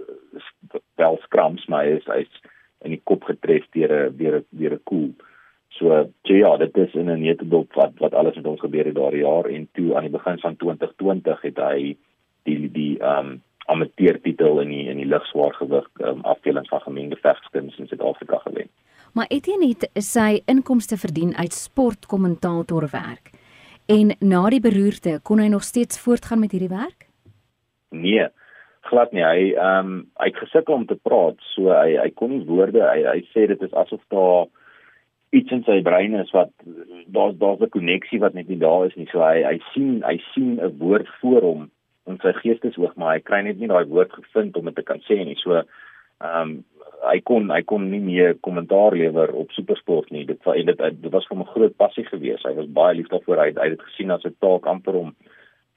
wel 0.95 1.19
skrams 1.23 1.67
maar 1.67 1.87
is 1.87 2.07
hy's 2.07 2.41
in 2.83 2.91
die 2.91 3.03
kop 3.05 3.25
getref 3.25 3.69
deur 3.71 3.93
'n 4.11 4.17
deur 4.17 4.37
'n 4.39 4.47
deur 4.51 4.75
'n 4.75 4.83
koel. 4.85 5.13
So, 5.69 6.11
so 6.23 6.35
ja, 6.35 6.57
dit 6.57 6.77
is 6.77 6.95
in 6.95 7.11
'n 7.11 7.21
netedop 7.21 7.73
wat 7.73 7.93
wat 7.99 8.15
alles 8.15 8.35
met 8.35 8.47
ons 8.47 8.61
gebeur 8.61 8.85
het 8.85 8.95
daardie 8.95 9.25
jaar. 9.25 9.45
En 9.45 9.69
toe 9.73 9.97
aan 9.97 10.09
die 10.09 10.17
begin 10.19 10.39
van 10.39 10.57
2020 10.57 11.41
het 11.41 11.57
hy 11.57 11.97
die 12.43 12.71
die 12.71 13.03
um, 13.03 13.43
amateur 13.67 14.21
titel 14.21 14.61
in 14.61 14.69
die 14.69 14.89
in 14.89 14.97
die 14.97 15.07
ligswaar 15.07 15.55
gewig 15.55 15.89
um, 16.01 16.21
afdeling 16.21 16.69
van 16.69 16.81
gemengde 16.81 17.17
vegskuns 17.17 17.79
in 17.79 17.87
Suid-Afrika 17.87 18.39
gewen. 18.39 18.69
Maar 19.13 19.29
Etienne 19.29 19.69
het 19.69 19.91
sy 20.01 20.41
inkomste 20.49 20.97
verdien 20.97 21.37
uit 21.37 21.53
sportkommentatorwerk. 21.53 23.31
En 23.87 24.15
na 24.21 24.47
die 24.49 24.61
beroerte 24.65 25.19
kon 25.23 25.43
hy 25.43 25.51
nog 25.53 25.67
steeds 25.69 26.01
voortgaan 26.01 26.41
met 26.41 26.55
hierdie 26.55 26.73
werk? 26.73 27.09
Nee, 27.93 28.29
glad 28.89 29.13
nie. 29.13 29.25
Hy 29.25 29.53
ehm 29.53 29.93
um, 29.93 29.93
hy 30.17 30.31
het 30.31 30.41
gesukkel 30.41 30.75
om 30.75 30.87
te 30.87 30.97
praat, 30.97 31.37
so 31.53 31.69
hy 31.75 31.99
hy 32.01 32.09
kon 32.17 32.33
nie 32.33 32.47
woorde 32.49 32.81
hy 32.81 33.05
hy 33.05 33.21
sê 33.35 33.47
dit 33.51 33.69
is 33.69 33.77
asof 33.85 34.01
daar 34.15 34.49
iets 35.37 35.53
in 35.53 35.65
sy 35.69 35.79
brein 35.85 36.17
is 36.17 36.33
wat 36.37 36.51
daar's 37.13 37.37
daar's 37.41 37.61
'n 37.61 37.75
koneksie 37.77 38.21
wat 38.25 38.35
net 38.35 38.49
nie 38.49 38.61
daar 38.65 38.87
is 38.87 38.97
nie. 38.97 39.09
So 39.13 39.21
hy 39.21 39.45
hy 39.45 39.59
sien 39.75 40.03
hy 40.09 40.17
sien 40.33 40.57
'n 40.57 40.79
woord 40.79 41.09
voor 41.21 41.43
hom 41.43 41.71
in 42.07 42.19
sy 42.23 42.33
geestesoog, 42.33 42.97
maar 42.97 43.15
hy 43.15 43.21
kry 43.21 43.43
net 43.43 43.59
nie 43.59 43.69
daai 43.69 43.85
woord 43.85 44.13
gevind 44.13 44.57
om 44.57 44.65
dit 44.65 44.75
te 44.75 44.83
kan 44.83 45.01
sê 45.09 45.25
nie. 45.25 45.37
So 45.37 45.63
ehm 46.23 46.51
um, 46.51 46.61
hy 47.03 47.19
kon 47.27 47.51
hy 47.51 47.63
kon 47.67 47.89
nie 47.91 48.01
meer 48.03 48.37
kommentaar 48.47 48.95
lewer 48.95 49.33
op 49.35 49.51
supersport 49.57 50.11
nie. 50.15 50.25
Dit 50.27 50.43
was 50.47 50.59
dit, 50.67 50.83
dit 51.03 51.13
was 51.15 51.27
vir 51.27 51.37
hom 51.37 51.45
'n 51.45 51.55
groot 51.55 51.77
passie 51.77 52.05
geweest. 52.07 52.47
Hy 52.47 52.55
was 52.55 52.69
baie 52.71 52.95
lief 52.97 53.09
daarvoor. 53.09 53.39
Hy 53.43 53.51
hy 53.59 53.69
het 53.69 53.79
dit 53.79 53.87
gesien 53.89 54.11
as 54.11 54.25
'n 54.25 54.37
taak 54.41 54.67
amper 54.67 54.95
om 54.95 55.15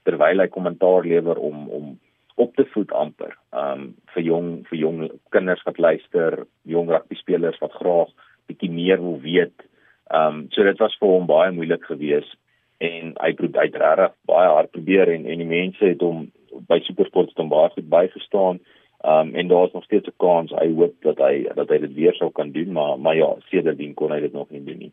terwyl 0.04 0.40
hy 0.40 0.46
kommentaar 0.46 1.02
lewer 1.04 1.38
om 1.38 1.68
om 1.68 1.98
op 2.36 2.54
te 2.56 2.64
voed 2.64 2.92
amper. 2.92 3.36
Ehm 3.52 3.80
um, 3.80 3.94
vir 4.14 4.22
jong 4.22 4.66
vir 4.68 4.78
jong 4.78 5.10
kinders 5.30 5.62
wat 5.64 5.78
luister, 5.78 6.46
jong 6.62 6.88
rugby 6.88 7.14
spelers 7.14 7.58
wat 7.58 7.72
graag 7.72 8.08
bietjie 8.46 8.70
meer 8.70 9.00
wil 9.00 9.20
weet. 9.20 9.66
Ehm 10.10 10.26
um, 10.26 10.46
so 10.50 10.62
dit 10.62 10.78
was 10.78 10.96
vir 11.00 11.08
hom 11.08 11.26
baie 11.26 11.52
moeilik 11.52 11.84
geweest 11.84 12.36
en 12.78 13.14
hy 13.20 13.28
het 13.32 13.56
uit 13.56 13.74
regtig 13.74 14.14
baie 14.26 14.48
hard 14.48 14.70
probeer 14.70 15.08
en 15.08 15.26
en 15.26 15.38
die 15.38 15.52
mense 15.58 15.84
het 15.84 16.00
hom 16.00 16.30
by 16.68 16.78
Supersport 16.80 17.28
het 17.28 17.38
hom 17.38 17.48
baie 17.48 17.70
goed 17.70 17.88
bygestaan. 17.88 18.56
Ehm 18.56 18.85
um, 19.04 19.34
en 19.34 19.48
daar's 19.48 19.72
nog 19.72 19.84
steeds 19.84 20.08
'n 20.08 20.16
kans. 20.16 20.50
Hy 20.50 20.74
hoop 20.74 20.94
dat 21.00 21.18
hy 21.18 21.48
dat 21.54 21.68
hy 21.68 21.78
dit 21.78 21.94
weer 21.94 22.14
sou 22.14 22.30
kan 22.30 22.50
doen, 22.50 22.72
maar 22.72 22.98
maar 23.00 23.16
ja, 23.16 23.34
sedertdien 23.38 23.94
kon 23.94 24.10
hy 24.10 24.20
dit 24.20 24.32
nog 24.32 24.50
nie 24.50 24.64
doen 24.64 24.78
nie. 24.78 24.92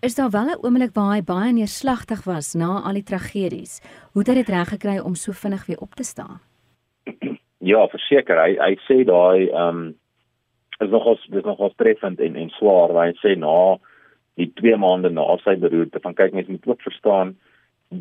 Is 0.00 0.14
daar 0.14 0.30
wel 0.30 0.46
'n 0.46 0.64
oomblik 0.64 0.94
waar 0.94 1.14
hy 1.14 1.22
baie 1.22 1.52
neerslagtig 1.52 2.24
was 2.24 2.54
na 2.54 2.80
al 2.80 2.92
die 2.92 3.02
tragedies? 3.02 3.80
Hoe 4.12 4.22
het 4.22 4.28
hy 4.28 4.34
dit 4.34 4.48
reg 4.48 4.68
gekry 4.68 4.98
om 4.98 5.14
so 5.14 5.32
vinnig 5.32 5.66
weer 5.66 5.80
op 5.80 5.94
te 5.94 6.04
staan? 6.04 6.40
Ja, 7.64 7.88
verseker, 7.88 8.36
hy 8.36 8.56
hy 8.60 8.76
sê 8.76 9.04
daai 9.04 9.48
ehm 9.48 9.68
um, 9.68 9.94
is 10.80 10.90
nogals 10.90 11.26
dis 11.30 11.44
nogals 11.44 11.74
treffend 11.76 12.20
en 12.20 12.36
en 12.36 12.50
swaar 12.50 12.92
waar 12.92 13.06
hy 13.06 13.14
sê 13.22 13.38
na 13.38 13.78
die 14.34 14.50
2 14.60 14.76
maande 14.76 15.10
na 15.10 15.36
sy 15.44 15.56
beroerte 15.56 16.00
van 16.02 16.14
kyk 16.14 16.32
mense 16.32 16.50
moet 16.50 16.66
ook 16.66 16.82
verstaan 16.82 17.36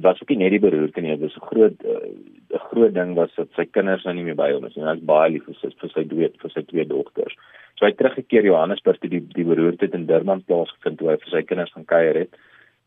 was 0.02 0.22
ook 0.22 0.30
nie 0.30 0.38
net 0.38 0.54
die 0.56 0.62
beroerte 0.64 1.02
nie 1.02 1.18
dis 1.18 1.36
'n 1.36 1.48
groot 1.50 1.84
eh, 1.84 2.10
'n 2.10 2.56
uh, 2.56 2.64
groot 2.70 2.94
ding 2.94 3.16
was 3.16 3.36
dat 3.36 3.50
sy 3.56 3.66
kinders 3.66 4.04
nou 4.06 4.14
nie 4.14 4.24
meer 4.24 4.36
by 4.36 4.52
hom 4.54 4.66
is 4.66 4.78
en 4.78 4.88
hy's 4.88 5.06
baie 5.06 5.32
lief 5.32 5.46
vir 5.46 5.56
sy 5.62 5.70
vir 5.82 5.90
sy 5.90 6.04
dood 6.04 6.38
vir 6.42 6.52
sy 6.52 6.62
twee 6.62 6.86
dogters. 6.86 7.36
So 7.76 7.86
hy 7.86 7.92
teruggekeer 7.92 8.46
Johannesburg 8.46 9.00
toe 9.00 9.10
die 9.10 9.24
die 9.36 9.44
beroerte 9.44 9.90
in 9.94 10.06
Durban 10.06 10.44
plaasgevind 10.44 10.98
toe 11.00 11.10
hy 11.10 11.18
vir 11.18 11.32
sy 11.32 11.42
kinders 11.44 11.74
gaan 11.74 11.86
kuier 11.86 12.16
het. 12.16 12.34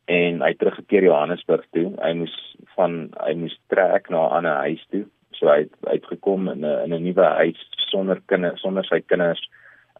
En 0.08 0.40
hy 0.40 0.54
teruggekeer 0.54 1.02
Johannesburg 1.02 1.64
toe. 1.72 1.92
Hy 2.02 2.12
moes 2.12 2.56
van 2.76 3.10
hy 3.26 3.34
moes 3.34 3.58
trek 3.68 4.10
na 4.10 4.26
'n 4.26 4.32
ander 4.38 4.56
huis 4.66 4.86
toe. 4.90 5.04
So 5.32 5.48
hy 5.48 5.58
het 5.58 5.74
uitgekom 5.82 6.48
in 6.48 6.64
'n 6.64 6.84
in 6.84 6.92
'n 6.94 7.04
nuwe 7.04 7.26
huis 7.42 7.60
sonder 7.90 8.20
kinders 8.26 8.60
sonder 8.60 8.84
sy 8.84 9.00
kinders 9.00 9.42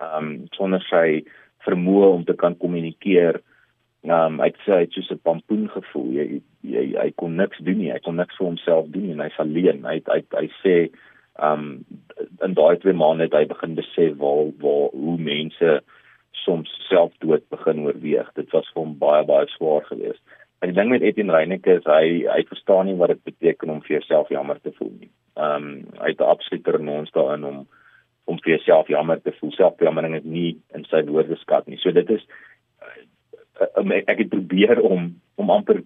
Ehm 0.00 0.24
um, 0.24 0.32
sonder 0.52 0.82
sy 0.90 1.22
vermoë 1.64 2.08
om 2.18 2.24
te 2.28 2.34
kan 2.36 2.56
kommunikeer. 2.60 3.40
Ehm 4.06 4.38
um, 4.38 4.40
hy 4.40 4.52
sê 4.62 4.80
het 4.84 4.92
soos 4.94 5.10
'n 5.10 5.18
pampoen 5.26 5.66
gevoel. 5.68 6.10
Hy, 6.14 6.40
hy 6.62 6.86
hy 6.94 7.10
kon 7.18 7.34
niks 7.36 7.58
doen 7.58 7.78
nie. 7.78 7.90
Hy 7.92 7.98
kon 8.04 8.16
niks 8.16 8.36
vir 8.38 8.46
homself 8.46 8.86
doen 8.94 9.10
en 9.10 9.20
hy's 9.24 9.38
alleen. 9.42 9.82
Hy 9.84 9.98
hy 10.06 10.20
hy 10.38 10.46
sê 10.62 10.76
ehm 11.42 11.52
um, 11.52 11.84
in 12.46 12.54
daai 12.54 12.76
twee 12.78 12.94
maande 12.94 13.26
het 13.26 13.34
hy 13.34 13.44
begin 13.50 13.74
besef 13.74 14.14
waar 14.22 14.52
waar 14.62 14.94
hoe 14.94 15.18
mense 15.18 15.80
soms 16.44 16.70
selfdood 16.88 17.48
begin 17.50 17.82
oorweeg. 17.86 18.30
Dit 18.34 18.52
was 18.52 18.70
vir 18.74 18.82
hom 18.82 18.94
baie 18.98 19.24
baie 19.24 19.46
swaar 19.56 19.82
geweest. 19.90 20.22
En 20.60 20.70
die 20.70 20.78
ding 20.78 20.90
met 20.90 21.02
Etienne 21.02 21.32
Reyneke 21.32 21.76
is 21.80 21.84
hy 21.84 22.22
hy 22.30 22.40
verstaan 22.48 22.86
nie 22.86 22.96
wat 23.02 23.08
dit 23.08 23.24
beteken 23.24 23.70
om 23.70 23.82
vir 23.82 23.98
jouself 23.98 24.28
jammer 24.28 24.60
te 24.62 24.72
voel 24.78 24.94
nie. 25.00 25.10
Ehm 25.34 25.66
um, 25.66 25.84
hy 25.98 26.14
het 26.14 26.20
absoluut 26.20 26.68
renons 26.68 27.10
daarin 27.10 27.44
om 27.44 27.66
om 28.26 28.38
vir 28.42 28.56
jouself 28.56 28.88
jammer 28.88 29.20
te 29.22 29.32
voel. 29.40 29.52
Selfbejammering 29.52 30.14
is 30.14 30.24
nie 30.24 30.56
in 30.74 30.84
sy 30.90 31.02
woordeskat 31.06 31.66
nie. 31.66 31.78
So 31.78 31.90
dit 31.94 32.10
is 32.10 32.22
ek 33.58 34.18
het 34.18 34.28
probeer 34.32 34.80
om 34.80 35.14
om 35.36 35.50
amper 35.50 35.82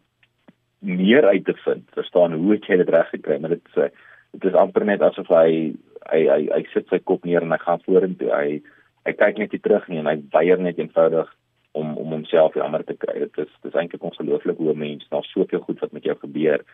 meer 0.81 1.27
uit 1.27 1.45
te 1.45 1.55
vind. 1.65 1.85
Verstaan 1.95 2.33
hoe 2.33 2.53
het 2.53 2.67
jy 2.67 2.77
dit 2.81 2.89
reg 2.89 3.09
gekry? 3.09 3.39
Maar 3.39 3.57
dit 3.57 3.67
is 3.73 3.83
uh, 3.83 3.91
dit 4.33 4.51
is 4.51 4.59
amper 4.59 4.85
net 4.85 5.03
asof 5.03 5.29
hy 5.29 5.75
hy 6.11 6.21
hy 6.27 6.41
hy 6.51 6.63
sit 6.73 6.89
sy 6.89 7.01
kop 7.05 7.25
neer 7.25 7.43
en 7.43 7.53
hy 7.55 7.61
gaan 7.63 7.83
vorentoe. 7.87 8.31
Hy 8.33 8.61
hy 9.09 9.13
kyk 9.17 9.39
net 9.39 9.53
nie 9.53 9.63
terug 9.65 9.89
nie 9.89 10.01
en 10.01 10.11
hy 10.11 10.17
weier 10.35 10.61
net 10.61 10.79
eenvoudig 10.79 11.31
om 11.73 11.97
om 11.99 12.15
homself 12.17 12.55
jammer 12.59 12.85
te 12.87 12.97
kry. 12.99 13.19
Dit 13.27 13.39
is 13.47 13.53
dis 13.65 13.75
eintlik 13.75 14.05
ongelooflik 14.05 14.59
hoe 14.59 14.73
'n 14.75 14.79
mens 14.79 15.07
na 15.11 15.23
soveel 15.23 15.61
goed 15.67 15.81
wat 15.81 15.93
met 15.93 16.05
jou 16.05 16.17
gebeur 16.19 16.65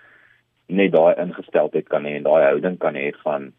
net 0.68 0.92
daai 0.92 1.14
ingesteldheid 1.22 1.88
kan 1.88 2.04
hê 2.04 2.16
en 2.16 2.26
daai 2.26 2.42
houding 2.44 2.78
kan 2.78 2.94
hê 2.94 3.12
van 3.22 3.52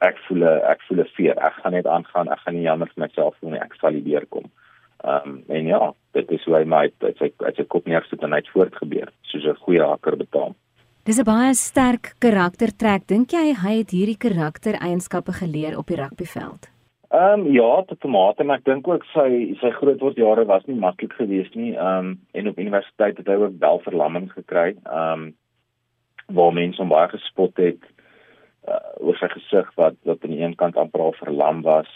ek 0.00 0.18
voel 0.26 0.44
ek 0.48 0.80
voel 0.88 1.04
fear. 1.16 1.36
Ek 1.38 1.58
gaan 1.62 1.72
net 1.72 1.86
aangaan. 1.86 2.28
Ek 2.28 2.38
gaan 2.38 2.54
nie 2.54 2.66
jammer 2.66 2.88
vir 2.94 3.06
myself 3.06 3.36
voel 3.40 3.50
nie. 3.50 3.60
Ek 3.60 3.74
sal 3.80 3.92
hier 3.92 4.04
deurkom. 4.04 4.50
Ehm 5.02 5.28
um, 5.28 5.44
en 5.48 5.66
ja, 5.66 5.92
dit 6.12 6.30
is 6.30 6.44
hoe 6.44 6.56
hy 6.56 6.64
my 6.64 6.84
dit 7.02 7.16
sy 7.18 7.30
dit 7.38 7.56
sy 7.56 7.64
kop 7.74 7.86
neersit 7.90 8.22
en 8.22 8.32
hy 8.32 8.42
het 8.42 8.52
voortgebeur 8.54 9.10
soos 9.30 9.44
'n 9.44 9.62
goeie 9.64 9.82
hakker 9.82 10.16
betaam. 10.16 10.54
Dis 11.04 11.18
'n 11.18 11.24
baie 11.24 11.54
sterk 11.54 12.14
karaktertrek. 12.18 13.06
Dink 13.06 13.32
jy 13.32 13.54
hy 13.64 13.74
het 13.78 13.90
hierdie 13.90 14.18
karaktereienskappe 14.18 15.32
geleer 15.32 15.78
op 15.78 15.86
die 15.86 15.96
rugbyveld? 15.96 16.70
Ehm 17.10 17.40
um, 17.40 17.52
ja, 17.52 17.82
tot 17.86 18.04
'n 18.04 18.10
mate, 18.10 18.44
maar 18.44 18.58
ek 18.58 18.64
dink 18.64 18.88
ook 18.88 19.04
sy 19.04 19.56
sy 19.60 19.70
grootword 19.70 20.16
jare 20.16 20.44
was 20.44 20.64
nie 20.66 20.78
maklik 20.78 21.12
geweest 21.12 21.54
nie. 21.54 21.74
Ehm 21.74 21.98
um, 21.98 22.20
en 22.32 22.48
op 22.48 22.58
universiteit 22.58 23.16
het 23.16 23.26
hy 23.26 23.34
ook 23.34 23.58
wel 23.58 23.78
verlamming 23.78 24.32
gekry. 24.32 24.76
Ehm 24.84 25.12
um, 25.12 25.34
waar 26.32 26.52
mense 26.52 26.80
hom 26.80 26.88
baie 26.88 27.08
gespot 27.08 27.56
het 27.56 27.82
uh, 28.68 28.78
oor 28.96 29.16
sy 29.16 29.28
gesig 29.28 29.74
wat 29.74 29.94
wat 30.08 30.24
aan 30.24 30.34
die 30.34 30.42
een 30.42 30.54
kant 30.54 30.76
amper 30.76 31.00
al 31.00 31.14
verlam 31.18 31.62
was. 31.62 31.90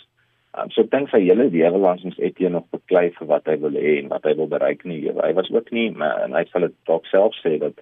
Um, 0.57 0.71
so 0.73 0.83
ek 0.87 0.91
dink 0.91 1.11
sy 1.13 1.21
hele 1.21 1.51
lewe 1.53 1.79
lank 1.79 2.05
moes 2.05 2.17
Etienne 2.19 2.57
nog 2.57 2.69
beklei 2.73 3.11
vir 3.19 3.29
wat 3.29 3.49
hy 3.51 3.59
wil 3.61 3.77
hê 3.77 3.99
en 4.01 4.09
wat 4.09 4.25
hy 4.25 4.33
wil 4.39 4.49
bereik 4.49 4.87
in 4.87 4.95
die 4.95 5.03
lewe. 5.05 5.21
Hy 5.21 5.35
was 5.37 5.51
ook 5.53 5.69
nie 5.77 5.91
maar 5.93 6.23
en 6.25 6.37
hy 6.37 6.45
sal 6.49 6.65
dit 6.65 6.77
dalk 6.89 7.05
self 7.11 7.37
sê 7.43 7.59
dat 7.61 7.77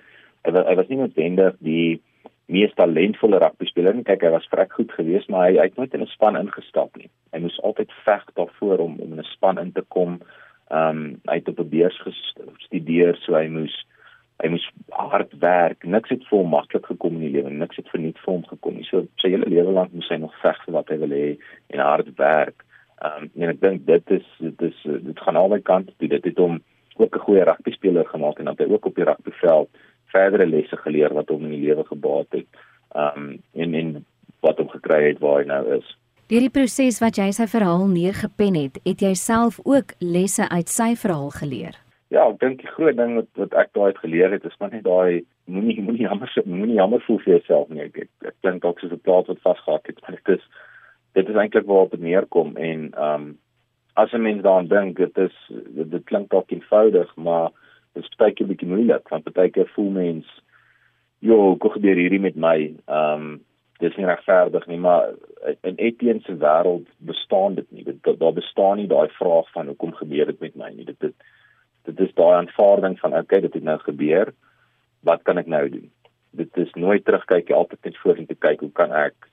hy, 0.44 0.50
hy 0.56 0.74
was 0.80 0.90
nie 0.90 0.98
noodwendig 0.98 1.60
die 1.62 2.00
mees 2.52 2.74
talentvolle 2.76 3.38
rugby 3.40 3.68
speler 3.70 3.94
nie. 3.96 4.04
Kyk, 4.04 4.26
hy 4.26 4.32
was 4.34 4.48
vrek 4.50 4.74
goed 4.76 4.90
geweest, 4.92 5.30
maar 5.32 5.46
hy, 5.46 5.54
hy 5.60 5.68
het 5.70 5.78
nooit 5.78 5.94
in 5.94 6.02
'n 6.02 6.12
span 6.12 6.36
ingestap 6.40 6.90
nie. 6.98 7.08
Hy 7.32 7.40
moes 7.46 7.60
altyd 7.62 7.94
veg 8.04 8.26
daarvoor 8.34 8.82
om 8.84 8.98
om 9.00 9.12
in 9.12 9.22
'n 9.22 9.32
span 9.32 9.58
in 9.58 9.72
te 9.72 9.84
kom. 9.88 10.20
Ehm 10.70 10.98
um, 10.98 11.20
hy 11.30 11.38
het 11.40 11.48
op 11.48 11.60
'n 11.60 11.70
beurs 11.70 11.98
gestudeer, 12.02 13.16
so 13.22 13.34
hy 13.34 13.48
moes 13.48 13.74
hy 14.42 14.50
moes 14.50 14.66
hard 14.90 15.32
werk. 15.42 15.84
Niks 15.86 16.10
het 16.10 16.24
vir 16.28 16.38
hom 16.38 16.52
maklik 16.54 16.86
gekom 16.90 17.18
in 17.18 17.26
die 17.28 17.32
lewe. 17.36 17.52
Niks 17.54 17.78
het 17.80 17.88
verniet 17.92 18.18
vir 18.24 18.32
hom 18.32 18.44
gekom 18.50 18.78
nie. 18.78 18.86
So 18.88 19.06
sy 19.22 19.30
hele 19.34 19.48
lewe 19.50 19.74
lank 19.76 19.94
moes 19.94 20.10
hy 20.10 20.18
nog 20.22 20.34
veg 20.42 20.58
vir 20.66 20.76
wat 20.76 20.92
hy 20.92 20.98
wil 21.02 21.14
hê 21.14 21.26
en 21.74 21.84
hard 21.84 22.10
werk. 22.20 22.66
Ehm 23.04 23.26
um, 23.26 23.30
en 23.40 23.54
ek 23.54 23.60
dink 23.62 23.86
dit 23.86 24.14
is 24.18 24.28
dit 24.40 24.68
is 24.70 24.84
dit 25.08 25.24
gaan 25.26 25.40
albei 25.40 25.60
kante 25.62 25.94
toe. 25.98 26.10
Dit 26.16 26.26
het 26.30 26.38
hom 26.42 26.60
ook 26.96 27.16
'n 27.16 27.26
goeie 27.26 27.44
rugby 27.44 27.72
speler 27.72 28.06
gemaak 28.06 28.38
en 28.38 28.44
dan 28.50 28.58
hy 28.58 28.70
ook 28.72 28.86
op 28.86 28.94
die 28.94 29.04
rugbyveld 29.04 29.68
verdere 30.14 30.46
lesse 30.46 30.76
geleer 30.76 31.14
wat 31.14 31.28
hom 31.28 31.44
in 31.44 31.54
die 31.56 31.66
lewe 31.68 31.84
gebaat 31.84 32.30
het. 32.30 32.46
Um 32.94 33.42
en 33.52 33.74
en 33.74 34.04
wat 34.40 34.58
hom 34.58 34.68
gekry 34.68 35.08
het 35.08 35.18
waar 35.18 35.40
hy 35.40 35.46
nou 35.46 35.78
is. 35.78 35.96
Deur 36.26 36.40
die 36.40 36.50
proses 36.50 36.98
wat 36.98 37.16
jy 37.16 37.30
sy 37.36 37.46
verhaal 37.46 37.86
neergepen 37.86 38.54
het, 38.54 38.78
het 38.84 39.00
jy 39.00 39.14
self 39.14 39.58
ook 39.64 39.92
lesse 40.00 40.48
uit 40.48 40.68
sy 40.68 40.94
verhaal 40.96 41.30
geleer. 41.30 41.83
Ja, 42.12 42.26
ek 42.28 42.40
dink 42.40 42.60
die 42.60 42.70
groot 42.70 42.96
ding 42.96 43.14
wat 43.16 43.30
wat 43.40 43.54
ek 43.64 43.72
daai 43.72 43.94
geleer 43.98 44.32
het 44.32 44.44
is 44.44 44.56
maar 44.60 44.70
net 44.70 44.84
daai 44.84 45.24
moenie 45.46 45.80
moenie 45.82 46.06
jammer 46.06 46.30
moenie 46.44 46.76
jammer 46.76 47.02
voel 47.06 47.18
vir 47.24 47.36
jouself 47.38 47.68
nie. 47.68 47.86
Ek 47.88 48.04
ek 48.28 48.36
dink 48.46 48.62
dalk 48.62 48.80
soos 48.80 48.92
'n 48.92 49.00
plaas 49.00 49.30
wat 49.30 49.42
vasgehak 49.46 49.86
het, 49.86 50.00
maar 50.02 50.18
dit 50.18 50.38
is 50.38 50.44
dit 51.14 51.28
is 51.28 51.40
eintlik 51.40 51.66
waar 51.66 51.88
dit 51.88 52.00
neerkom 52.00 52.56
en 52.56 52.92
um 53.08 53.38
as 53.94 54.12
'n 54.12 54.22
mens 54.22 54.42
daaraan 54.42 54.68
dink, 54.68 54.96
dit 54.96 55.18
is 55.18 55.36
dit, 55.48 55.90
dit 55.90 56.04
klink 56.04 56.30
dalk 56.30 56.50
eenvoudig, 56.50 57.16
maar 57.16 57.50
dit 57.94 58.02
is 58.02 58.16
baie 58.18 58.32
keer 58.32 58.46
bietjie 58.46 58.68
moeilik 58.68 59.08
want 59.08 59.32
baie 59.32 59.50
keer 59.50 59.70
voel 59.74 59.90
mens 59.90 60.26
jo, 61.24 61.56
hoe 61.60 61.72
gebeur 61.72 61.96
hierdie 61.96 62.20
met 62.20 62.36
my? 62.36 62.74
Ehm 62.86 63.26
um, 63.26 63.42
dis 63.82 63.96
nie 63.98 64.06
regverdig 64.06 64.66
nie, 64.70 64.78
maar 64.78 65.08
in 65.66 65.74
Etienne 65.82 66.20
se 66.22 66.36
wêreld 66.38 66.86
bestaan 66.98 67.54
dit 67.54 67.70
nie. 67.74 67.82
Dit 67.84 68.18
daar 68.20 68.32
bestaan 68.32 68.76
nie 68.76 68.86
daai 68.86 69.08
vraag 69.16 69.50
van 69.52 69.66
hoekom 69.66 69.92
gebeur 69.98 70.26
dit 70.30 70.40
met 70.40 70.54
my 70.54 70.70
nie. 70.76 70.84
Dit 70.84 71.00
dit 71.00 71.14
dit 71.88 72.00
is 72.00 72.14
daai 72.18 72.34
aanvaarding 72.38 72.98
van 73.00 73.16
okay, 73.18 73.40
dit 73.44 73.54
het 73.54 73.62
nou 73.62 73.78
gebeur. 73.82 74.32
Wat 75.04 75.22
kan 75.22 75.38
ek 75.38 75.50
nou 75.50 75.68
doen? 75.68 75.90
Dit 76.34 76.56
is 76.56 76.72
nooit 76.74 77.04
terugkyk, 77.04 77.50
altyd 77.50 77.84
net 77.84 78.02
vorentoe 78.02 78.36
kyk. 78.36 78.60
Hoe 78.60 78.72
kan 78.72 78.92
ek 78.92 79.30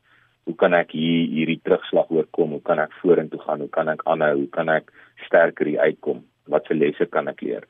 hoe 0.49 0.55
kan 0.57 0.73
ek 0.73 0.95
hier 0.97 1.27
hierdie 1.29 1.59
terugslag 1.63 2.09
oorkom? 2.09 2.55
Hoe 2.57 2.65
kan 2.65 2.79
ek 2.81 2.93
vorentoe 3.01 3.39
gaan? 3.43 3.61
Hoe 3.61 3.69
kan 3.69 3.91
ek 3.93 4.01
aanhou? 4.09 4.33
Hoe 4.43 4.49
kan 4.49 4.71
ek 4.73 4.89
sterker 5.27 5.69
uitkom? 5.79 6.23
Wat 6.49 6.65
se 6.65 6.77
lesse 6.77 7.05
kan 7.13 7.29
ek 7.31 7.43
leer? 7.45 7.67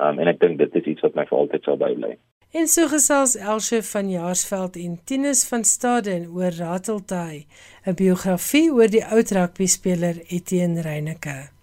Um, 0.00 0.20
en 0.20 0.28
ek 0.28 0.40
dink 0.42 0.60
dit 0.60 0.76
is 0.80 0.92
iets 0.94 1.06
wat 1.06 1.16
my 1.16 1.24
vir 1.28 1.38
altyd 1.38 1.64
sal 1.66 1.80
bybly. 1.80 2.14
En 2.50 2.66
so 2.66 2.88
gesels 2.90 3.36
Elsje 3.38 3.78
van 3.86 4.08
Jaarsveld 4.10 4.76
en 4.76 4.96
Tinus 5.06 5.44
van 5.46 5.62
Staden 5.64 6.26
oor 6.34 6.50
Rateltai, 6.50 7.46
'n 7.86 7.94
biografie 7.94 8.72
oor 8.72 8.90
die 8.90 9.04
oud 9.06 9.30
rugbyspeler 9.30 10.18
Etienne 10.28 10.82
Reyneke. 10.82 11.59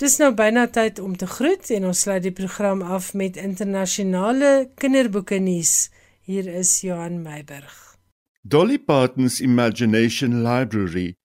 Dis 0.00 0.14
nou 0.16 0.30
byna 0.32 0.62
tyd 0.72 0.96
om 1.04 1.12
te 1.12 1.26
groet 1.28 1.66
en 1.76 1.90
ons 1.90 1.98
sluit 2.06 2.22
die 2.24 2.32
program 2.32 2.80
af 2.80 3.10
met 3.12 3.34
internasionale 3.36 4.70
kinderboeke 4.80 5.36
nuus. 5.44 5.90
Hier 6.24 6.48
is 6.48 6.70
Johan 6.80 7.18
Meiburg. 7.20 7.74
Dolly 8.40 8.78
Parton's 8.78 9.42
Imagination 9.44 10.40
Library 10.40 11.18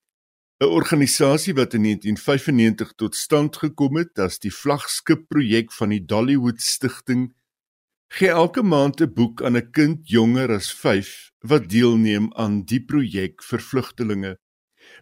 'n 0.60 0.68
organisasie 0.68 1.54
wat 1.54 1.74
in 1.74 1.82
1995 1.88 2.92
tot 2.96 3.16
stand 3.16 3.56
gekom 3.56 3.96
het 3.96 4.18
as 4.18 4.38
die 4.38 4.52
vlaggenskap 4.52 5.24
projek 5.28 5.72
van 5.72 5.88
die 5.88 6.04
Dollywood 6.04 6.60
Stichting, 6.60 7.32
gee 8.08 8.28
elke 8.28 8.62
maand 8.62 9.00
'n 9.00 9.12
boek 9.12 9.42
aan 9.42 9.56
'n 9.56 9.70
kind 9.70 10.08
jonger 10.08 10.52
as 10.52 10.72
5 10.72 11.32
wat 11.40 11.68
deelneem 11.68 12.28
aan 12.34 12.64
die 12.64 12.84
projek 12.84 13.42
vir 13.42 13.60
vlugtelinge. 13.60 14.36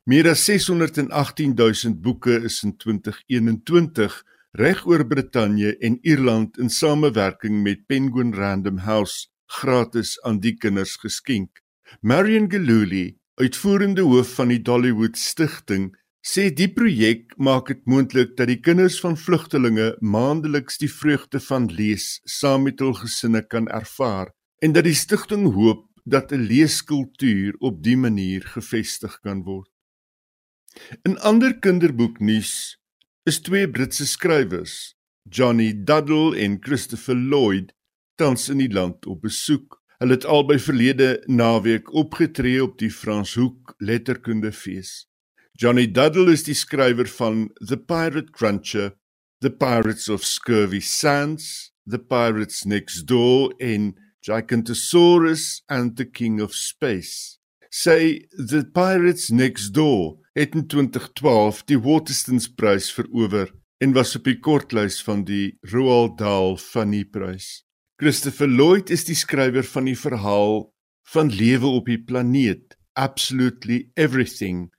Meer 0.06 0.26
as 0.28 0.42
618 0.44 1.54
000 1.56 1.94
boeke 2.04 2.34
is 2.44 2.58
in 2.62 2.74
2021 2.76 4.16
reg 4.60 4.82
oor 4.84 5.06
Brittanje 5.08 5.70
en 5.80 5.96
Ierland 6.04 6.58
in 6.60 6.68
samewerking 6.68 7.62
met 7.62 7.86
Penguin 7.88 8.34
Random 8.36 8.82
House 8.84 9.30
gratis 9.46 10.18
aan 10.20 10.42
die 10.44 10.52
kinders 10.60 10.98
geskenk. 11.00 11.62
Marion 12.02 12.50
Geluli 12.52 13.16
uitvoerende 13.40 14.04
hoof 14.04 14.36
van 14.36 14.52
die 14.52 14.60
Dollywood 14.60 15.16
Stichting, 15.16 15.88
sê 16.20 16.50
die 16.52 16.68
projek 16.68 17.32
maak 17.40 17.72
dit 17.72 17.80
moontlik 17.88 18.36
dat 18.36 18.52
die 18.52 18.60
kinders 18.60 19.00
van 19.00 19.16
vlugtelinge 19.16 19.94
maandeliks 20.04 20.82
die 20.84 20.92
vreugde 20.92 21.40
van 21.48 21.72
lees 21.72 22.18
saam 22.28 22.68
met 22.68 22.84
hul 22.84 22.92
gesinne 23.00 23.40
kan 23.48 23.72
ervaar 23.72 24.36
en 24.60 24.76
dat 24.76 24.84
die 24.84 24.96
stigting 24.96 25.48
hoop 25.56 25.88
dat 26.04 26.32
'n 26.32 26.44
leeskultuur 26.44 27.56
op 27.64 27.80
dië 27.82 27.96
manier 27.96 28.44
gevestig 28.44 29.20
kan 29.24 29.40
word. 29.48 29.73
In 31.02 31.18
ander 31.18 31.54
kinderboeknuus 31.58 32.76
is 33.24 33.40
twee 33.40 33.68
Britse 33.70 34.06
skrywers, 34.06 34.94
Johnny 35.30 35.72
Duddle 35.72 36.36
en 36.36 36.58
Christopher 36.60 37.16
Lloyd, 37.16 37.72
tans 38.16 38.48
in 38.48 38.60
die 38.62 38.70
land 38.72 39.06
op 39.06 39.22
besoek. 39.24 39.78
Hulle 40.02 40.18
het 40.18 40.26
albei 40.28 40.58
verlede 40.58 41.08
naweek 41.30 41.92
opgetree 41.94 42.62
op 42.62 42.76
die 42.82 42.90
Franshoek 42.90 43.74
Letterkundefees. 43.78 45.06
Johnny 45.54 45.86
Duddle 45.86 46.34
is 46.34 46.42
die 46.44 46.56
skrywer 46.58 47.08
van 47.20 47.46
The 47.62 47.78
Pirate 47.78 48.32
Cruncher, 48.34 48.92
The 49.40 49.50
Pirates 49.50 50.08
of 50.10 50.24
Scurvy 50.26 50.80
Sands, 50.80 51.70
The 51.86 52.00
Pirates 52.00 52.64
Next 52.64 53.06
Door 53.06 53.54
en 53.60 53.94
Gigantosaurus 54.26 55.62
and 55.68 55.96
the 55.96 56.04
King 56.04 56.40
of 56.42 56.54
Space. 56.54 57.38
Sy 57.70 58.26
The 58.34 58.64
Pirates 58.74 59.30
Next 59.30 59.70
Door 59.74 60.23
het 60.34 60.54
in 60.54 60.66
2012 60.66 61.62
die 61.70 61.78
Waterstones 61.78 62.48
Prys 62.50 62.90
verower 62.92 63.52
en 63.78 63.94
was 63.94 64.16
op 64.18 64.26
die 64.26 64.38
kortlys 64.42 64.98
van 65.06 65.22
die 65.26 65.56
Roald 65.70 66.18
Dahl 66.18 66.56
Funny 66.58 67.04
Prys. 67.04 67.62
Christopher 68.02 68.50
Lloyd 68.50 68.90
is 68.90 69.06
die 69.06 69.14
skrywer 69.14 69.66
van 69.70 69.86
die 69.86 69.98
verhaal 69.98 70.64
van 71.14 71.30
lewe 71.30 71.70
op 71.78 71.86
die 71.86 72.00
planeet 72.02 72.74
Absolutely 72.98 73.84
Everything 73.94 74.72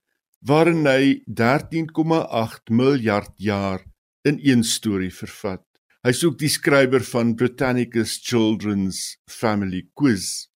waarin 0.46 0.84
hy 0.86 1.22
13,8 1.40 2.70
miljard 2.70 3.32
jaar 3.40 3.80
in 4.28 4.38
een 4.42 4.62
storie 4.64 5.10
vervat. 5.14 5.64
Hy's 6.06 6.20
ook 6.26 6.36
die 6.38 6.50
skrywer 6.52 7.02
van 7.02 7.34
Britannicus 7.34 8.18
Children's 8.22 9.16
Family 9.26 9.86
Quiz. 9.98 10.46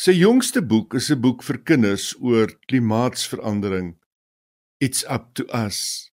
Sy 0.00 0.14
jongste 0.16 0.62
boek 0.62 0.94
is 0.94 1.10
'n 1.10 1.20
boek 1.20 1.42
vir 1.42 1.58
kinders 1.58 2.14
oor 2.20 2.48
klimaatsverandering. 2.70 3.96
It's 4.80 5.04
up 5.08 5.34
to 5.34 5.46
us. 5.54 6.10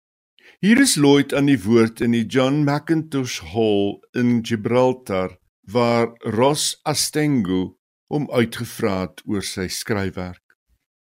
Hier 0.60 0.80
is 0.80 0.96
Lloyd 0.96 1.32
aan 1.32 1.46
die 1.48 1.58
woord 1.64 2.02
in 2.04 2.12
die 2.12 2.26
John 2.28 2.60
Mackintosh 2.64 3.38
Hall 3.54 4.02
in 4.12 4.42
Gibraltar 4.44 5.38
waar 5.64 6.12
Ross 6.36 6.76
Astengu 6.84 7.78
hom 8.12 8.28
uitgevra 8.28 9.06
het 9.06 9.22
oor 9.24 9.40
sy 9.46 9.64
skryfwerk. 9.72 10.44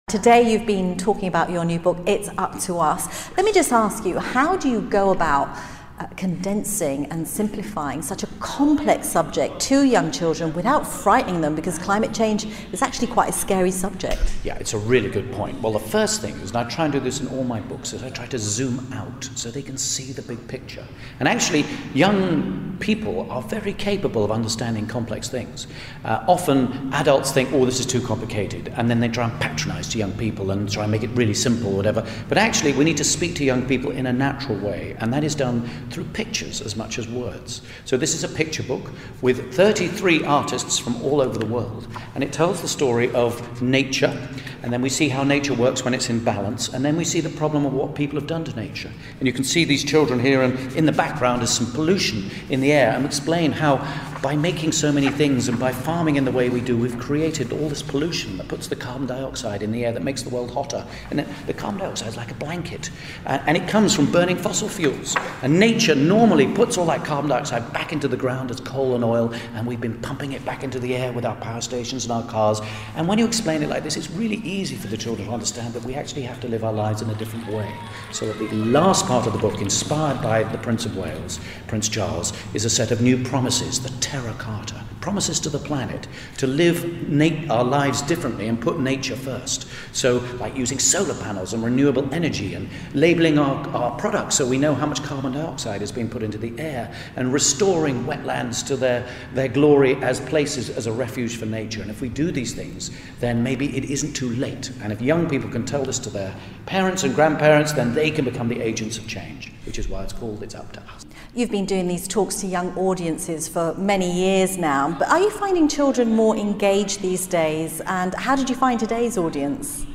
Today 0.08 0.40
you've 0.48 0.66
been 0.66 0.96
talking 0.96 1.28
about 1.28 1.52
your 1.52 1.64
new 1.68 1.78
book 1.78 2.00
It's 2.08 2.32
Up 2.38 2.56
to 2.64 2.80
Us. 2.80 3.04
Let 3.36 3.44
me 3.44 3.52
just 3.52 3.72
ask 3.72 4.06
you, 4.06 4.18
how 4.18 4.56
do 4.56 4.70
you 4.70 4.80
go 4.88 5.10
about 5.10 5.52
uh, 5.98 6.06
condensing 6.16 7.06
and 7.06 7.26
simplifying 7.26 8.02
such 8.02 8.22
a 8.22 8.26
complex 8.40 9.08
subject 9.08 9.60
to 9.60 9.82
young 9.82 10.10
children 10.10 10.52
without 10.54 10.86
frightening 10.86 11.40
them 11.40 11.54
because 11.54 11.78
climate 11.78 12.12
change 12.14 12.46
is 12.72 12.82
actually 12.82 13.06
quite 13.06 13.28
a 13.28 13.32
scary 13.32 13.70
subject. 13.70 14.20
Yeah, 14.42 14.56
it's 14.56 14.72
a 14.72 14.78
really 14.78 15.10
good 15.10 15.30
point. 15.32 15.60
Well, 15.60 15.72
the 15.72 15.78
first 15.78 16.20
thing 16.20 16.34
is, 16.36 16.50
and 16.50 16.58
I 16.58 16.64
try 16.68 16.84
and 16.84 16.92
do 16.92 17.00
this 17.00 17.20
in 17.20 17.28
all 17.28 17.44
my 17.44 17.60
books, 17.60 17.92
is 17.92 18.02
I 18.02 18.10
try 18.10 18.26
to 18.26 18.38
zoom 18.38 18.92
out 18.92 19.28
so 19.34 19.50
they 19.50 19.62
can 19.62 19.76
see 19.76 20.12
the 20.12 20.22
big 20.22 20.46
picture. 20.48 20.86
And 21.20 21.28
actually, 21.28 21.64
young 21.94 22.76
people 22.80 23.30
are 23.30 23.42
very 23.42 23.72
capable 23.72 24.24
of 24.24 24.30
understanding 24.30 24.86
complex 24.86 25.28
things. 25.28 25.66
Uh, 26.04 26.24
often, 26.26 26.92
adults 26.94 27.30
think, 27.30 27.52
oh, 27.52 27.64
this 27.64 27.80
is 27.80 27.86
too 27.86 28.00
complicated, 28.00 28.72
and 28.76 28.90
then 28.90 28.98
they 29.00 29.08
try 29.08 29.28
and 29.28 29.40
patronize 29.40 29.88
to 29.90 29.98
young 29.98 30.12
people 30.12 30.50
and 30.50 30.70
try 30.70 30.82
and 30.82 30.90
make 30.90 31.02
it 31.02 31.10
really 31.10 31.34
simple 31.34 31.72
or 31.72 31.76
whatever. 31.76 32.06
But 32.28 32.38
actually, 32.38 32.72
we 32.72 32.84
need 32.84 32.96
to 32.96 33.04
speak 33.04 33.36
to 33.36 33.44
young 33.44 33.66
people 33.66 33.90
in 33.90 34.06
a 34.06 34.12
natural 34.12 34.58
way, 34.58 34.96
and 34.98 35.12
that 35.12 35.22
is 35.22 35.34
done 35.34 35.68
through 35.92 36.04
pictures 36.04 36.60
as 36.60 36.76
much 36.76 36.98
as 36.98 37.06
words. 37.08 37.62
So, 37.84 37.96
this 37.96 38.14
is 38.14 38.24
a 38.24 38.28
picture 38.28 38.62
book 38.62 38.90
with 39.20 39.54
33 39.54 40.24
artists 40.24 40.78
from 40.78 41.00
all 41.02 41.20
over 41.20 41.38
the 41.38 41.46
world, 41.46 41.86
and 42.14 42.24
it 42.24 42.32
tells 42.32 42.62
the 42.62 42.68
story 42.68 43.10
of 43.12 43.62
nature, 43.62 44.16
and 44.62 44.72
then 44.72 44.82
we 44.82 44.88
see 44.88 45.08
how 45.08 45.22
nature 45.22 45.54
works 45.54 45.84
when 45.84 45.94
it's 45.94 46.10
in 46.10 46.22
balance, 46.22 46.68
and 46.68 46.84
then 46.84 46.96
we 46.96 47.04
see 47.04 47.20
the 47.20 47.30
problem 47.30 47.66
of 47.66 47.72
what 47.72 47.94
people 47.94 48.18
have 48.18 48.28
done 48.28 48.44
to 48.44 48.56
nature. 48.56 48.90
And 49.18 49.26
you 49.26 49.32
can 49.32 49.44
see 49.44 49.64
these 49.64 49.84
children 49.84 50.20
here, 50.20 50.42
and 50.42 50.72
in 50.76 50.86
the 50.86 50.92
background 50.92 51.42
is 51.42 51.50
some 51.50 51.70
pollution 51.72 52.30
in 52.48 52.60
the 52.60 52.72
air, 52.72 52.92
and 52.92 53.04
explain 53.04 53.52
how 53.52 53.78
by 54.22 54.36
making 54.36 54.70
so 54.70 54.92
many 54.92 55.08
things 55.10 55.48
and 55.48 55.58
by 55.58 55.72
farming 55.72 56.14
in 56.14 56.24
the 56.24 56.30
way 56.30 56.48
we 56.48 56.60
do, 56.60 56.78
we've 56.78 56.98
created 56.98 57.52
all 57.52 57.68
this 57.68 57.82
pollution 57.82 58.36
that 58.36 58.46
puts 58.46 58.68
the 58.68 58.76
carbon 58.76 59.04
dioxide 59.04 59.64
in 59.64 59.72
the 59.72 59.84
air 59.84 59.90
that 59.90 60.04
makes 60.04 60.22
the 60.22 60.30
world 60.30 60.52
hotter. 60.52 60.86
And 61.10 61.26
the 61.46 61.52
carbon 61.52 61.80
dioxide 61.80 62.08
is 62.08 62.16
like 62.16 62.30
a 62.30 62.34
blanket, 62.34 62.90
uh, 63.26 63.40
and 63.46 63.56
it 63.56 63.68
comes 63.68 63.94
from 63.94 64.10
burning 64.12 64.36
fossil 64.36 64.68
fuels. 64.68 65.16
And 65.42 65.58
nature 65.58 65.96
normally 65.96 66.46
puts 66.46 66.78
all 66.78 66.86
that 66.86 67.04
carbon 67.04 67.30
dioxide 67.30 67.72
back 67.72 67.92
into 67.92 68.06
the 68.06 68.16
ground 68.16 68.52
as 68.52 68.60
coal 68.60 68.94
and 68.94 69.02
oil, 69.02 69.34
and 69.54 69.66
we've 69.66 69.80
been 69.80 70.00
pumping 70.00 70.32
it 70.32 70.44
back 70.44 70.62
into 70.62 70.78
the 70.78 70.94
air 70.94 71.12
with 71.12 71.26
our 71.26 71.36
power 71.36 71.60
stations 71.60 72.04
and 72.04 72.12
our 72.12 72.24
cars. 72.30 72.60
And 72.94 73.08
when 73.08 73.18
you 73.18 73.26
explain 73.26 73.64
it 73.64 73.68
like 73.68 73.82
this, 73.82 73.96
it's 73.96 74.10
really 74.10 74.36
easy 74.36 74.76
for 74.76 74.86
the 74.86 74.96
children 74.96 75.26
to 75.26 75.34
understand 75.34 75.74
that 75.74 75.82
we 75.82 75.94
actually 75.94 76.22
have 76.22 76.40
to 76.42 76.48
live 76.48 76.62
our 76.62 76.72
lives 76.72 77.02
in 77.02 77.10
a 77.10 77.14
different 77.16 77.48
way. 77.48 77.74
So 78.12 78.32
that 78.32 78.38
the 78.38 78.54
last 78.56 79.06
part 79.06 79.26
of 79.26 79.32
the 79.32 79.38
book, 79.40 79.60
inspired 79.60 80.22
by 80.22 80.44
the 80.44 80.58
Prince 80.58 80.86
of 80.86 80.96
Wales, 80.96 81.40
Prince 81.66 81.88
Charles, 81.88 82.32
is 82.54 82.64
a 82.64 82.70
set 82.70 82.92
of 82.92 83.00
new 83.00 83.20
promises, 83.24 83.80
Terra 84.12 84.34
Carta, 84.34 84.84
promises 85.00 85.40
to 85.40 85.48
the 85.48 85.58
planet 85.58 86.06
to 86.36 86.46
live 86.46 87.08
nat- 87.08 87.48
our 87.48 87.64
lives 87.64 88.02
differently 88.02 88.46
and 88.46 88.60
put 88.60 88.78
nature 88.78 89.16
first. 89.16 89.66
So, 89.92 90.18
like 90.38 90.54
using 90.54 90.78
solar 90.78 91.14
panels 91.14 91.54
and 91.54 91.64
renewable 91.64 92.12
energy 92.12 92.52
and 92.52 92.68
labeling 92.92 93.38
our, 93.38 93.66
our 93.68 93.98
products 93.98 94.34
so 94.34 94.46
we 94.46 94.58
know 94.58 94.74
how 94.74 94.84
much 94.84 95.02
carbon 95.02 95.32
dioxide 95.32 95.80
is 95.80 95.90
being 95.90 96.10
put 96.10 96.22
into 96.22 96.36
the 96.36 96.52
air 96.60 96.94
and 97.16 97.32
restoring 97.32 98.04
wetlands 98.04 98.66
to 98.66 98.76
their, 98.76 99.08
their 99.32 99.48
glory 99.48 99.94
as 100.02 100.20
places 100.20 100.68
as 100.68 100.86
a 100.86 100.92
refuge 100.92 101.38
for 101.38 101.46
nature. 101.46 101.80
And 101.80 101.90
if 101.90 102.02
we 102.02 102.10
do 102.10 102.30
these 102.30 102.52
things, 102.52 102.90
then 103.20 103.42
maybe 103.42 103.74
it 103.74 103.86
isn't 103.86 104.12
too 104.12 104.28
late. 104.34 104.72
And 104.82 104.92
if 104.92 105.00
young 105.00 105.26
people 105.26 105.48
can 105.48 105.64
tell 105.64 105.84
this 105.84 105.98
to 106.00 106.10
their 106.10 106.36
parents 106.66 107.02
and 107.02 107.14
grandparents, 107.14 107.72
then 107.72 107.94
they 107.94 108.10
can 108.10 108.26
become 108.26 108.48
the 108.48 108.60
agents 108.60 108.98
of 108.98 109.06
change, 109.06 109.50
which 109.64 109.78
is 109.78 109.88
why 109.88 110.04
it's 110.04 110.12
called 110.12 110.42
It's 110.42 110.54
Up 110.54 110.70
to 110.72 110.80
Us. 110.82 111.06
You've 111.34 111.50
been 111.50 111.64
doing 111.64 111.88
these 111.88 112.06
talks 112.06 112.42
to 112.42 112.46
young 112.46 112.76
audiences 112.76 113.48
for 113.48 113.72
many 113.74 114.12
years 114.12 114.58
now, 114.58 114.94
but 114.98 115.08
are 115.08 115.18
you 115.18 115.30
finding 115.30 115.66
children 115.66 116.14
more 116.14 116.36
engaged 116.36 117.00
these 117.00 117.26
days? 117.26 117.80
And 117.86 118.12
how 118.14 118.36
did 118.36 118.50
you 118.50 118.54
find 118.54 118.78
today's 118.78 119.16
audience? 119.16 119.86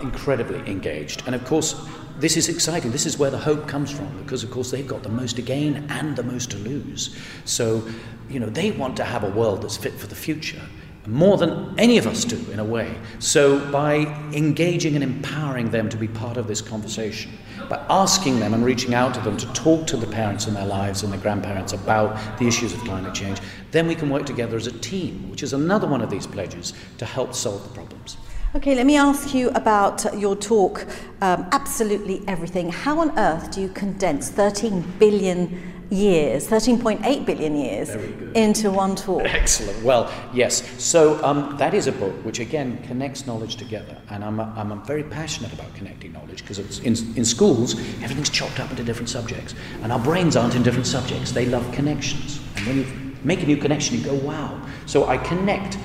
incredibly 0.00 0.58
engaged. 0.60 1.22
And 1.26 1.34
of 1.34 1.44
course, 1.44 1.86
this 2.16 2.38
is 2.38 2.48
exciting. 2.48 2.90
This 2.90 3.04
is 3.04 3.18
where 3.18 3.30
the 3.30 3.36
hope 3.36 3.68
comes 3.68 3.90
from 3.90 4.06
because, 4.22 4.42
of 4.42 4.50
course, 4.50 4.70
they've 4.70 4.86
got 4.86 5.02
the 5.02 5.10
most 5.10 5.36
to 5.36 5.42
gain 5.42 5.84
and 5.90 6.16
the 6.16 6.22
most 6.22 6.50
to 6.52 6.56
lose. 6.56 7.14
So, 7.44 7.86
you 8.30 8.40
know, 8.40 8.48
they 8.48 8.70
want 8.70 8.96
to 8.96 9.04
have 9.04 9.24
a 9.24 9.28
world 9.28 9.60
that's 9.60 9.76
fit 9.76 9.92
for 9.92 10.06
the 10.06 10.14
future 10.14 10.62
more 11.06 11.36
than 11.36 11.74
any 11.78 11.98
of 11.98 12.06
us 12.06 12.24
do, 12.24 12.38
in 12.52 12.58
a 12.58 12.64
way. 12.64 12.94
So, 13.18 13.70
by 13.70 13.96
engaging 14.32 14.94
and 14.94 15.02
empowering 15.02 15.70
them 15.70 15.88
to 15.88 15.96
be 15.96 16.08
part 16.08 16.36
of 16.36 16.46
this 16.46 16.60
conversation, 16.60 17.32
by 17.70 17.82
asking 17.88 18.40
them 18.40 18.52
and 18.52 18.64
reaching 18.64 18.94
out 18.94 19.14
to 19.14 19.20
them 19.20 19.36
to 19.36 19.46
talk 19.52 19.86
to 19.86 19.96
the 19.96 20.06
parents 20.06 20.48
in 20.48 20.54
their 20.54 20.66
lives 20.66 21.04
and 21.04 21.12
their 21.12 21.20
grandparents 21.20 21.72
about 21.72 22.38
the 22.38 22.46
issues 22.46 22.74
of 22.74 22.80
climate 22.80 23.14
change, 23.14 23.38
then 23.70 23.86
we 23.86 23.94
can 23.94 24.10
work 24.10 24.26
together 24.26 24.56
as 24.56 24.66
a 24.66 24.72
team, 24.80 25.30
which 25.30 25.42
is 25.42 25.52
another 25.52 25.86
one 25.86 26.02
of 26.02 26.10
these 26.10 26.26
pledges 26.26 26.74
to 26.98 27.06
help 27.06 27.32
solve 27.32 27.62
the 27.62 27.72
problems. 27.72 28.16
Okay, 28.56 28.74
let 28.74 28.84
me 28.84 28.96
ask 28.96 29.32
you 29.32 29.50
about 29.50 30.04
your 30.18 30.34
talk, 30.34 30.84
um, 31.20 31.46
Absolutely 31.52 32.20
Everything. 32.26 32.70
How 32.70 32.98
on 32.98 33.16
earth 33.16 33.52
do 33.52 33.60
you 33.60 33.68
condense 33.68 34.28
13 34.28 34.80
billion 34.98 35.79
years, 35.90 36.48
13.8 36.48 37.26
billion 37.26 37.56
years, 37.56 37.90
into 38.34 38.70
one 38.70 38.94
talk? 38.94 39.22
Excellent. 39.24 39.82
Well, 39.82 40.12
yes. 40.32 40.62
So 40.82 41.22
um, 41.24 41.56
that 41.58 41.74
is 41.74 41.86
a 41.86 41.92
book 41.92 42.14
which, 42.24 42.38
again, 42.38 42.82
connects 42.84 43.26
knowledge 43.26 43.56
together. 43.56 43.96
And 44.08 44.24
I'm, 44.24 44.40
I'm, 44.40 44.72
I'm 44.72 44.82
very 44.82 45.02
passionate 45.02 45.52
about 45.52 45.74
connecting 45.74 46.12
knowledge 46.12 46.42
because 46.42 46.78
in, 46.80 46.94
in 47.16 47.24
schools, 47.24 47.74
everything's 48.02 48.30
chopped 48.30 48.60
up 48.60 48.70
into 48.70 48.84
different 48.84 49.08
subjects. 49.08 49.54
And 49.82 49.92
our 49.92 49.98
brains 49.98 50.36
aren't 50.36 50.54
in 50.54 50.62
different 50.62 50.86
subjects, 50.86 51.32
they 51.32 51.46
love 51.46 51.70
connections. 51.72 52.40
And 52.56 52.66
when 52.66 52.76
you 52.78 52.86
make 53.24 53.42
a 53.42 53.46
new 53.46 53.56
connection, 53.56 53.98
you 53.98 54.04
go, 54.04 54.14
wow. 54.14 54.60
So 54.86 55.06
I 55.06 55.18
connect 55.18 55.78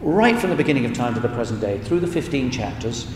right 0.00 0.38
from 0.38 0.50
the 0.50 0.56
beginning 0.56 0.84
of 0.84 0.92
time 0.92 1.14
to 1.14 1.20
the 1.20 1.28
present 1.28 1.60
day 1.60 1.78
through 1.78 2.00
the 2.00 2.06
15 2.06 2.50
chapters 2.50 3.06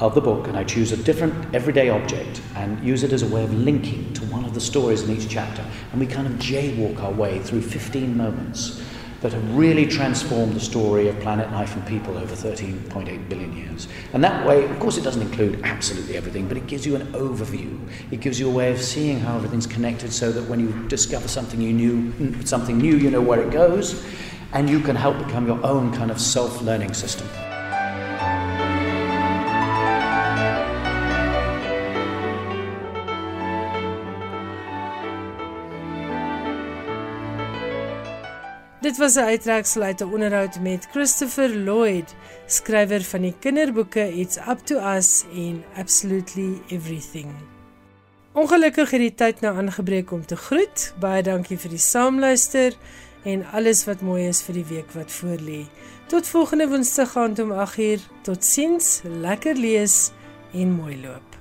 of 0.00 0.14
the 0.14 0.20
book 0.20 0.46
and 0.46 0.56
I 0.56 0.64
choose 0.64 0.92
a 0.92 0.96
different 0.96 1.54
everyday 1.54 1.88
object 1.88 2.40
and 2.54 2.82
use 2.84 3.02
it 3.02 3.12
as 3.12 3.22
a 3.22 3.28
way 3.28 3.42
of 3.44 3.52
linking 3.52 4.12
to 4.14 4.24
one 4.26 4.44
the 4.56 4.60
stories 4.60 5.02
in 5.02 5.16
each 5.16 5.28
chapter. 5.28 5.64
And 5.92 6.00
we 6.00 6.06
kind 6.06 6.26
of 6.26 6.32
jaywalk 6.34 7.00
our 7.00 7.12
way 7.12 7.38
through 7.38 7.62
15 7.62 8.16
moments 8.16 8.82
that 9.20 9.32
have 9.32 9.56
really 9.56 9.86
transformed 9.86 10.54
the 10.54 10.60
story 10.60 11.08
of 11.08 11.18
planet 11.20 11.50
life 11.52 11.74
and 11.76 11.86
people 11.86 12.18
over 12.18 12.34
13.8 12.34 13.28
billion 13.28 13.56
years. 13.56 13.88
And 14.12 14.24
that 14.24 14.46
way, 14.46 14.64
of 14.64 14.78
course, 14.80 14.98
it 14.98 15.02
doesn't 15.02 15.22
include 15.22 15.60
absolutely 15.62 16.16
everything, 16.16 16.48
but 16.48 16.56
it 16.56 16.66
gives 16.66 16.86
you 16.86 16.96
an 16.96 17.12
overview. 17.12 17.78
It 18.10 18.20
gives 18.20 18.40
you 18.40 18.48
a 18.48 18.52
way 18.52 18.72
of 18.72 18.80
seeing 18.80 19.20
how 19.20 19.36
everything's 19.36 19.66
connected 19.66 20.12
so 20.12 20.32
that 20.32 20.42
when 20.48 20.60
you 20.60 20.88
discover 20.88 21.28
something 21.28 21.60
you 21.60 21.72
knew, 21.72 22.44
something 22.44 22.78
new, 22.78 22.96
you 22.96 23.10
know 23.10 23.22
where 23.22 23.40
it 23.40 23.50
goes 23.50 24.04
and 24.52 24.70
you 24.70 24.80
can 24.80 24.96
help 24.96 25.18
become 25.18 25.46
your 25.46 25.64
own 25.64 25.92
kind 25.92 26.10
of 26.10 26.20
self 26.20 26.62
learning 26.62 26.94
system. 26.94 27.28
Dit 38.96 39.04
was 39.04 39.24
'n 39.24 39.28
uittreksel 39.28 39.82
uit 39.82 40.00
'n 40.00 40.12
onderhoud 40.12 40.60
met 40.60 40.88
Christopher 40.90 41.50
Lloyd, 41.56 42.14
skrywer 42.46 43.02
van 43.02 43.20
die 43.20 43.34
kinderboeke 43.38 44.12
It's 44.12 44.36
Up 44.36 44.58
to 44.64 44.94
Us 44.96 45.24
en 45.34 45.64
Absolutely 45.74 46.60
Everything. 46.68 47.34
Ongelukkig 48.32 48.90
het 48.90 49.00
die 49.00 49.14
tyd 49.14 49.40
nou 49.40 49.56
aangebreek 49.56 50.10
om 50.10 50.26
te 50.26 50.36
groet. 50.36 50.94
Baie 50.98 51.22
dankie 51.22 51.58
vir 51.58 51.70
die 51.70 51.78
saamluister 51.78 52.76
en 53.22 53.46
alles 53.52 53.84
wat 53.84 54.00
mooi 54.00 54.28
is 54.28 54.42
vir 54.42 54.54
die 54.54 54.68
week 54.68 54.90
wat 54.92 55.12
voorlê. 55.12 55.66
Tot 56.06 56.26
volgende 56.26 56.68
Woensdag 56.68 57.16
aand 57.16 57.38
om 57.38 57.52
8uur. 57.52 58.00
Totsiens, 58.22 59.00
lekker 59.04 59.54
lees 59.54 60.10
en 60.52 60.70
mooi 60.70 61.00
loop. 61.00 61.35